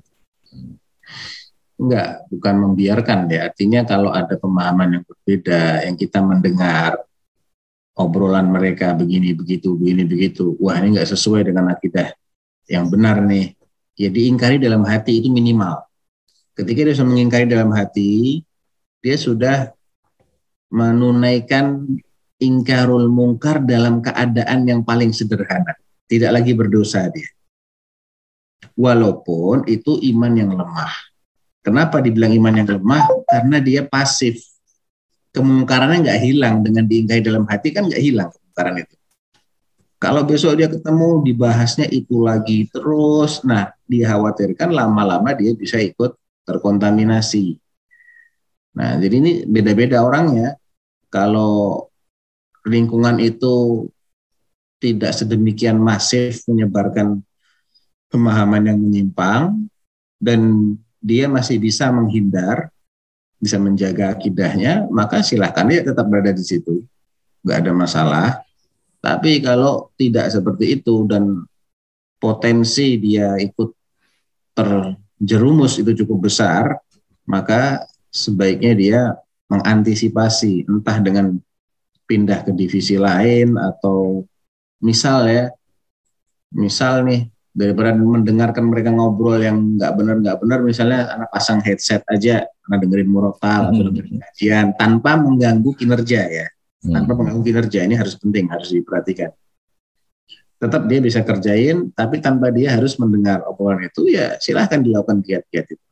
Enggak 1.80 2.28
bukan 2.28 2.54
membiarkan 2.60 3.18
ya 3.32 3.48
artinya 3.48 3.80
kalau 3.88 4.12
ada 4.12 4.36
pemahaman 4.36 5.00
yang 5.00 5.04
berbeda 5.04 5.88
yang 5.88 5.96
kita 5.96 6.20
mendengar 6.20 7.00
obrolan 7.96 8.52
mereka 8.52 8.92
begini 8.92 9.32
begitu 9.32 9.74
begini 9.74 10.04
begitu 10.04 10.56
wah 10.60 10.76
ini 10.76 10.96
enggak 10.96 11.08
sesuai 11.08 11.48
dengan 11.48 11.72
akidah 11.72 12.12
yang 12.68 12.86
benar 12.92 13.24
nih 13.24 13.56
ya 13.96 14.08
diingkari 14.12 14.60
dalam 14.60 14.84
hati 14.84 15.24
itu 15.24 15.32
minimal 15.32 15.80
ketika 16.52 16.84
dia 16.84 16.94
sudah 16.94 17.08
mengingkari 17.08 17.46
dalam 17.48 17.72
hati 17.72 18.44
dia 19.00 19.16
sudah 19.16 19.72
menunaikan 20.70 21.82
ingkarul 22.40 23.06
mungkar 23.12 23.60
dalam 23.62 24.00
keadaan 24.00 24.64
yang 24.64 24.80
paling 24.80 25.12
sederhana. 25.12 25.76
Tidak 26.08 26.32
lagi 26.32 26.56
berdosa 26.56 27.06
dia. 27.12 27.28
Walaupun 28.76 29.68
itu 29.68 30.00
iman 30.14 30.32
yang 30.32 30.52
lemah. 30.52 30.92
Kenapa 31.60 32.00
dibilang 32.00 32.32
iman 32.32 32.54
yang 32.56 32.68
lemah? 32.80 33.04
Karena 33.28 33.60
dia 33.60 33.84
pasif. 33.84 34.40
Kemungkarannya 35.30 36.08
nggak 36.08 36.20
hilang 36.24 36.64
dengan 36.64 36.88
diingkahi 36.88 37.22
dalam 37.22 37.44
hati 37.46 37.70
kan 37.70 37.86
nggak 37.86 38.02
hilang 38.02 38.28
kemungkaran 38.32 38.82
itu. 38.82 38.94
Kalau 40.00 40.24
besok 40.24 40.56
dia 40.56 40.66
ketemu 40.72 41.20
dibahasnya 41.20 41.84
itu 41.92 42.24
lagi 42.24 42.64
terus, 42.72 43.44
nah 43.44 43.68
dikhawatirkan 43.84 44.72
lama-lama 44.72 45.36
dia 45.36 45.52
bisa 45.52 45.76
ikut 45.76 46.16
terkontaminasi. 46.48 47.60
Nah, 48.80 48.96
jadi 48.96 49.14
ini 49.20 49.32
beda-beda 49.44 50.00
orangnya. 50.00 50.56
Kalau 51.12 51.84
lingkungan 52.64 53.20
itu 53.20 53.84
tidak 54.80 55.12
sedemikian 55.12 55.76
masif 55.76 56.48
menyebarkan 56.48 57.20
pemahaman 58.10 58.66
yang 58.66 58.78
menyimpang 58.82 59.70
dan 60.18 60.74
dia 61.00 61.30
masih 61.30 61.56
bisa 61.56 61.88
menghindar, 61.88 62.68
bisa 63.40 63.56
menjaga 63.56 64.12
akidahnya, 64.12 64.84
maka 64.92 65.24
silahkan 65.24 65.64
dia 65.64 65.80
tetap 65.80 66.04
berada 66.04 66.34
di 66.34 66.44
situ. 66.44 66.84
Nggak 67.40 67.58
ada 67.64 67.72
masalah. 67.72 68.28
Tapi 69.00 69.40
kalau 69.40 69.88
tidak 69.96 70.28
seperti 70.28 70.76
itu 70.76 71.08
dan 71.08 71.40
potensi 72.20 73.00
dia 73.00 73.40
ikut 73.40 73.72
terjerumus 74.52 75.80
itu 75.80 76.04
cukup 76.04 76.28
besar, 76.28 76.76
maka 77.24 77.88
sebaiknya 78.12 78.72
dia 78.76 79.00
mengantisipasi 79.48 80.68
entah 80.68 81.00
dengan 81.00 81.40
pindah 82.04 82.44
ke 82.44 82.52
divisi 82.52 83.00
lain 83.00 83.56
atau 83.56 84.28
misal 84.84 85.24
ya, 85.24 85.48
misal 86.52 87.08
nih 87.08 87.24
daripada 87.60 87.92
mendengarkan 87.92 88.64
mereka 88.72 88.88
ngobrol 88.88 89.36
yang 89.36 89.76
nggak 89.76 89.92
benar 89.92 90.16
nggak 90.24 90.38
benar 90.40 90.58
misalnya 90.64 91.12
anak 91.12 91.28
pasang 91.28 91.60
headset 91.60 92.00
aja 92.08 92.48
karena 92.48 92.76
dengerin 92.80 93.10
murotal 93.12 93.68
atau 93.68 93.82
dengerin 93.92 94.16
kajian 94.24 94.66
tanpa 94.80 95.20
mengganggu 95.20 95.70
kinerja 95.76 96.20
ya 96.24 96.46
Hmm. 96.80 96.96
Tanpa 96.96 97.12
mengganggu 97.12 97.44
kinerja 97.44 97.84
ini 97.84 97.94
harus 97.96 98.16
penting, 98.16 98.48
harus 98.48 98.72
diperhatikan. 98.72 99.30
Tetap 100.60 100.88
dia 100.88 101.00
bisa 101.00 101.20
kerjain, 101.24 101.92
tapi 101.92 102.20
tanpa 102.20 102.52
dia 102.52 102.76
harus 102.76 102.96
mendengar 103.00 103.44
obrolan 103.48 103.84
itu, 103.84 104.08
ya 104.12 104.36
silahkan 104.40 104.80
dilakukan 104.80 105.20
giat-giat 105.24 105.66
itu. 105.76 105.84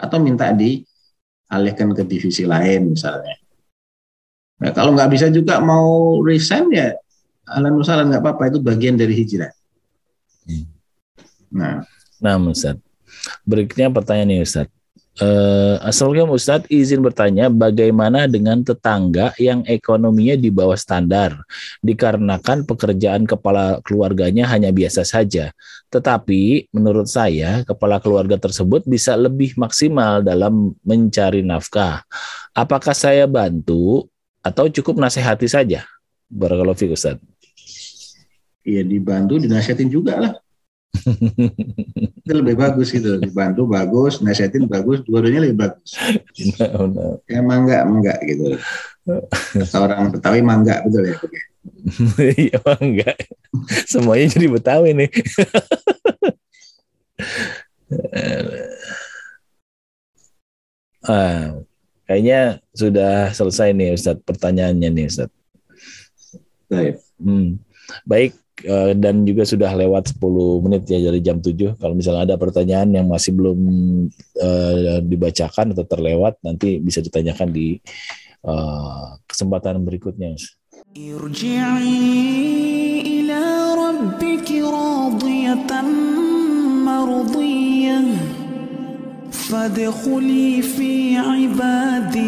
Atau 0.00 0.16
minta 0.20 0.48
dialihkan 0.52 1.92
ke 1.92 2.04
divisi 2.08 2.48
lain 2.48 2.96
misalnya. 2.96 3.36
Nah, 4.60 4.72
kalau 4.76 4.92
nggak 4.96 5.12
bisa 5.12 5.32
juga 5.32 5.60
mau 5.60 6.20
resign 6.20 6.68
ya 6.68 6.92
alam 7.48 7.80
usaha 7.80 8.00
nggak 8.04 8.20
apa-apa 8.20 8.52
itu 8.52 8.58
bagian 8.60 8.96
dari 8.96 9.16
hijrah. 9.16 9.52
Nah, 11.50 11.82
nah 12.22 12.38
Ustaz. 12.38 12.78
Berikutnya 13.42 13.90
pertanyaan 13.90 14.30
nih 14.30 14.42
Ustaz. 14.46 14.70
Uh, 15.20 15.76
Assalamualaikum 15.84 16.38
Ustadz, 16.38 16.70
izin 16.72 17.02
bertanya 17.04 17.52
bagaimana 17.52 18.24
dengan 18.24 18.62
tetangga 18.64 19.36
yang 19.36 19.60
ekonominya 19.68 20.38
di 20.38 20.48
bawah 20.48 20.78
standar 20.78 21.36
dikarenakan 21.84 22.64
pekerjaan 22.64 23.28
kepala 23.28 23.84
keluarganya 23.84 24.48
hanya 24.48 24.72
biasa 24.72 25.04
saja. 25.04 25.52
Tetapi 25.92 26.72
menurut 26.72 27.10
saya 27.10 27.66
kepala 27.68 28.00
keluarga 28.00 28.40
tersebut 28.40 28.86
bisa 28.88 29.12
lebih 29.18 29.58
maksimal 29.60 30.24
dalam 30.24 30.72
mencari 30.86 31.44
nafkah. 31.44 32.00
Apakah 32.56 32.96
saya 32.96 33.28
bantu 33.28 34.08
atau 34.40 34.72
cukup 34.72 35.04
nasihati 35.04 35.50
saja? 35.50 35.84
Barakallahu 36.32 36.78
fiik 36.78 36.96
Ustadz. 36.96 37.20
Iya 38.64 38.86
dibantu, 38.88 39.36
dinasihatin 39.36 39.90
juga 39.92 40.16
lah 40.16 40.32
itu 42.20 42.32
lebih 42.34 42.58
bagus 42.58 42.90
gitu 42.90 43.16
dibantu 43.22 43.62
bagus 43.70 44.18
nasihatin 44.20 44.66
bagus 44.66 45.00
dua-duanya 45.06 45.46
lebih 45.46 45.58
bagus. 45.68 45.96
Ya 47.30 47.40
mangga 47.40 47.86
mangga 47.86 48.14
gitu. 48.26 48.58
Orang 49.74 50.10
Betawi 50.12 50.40
mangga 50.42 50.82
betul 50.84 51.14
ya? 51.14 51.16
Iya 52.40 52.56
mangga. 52.64 53.10
Semuanya 53.86 54.26
jadi 54.34 54.46
Betawi 54.50 54.90
nih. 54.96 55.10
Ah, 61.00 61.56
kayaknya 62.04 62.60
sudah 62.76 63.32
selesai 63.32 63.72
nih 63.72 63.96
Ustadz 63.96 64.22
pertanyaannya 64.22 64.88
nih 64.92 65.04
Ustadz. 65.08 65.34
Baik. 66.70 67.02
Hmm. 67.18 67.58
baik 68.06 68.38
Eh, 68.63 68.95
dan 68.95 69.27
juga 69.27 69.43
sudah 69.43 69.67
lewat 69.75 70.15
10 70.15 70.63
menit 70.63 70.87
ya 70.87 70.97
dari 71.11 71.19
jam 71.19 71.43
7. 71.43 71.75
Kalau 71.75 71.91
misalnya 71.91 72.33
ada 72.33 72.35
pertanyaan 72.39 72.87
yang 72.87 73.07
masih 73.11 73.35
belum 73.35 73.59
uh, 74.39 75.03
dibacakan 75.03 75.75
atau 75.75 75.83
terlewat 75.83 76.39
nanti 76.39 76.79
bisa 76.79 77.03
ditanyakan 77.03 77.51
di 77.51 77.75
uh, 78.47 79.19
kesempatan 79.27 79.83
berikutnya. 79.83 80.39
فادخلي 89.45 90.61
في 90.61 91.17
عبادي 91.21 92.25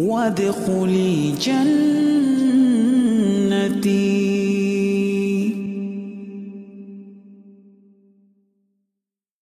وادخلي 0.00 1.32
جنة 1.36 2.41
جنتي 3.53 4.42